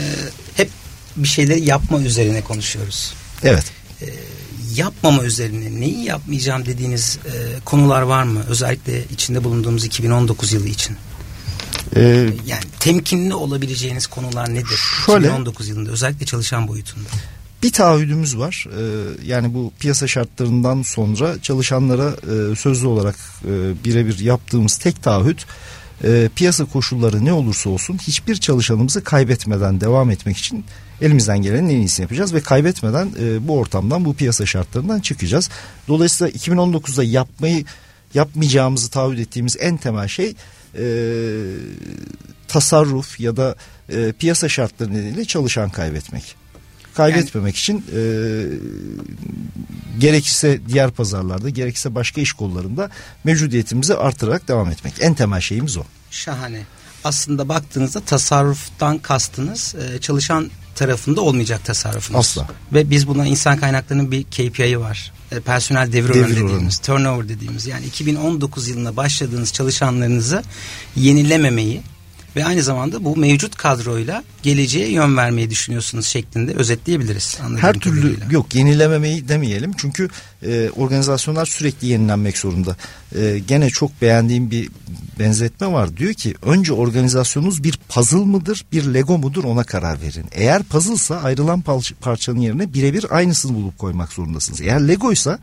hep 0.56 0.70
bir 1.18 1.28
şeyleri 1.28 1.66
yapma 1.66 2.02
üzerine 2.02 2.42
konuşuyoruz. 2.42 3.14
Evet. 3.44 3.66
E, 4.02 4.08
yapmama 4.78 5.24
üzerine 5.24 5.82
neyi 5.82 6.04
yapmayacağım 6.04 6.66
dediğiniz 6.66 7.20
e, 7.26 7.60
konular 7.66 8.02
var 8.02 8.24
mı? 8.24 8.44
Özellikle 8.50 9.04
içinde 9.04 9.44
bulunduğumuz 9.44 9.86
2019 9.86 10.54
yılı 10.54 10.68
için. 10.68 10.98
Ee, 11.96 12.30
yani 12.46 12.64
temkinli 12.80 13.34
olabileceğiniz 13.34 14.08
konular 14.08 14.54
nedir? 14.56 14.80
Şöyle, 15.06 15.28
2019 15.28 15.68
yılında 15.68 15.92
özellikle 15.92 16.26
çalışan 16.26 16.68
boyutunda. 16.68 17.10
Bir 17.64 17.72
taahhüdümüz 17.72 18.38
var. 18.38 18.66
Ee, 18.80 18.82
yani 19.26 19.54
bu 19.54 19.72
piyasa 19.80 20.08
şartlarından 20.08 20.82
sonra 20.82 21.42
çalışanlara 21.42 22.10
e, 22.10 22.56
sözlü 22.56 22.88
olarak 22.88 23.16
e, 23.46 23.84
birebir 23.86 24.20
yaptığımız 24.20 24.78
tek 24.78 25.04
taahhüt 25.04 25.46
e, 26.04 26.30
piyasa 26.36 26.66
koşulları 26.66 27.26
ne 27.26 27.34
olursa 27.34 27.70
olsun 27.70 27.98
hiçbir 27.98 28.36
çalışanımızı 28.36 29.04
kaybetmeden 29.04 29.82
devam 29.82 30.12
etmek 30.12 30.38
için 30.38 30.66
elimizden 31.02 31.42
gelenin 31.42 31.70
en 31.70 31.80
iyisini 31.80 32.04
yapacağız 32.04 32.34
ve 32.34 32.42
kaybetmeden 32.42 33.12
e, 33.20 33.48
bu 33.48 33.58
ortamdan 33.58 34.06
bu 34.06 34.14
piyasa 34.14 34.46
şartlarından 34.46 35.00
çıkacağız. 35.00 35.50
Dolayısıyla 35.88 36.32
2019'da 36.32 37.04
yapmayı 37.04 37.66
yapmayacağımızı 38.14 38.90
taahhüt 38.90 39.20
ettiğimiz 39.20 39.58
en 39.60 39.78
temel 39.78 40.08
şey 40.08 40.36
e, 40.78 40.86
tasarruf 42.48 43.20
ya 43.20 43.38
da 43.38 43.56
e, 43.90 44.12
piyasa 44.12 44.50
şartları 44.50 44.94
nedeniyle 44.94 45.26
çalışan 45.26 45.70
kaybetmek 45.70 46.36
kaybetmemek 46.98 47.70
yani, 47.70 47.80
için 47.80 47.86
e, 47.96 48.02
gerekirse 50.00 50.60
diğer 50.68 50.92
pazarlarda 50.92 51.50
gerekirse 51.50 51.96
başka 51.96 52.22
iş 52.22 52.34
kollarında 52.34 52.90
mevcudiyetimizi 53.24 53.96
artırarak 53.96 54.48
devam 54.48 54.70
etmek. 54.72 54.94
En 55.00 55.14
temel 55.14 55.42
şeyimiz 55.42 55.78
o. 55.78 55.84
Şahane. 56.12 56.62
Aslında 57.04 57.50
baktığınızda 57.50 58.00
tasarruftan 58.00 58.98
kastınız 58.98 59.76
e, 59.76 60.02
çalışan 60.02 60.50
tarafında 60.76 61.22
olmayacak 61.22 61.66
tasarrufunuz. 61.66 62.20
Asla. 62.20 62.48
Ve 62.74 62.90
biz 62.90 63.08
buna 63.08 63.26
insan 63.26 63.58
kaynaklarının 63.58 64.12
bir 64.12 64.24
KPI'yi 64.24 64.80
var. 64.80 65.12
E, 65.32 65.40
personel 65.40 65.92
devir, 65.94 66.10
devir 66.10 66.20
oranı 66.20 66.36
dediğimiz, 66.36 66.78
turnover 66.80 67.30
dediğimiz. 67.30 67.68
Yani 67.68 67.86
2019 67.86 68.68
yılında 68.68 68.98
başladığınız 68.98 69.54
çalışanlarınızı 69.54 70.44
yenilememeyi 70.96 71.82
ve 72.38 72.46
aynı 72.46 72.64
zamanda 72.64 73.04
bu 73.04 73.16
mevcut 73.16 73.56
kadroyla 73.56 74.24
geleceğe 74.44 74.92
yön 74.92 75.18
vermeyi 75.18 75.50
düşünüyorsunuz 75.50 76.06
şeklinde 76.06 76.54
özetleyebiliriz. 76.54 77.40
Her 77.58 77.74
türlü 77.74 78.02
kadarıyla. 78.02 78.28
yok 78.32 78.56
yenilememeyi 78.56 79.28
demeyelim 79.28 79.72
çünkü 79.78 80.10
e, 80.44 80.70
organizasyonlar 80.70 81.46
sürekli 81.46 81.88
yenilenmek 81.88 82.38
zorunda. 82.38 82.76
E, 83.16 83.40
gene 83.48 83.70
çok 83.70 84.02
beğendiğim 84.02 84.52
bir 84.52 84.70
benzetme 85.20 85.72
var. 85.72 85.98
Diyor 85.98 86.14
ki 86.14 86.34
önce 86.42 86.74
organizasyonunuz 86.74 87.64
bir 87.64 87.80
puzzle 87.90 88.18
mıdır 88.18 88.66
bir 88.72 88.94
lego 88.94 89.18
mudur 89.18 89.44
ona 89.44 89.64
karar 89.64 90.02
verin. 90.02 90.26
Eğer 90.32 90.64
puzzle'sa 90.64 91.16
ayrılan 91.16 91.64
parçanın 92.02 92.40
yerine 92.40 92.74
birebir 92.74 93.06
aynısını 93.16 93.56
bulup 93.56 93.78
koymak 93.78 94.14
zorundasınız. 94.14 94.62
Eğer 94.62 94.88
legoysa 94.88 95.40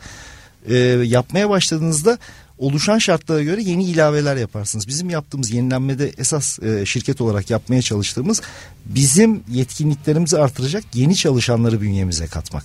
e, 0.69 0.77
yapmaya 1.05 1.51
başladığınızda 1.51 2.19
oluşan 2.65 2.99
şartlara 2.99 3.43
göre 3.43 3.63
yeni 3.63 3.85
ilaveler 3.85 4.37
yaparsınız. 4.37 4.89
Bizim 4.89 5.11
yaptığımız 5.11 5.51
yenilenmede 5.51 6.13
esas 6.19 6.59
e, 6.59 6.87
şirket 6.87 7.21
olarak 7.21 7.51
yapmaya 7.51 7.83
çalıştığımız 7.83 8.43
bizim 8.85 9.43
yetkinliklerimizi 9.51 10.39
artıracak 10.39 10.85
yeni 10.95 11.17
çalışanları 11.17 11.81
bünyemize 11.81 12.27
katmak. 12.27 12.65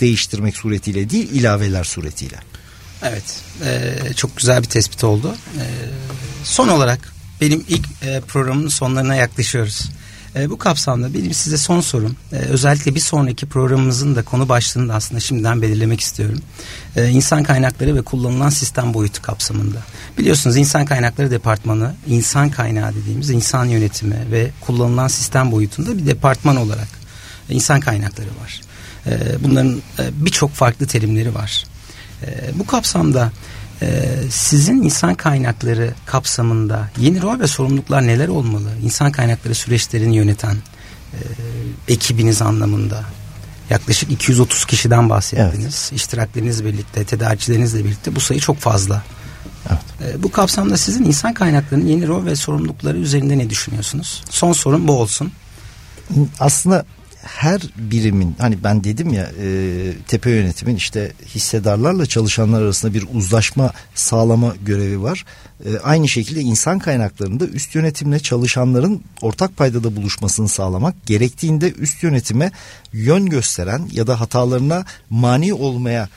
Değiştirmek 0.00 0.56
suretiyle 0.56 1.10
değil 1.10 1.30
ilaveler 1.32 1.84
suretiyle. 1.84 2.36
Evet 3.02 3.40
e, 3.64 3.94
çok 4.16 4.36
güzel 4.36 4.62
bir 4.62 4.68
tespit 4.68 5.04
oldu. 5.04 5.34
E, 5.58 5.64
son 6.44 6.68
olarak 6.68 7.14
benim 7.40 7.64
ilk 7.68 7.86
e, 8.02 8.20
programın 8.20 8.68
sonlarına 8.68 9.14
yaklaşıyoruz. 9.14 9.90
E, 10.36 10.50
bu 10.50 10.58
kapsamda 10.58 11.14
benim 11.14 11.34
size 11.34 11.58
son 11.58 11.80
sorum 11.80 12.16
e, 12.32 12.36
özellikle 12.36 12.94
bir 12.94 13.00
sonraki 13.00 13.46
programımızın 13.46 14.16
da 14.16 14.24
konu 14.24 14.48
başlığını 14.48 14.88
da 14.88 14.94
aslında 14.94 15.20
şimdiden 15.20 15.62
belirlemek 15.62 16.00
istiyorum. 16.00 16.38
E, 16.96 17.08
insan 17.08 17.42
kaynakları 17.42 17.94
ve 17.96 18.02
kullanılan 18.02 18.50
sistem 18.50 18.94
boyutu 18.94 19.22
kapsamında. 19.22 19.78
Biliyorsunuz 20.18 20.56
insan 20.56 20.84
kaynakları 20.84 21.30
departmanı 21.30 21.94
insan 22.06 22.50
kaynağı 22.50 22.94
dediğimiz 22.94 23.30
insan 23.30 23.64
yönetimi 23.64 24.26
ve 24.30 24.50
kullanılan 24.60 25.08
sistem 25.08 25.52
boyutunda 25.52 25.98
bir 25.98 26.06
departman 26.06 26.56
olarak 26.56 26.88
insan 27.48 27.80
kaynakları 27.80 28.28
var. 28.42 28.60
E, 29.06 29.44
bunların 29.44 29.82
e, 29.98 30.02
birçok 30.12 30.52
farklı 30.52 30.86
terimleri 30.86 31.34
var. 31.34 31.64
E, 32.26 32.58
bu 32.58 32.66
kapsamda 32.66 33.32
sizin 34.30 34.82
insan 34.82 35.14
kaynakları 35.14 35.94
kapsamında 36.06 36.90
yeni 36.98 37.22
rol 37.22 37.40
ve 37.40 37.46
sorumluluklar 37.46 38.06
neler 38.06 38.28
olmalı? 38.28 38.68
İnsan 38.82 39.12
kaynakları 39.12 39.54
süreçlerini 39.54 40.16
yöneten 40.16 40.56
e, 41.12 41.18
ekibiniz 41.88 42.42
anlamında 42.42 43.04
yaklaşık 43.70 44.10
230 44.10 44.64
kişiden 44.64 45.10
bahsettiniz. 45.10 45.88
Evet. 45.90 45.92
İştirakleriniz 45.92 46.64
birlikte, 46.64 47.04
tedarikçilerinizle 47.04 47.84
birlikte 47.84 48.16
bu 48.16 48.20
sayı 48.20 48.40
çok 48.40 48.58
fazla. 48.58 49.02
Evet. 49.70 50.14
E, 50.14 50.22
bu 50.22 50.30
kapsamda 50.30 50.76
sizin 50.76 51.04
insan 51.04 51.34
kaynaklarının 51.34 51.86
yeni 51.86 52.06
rol 52.06 52.24
ve 52.24 52.36
sorumlulukları 52.36 52.98
üzerinde 52.98 53.38
ne 53.38 53.50
düşünüyorsunuz? 53.50 54.24
Son 54.30 54.52
sorum 54.52 54.88
bu 54.88 54.92
olsun. 55.00 55.32
Aslında 56.40 56.84
her 57.26 57.60
birimin 57.76 58.34
hani 58.38 58.64
ben 58.64 58.84
dedim 58.84 59.12
ya 59.12 59.30
e, 59.42 59.92
tepe 60.08 60.30
yönetimin 60.30 60.76
işte 60.76 61.12
hissedarlarla 61.34 62.06
çalışanlar 62.06 62.62
arasında 62.62 62.94
bir 62.94 63.04
uzlaşma 63.14 63.72
sağlama 63.94 64.54
görevi 64.64 65.02
var. 65.02 65.24
E, 65.64 65.78
aynı 65.78 66.08
şekilde 66.08 66.40
insan 66.40 66.78
kaynaklarında 66.78 67.46
üst 67.46 67.74
yönetimle 67.74 68.18
çalışanların 68.20 69.02
ortak 69.20 69.56
paydada 69.56 69.96
buluşmasını 69.96 70.48
sağlamak 70.48 71.06
gerektiğinde 71.06 71.72
üst 71.72 72.02
yönetime 72.02 72.52
yön 72.92 73.26
gösteren 73.26 73.88
ya 73.92 74.06
da 74.06 74.20
hatalarına 74.20 74.84
mani 75.10 75.54
olmaya 75.54 76.08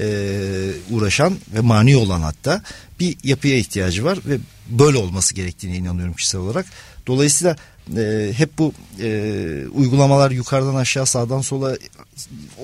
e, 0.00 0.70
uğraşan 0.90 1.36
ve 1.54 1.60
mani 1.60 1.96
olan 1.96 2.20
hatta 2.20 2.62
bir 3.00 3.16
yapıya 3.24 3.56
ihtiyacı 3.56 4.04
var 4.04 4.18
ve 4.26 4.38
böyle 4.68 4.98
olması 4.98 5.34
gerektiğine 5.34 5.76
inanıyorum 5.76 6.14
kişisel 6.14 6.40
olarak. 6.40 6.66
Dolayısıyla 7.06 7.56
e, 7.96 8.32
hep 8.36 8.58
bu 8.58 8.72
e, 9.00 9.64
uygulamalar 9.74 10.30
yukarıdan 10.30 10.74
aşağı 10.74 11.06
sağdan 11.06 11.40
sola 11.40 11.76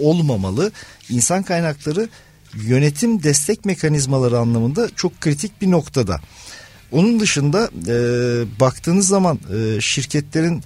olmamalı. 0.00 0.72
İnsan 1.10 1.42
kaynakları 1.42 2.08
yönetim 2.54 3.22
destek 3.22 3.64
mekanizmaları 3.64 4.38
anlamında 4.38 4.88
çok 4.96 5.20
kritik 5.20 5.62
bir 5.62 5.70
noktada. 5.70 6.20
Onun 6.92 7.20
dışında 7.20 7.70
e, 7.88 7.96
baktığınız 8.60 9.08
zaman 9.08 9.38
e, 9.54 9.80
şirketlerin 9.80 10.62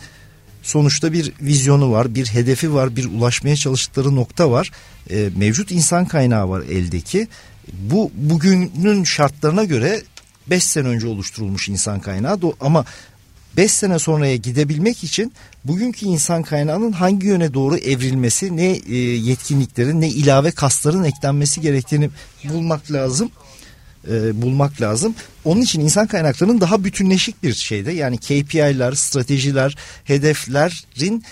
sonuçta 0.62 1.12
bir 1.12 1.32
vizyonu 1.40 1.92
var, 1.92 2.14
bir 2.14 2.26
hedefi 2.26 2.74
var, 2.74 2.96
bir 2.96 3.04
ulaşmaya 3.04 3.56
çalıştıkları 3.56 4.16
nokta 4.16 4.50
var. 4.50 4.70
E, 5.10 5.28
mevcut 5.36 5.70
insan 5.70 6.06
kaynağı 6.06 6.48
var 6.48 6.60
eldeki. 6.62 7.28
Bu 7.72 8.10
bugünün 8.14 9.04
şartlarına 9.04 9.64
göre 9.64 10.02
5 10.46 10.64
sene 10.64 10.88
önce 10.88 11.06
oluşturulmuş 11.06 11.68
insan 11.68 12.00
kaynağı 12.00 12.38
ama 12.60 12.84
5 13.56 13.72
sene 13.72 13.98
sonraya 13.98 14.36
gidebilmek 14.36 15.04
için 15.04 15.32
bugünkü 15.64 16.06
insan 16.06 16.42
kaynağının 16.42 16.92
hangi 16.92 17.26
yöne 17.26 17.54
doğru 17.54 17.76
evrilmesi, 17.76 18.56
ne 18.56 18.66
e, 18.66 18.96
yetkinliklerin, 18.96 20.00
ne 20.00 20.08
ilave 20.08 20.50
kasların 20.50 21.04
eklenmesi 21.04 21.60
gerektiğini 21.60 22.10
bulmak 22.44 22.92
lazım. 22.92 23.30
E, 24.10 24.42
bulmak 24.42 24.80
lazım. 24.80 25.14
Onun 25.44 25.60
için 25.60 25.80
insan 25.80 26.06
kaynaklarının 26.06 26.60
daha 26.60 26.84
bütünleşik 26.84 27.42
bir 27.42 27.54
şeyde 27.54 27.92
yani 27.92 28.18
KPI'ler, 28.18 28.92
stratejiler, 28.92 29.76
hedeflerin 30.04 31.24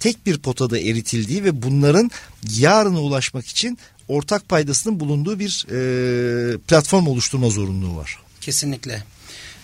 tek 0.00 0.26
bir 0.26 0.38
potada 0.38 0.78
eritildiği 0.78 1.44
ve 1.44 1.62
bunların 1.62 2.10
yarına 2.58 3.00
ulaşmak 3.00 3.46
için 3.46 3.78
ortak 4.08 4.48
paydasının 4.48 5.00
bulunduğu 5.00 5.38
bir 5.38 5.66
e, 5.70 6.58
platform 6.58 7.06
oluşturma 7.06 7.50
zorunluluğu 7.50 7.96
var. 7.96 8.18
Kesinlikle. 8.40 9.02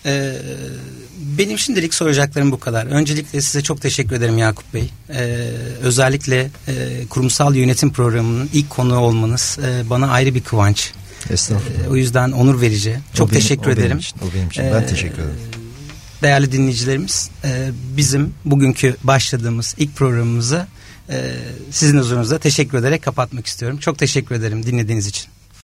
Ee, 0.07 0.33
benim 1.37 1.59
şimdilik 1.59 1.93
soracaklarım 1.93 2.51
bu 2.51 2.59
kadar. 2.59 2.85
Öncelikle 2.85 3.41
size 3.41 3.61
çok 3.61 3.81
teşekkür 3.81 4.15
ederim 4.15 4.37
Yakup 4.37 4.73
Bey. 4.73 4.89
Ee, 5.09 5.49
özellikle 5.81 6.49
e, 6.67 7.05
kurumsal 7.09 7.55
yönetim 7.55 7.93
programının 7.93 8.49
ilk 8.53 8.69
konu 8.69 8.99
olmanız 8.99 9.59
e, 9.63 9.89
bana 9.89 10.07
ayrı 10.07 10.35
bir 10.35 10.41
kıvanç. 10.41 10.93
Estağfurullah. 11.29 11.85
Ee, 11.85 11.89
o 11.89 11.95
yüzden 11.95 12.31
onur 12.31 12.61
verici. 12.61 12.99
Çok 13.13 13.27
o 13.27 13.31
teşekkür 13.31 13.65
benim, 13.65 13.79
ederim. 13.79 13.99
O 13.99 13.99
benim 13.99 13.99
için. 13.99 14.19
O 14.19 14.33
benim 14.35 14.47
için. 14.47 14.63
Ben 14.63 14.81
ee, 14.81 14.85
teşekkür 14.85 15.21
ederim. 15.21 15.39
Değerli 16.21 16.51
dinleyicilerimiz, 16.51 17.29
e, 17.43 17.69
bizim 17.97 18.33
bugünkü 18.45 18.95
başladığımız 19.03 19.75
ilk 19.77 19.95
programımızı 19.95 20.67
e, 21.09 21.33
sizin 21.71 21.97
huzurunuzda 21.97 22.39
teşekkür 22.39 22.77
ederek 22.77 23.03
kapatmak 23.03 23.47
istiyorum. 23.47 23.77
Çok 23.77 23.97
teşekkür 23.97 24.35
ederim 24.35 24.65
dinlediğiniz 24.65 25.07
için. 25.07 25.25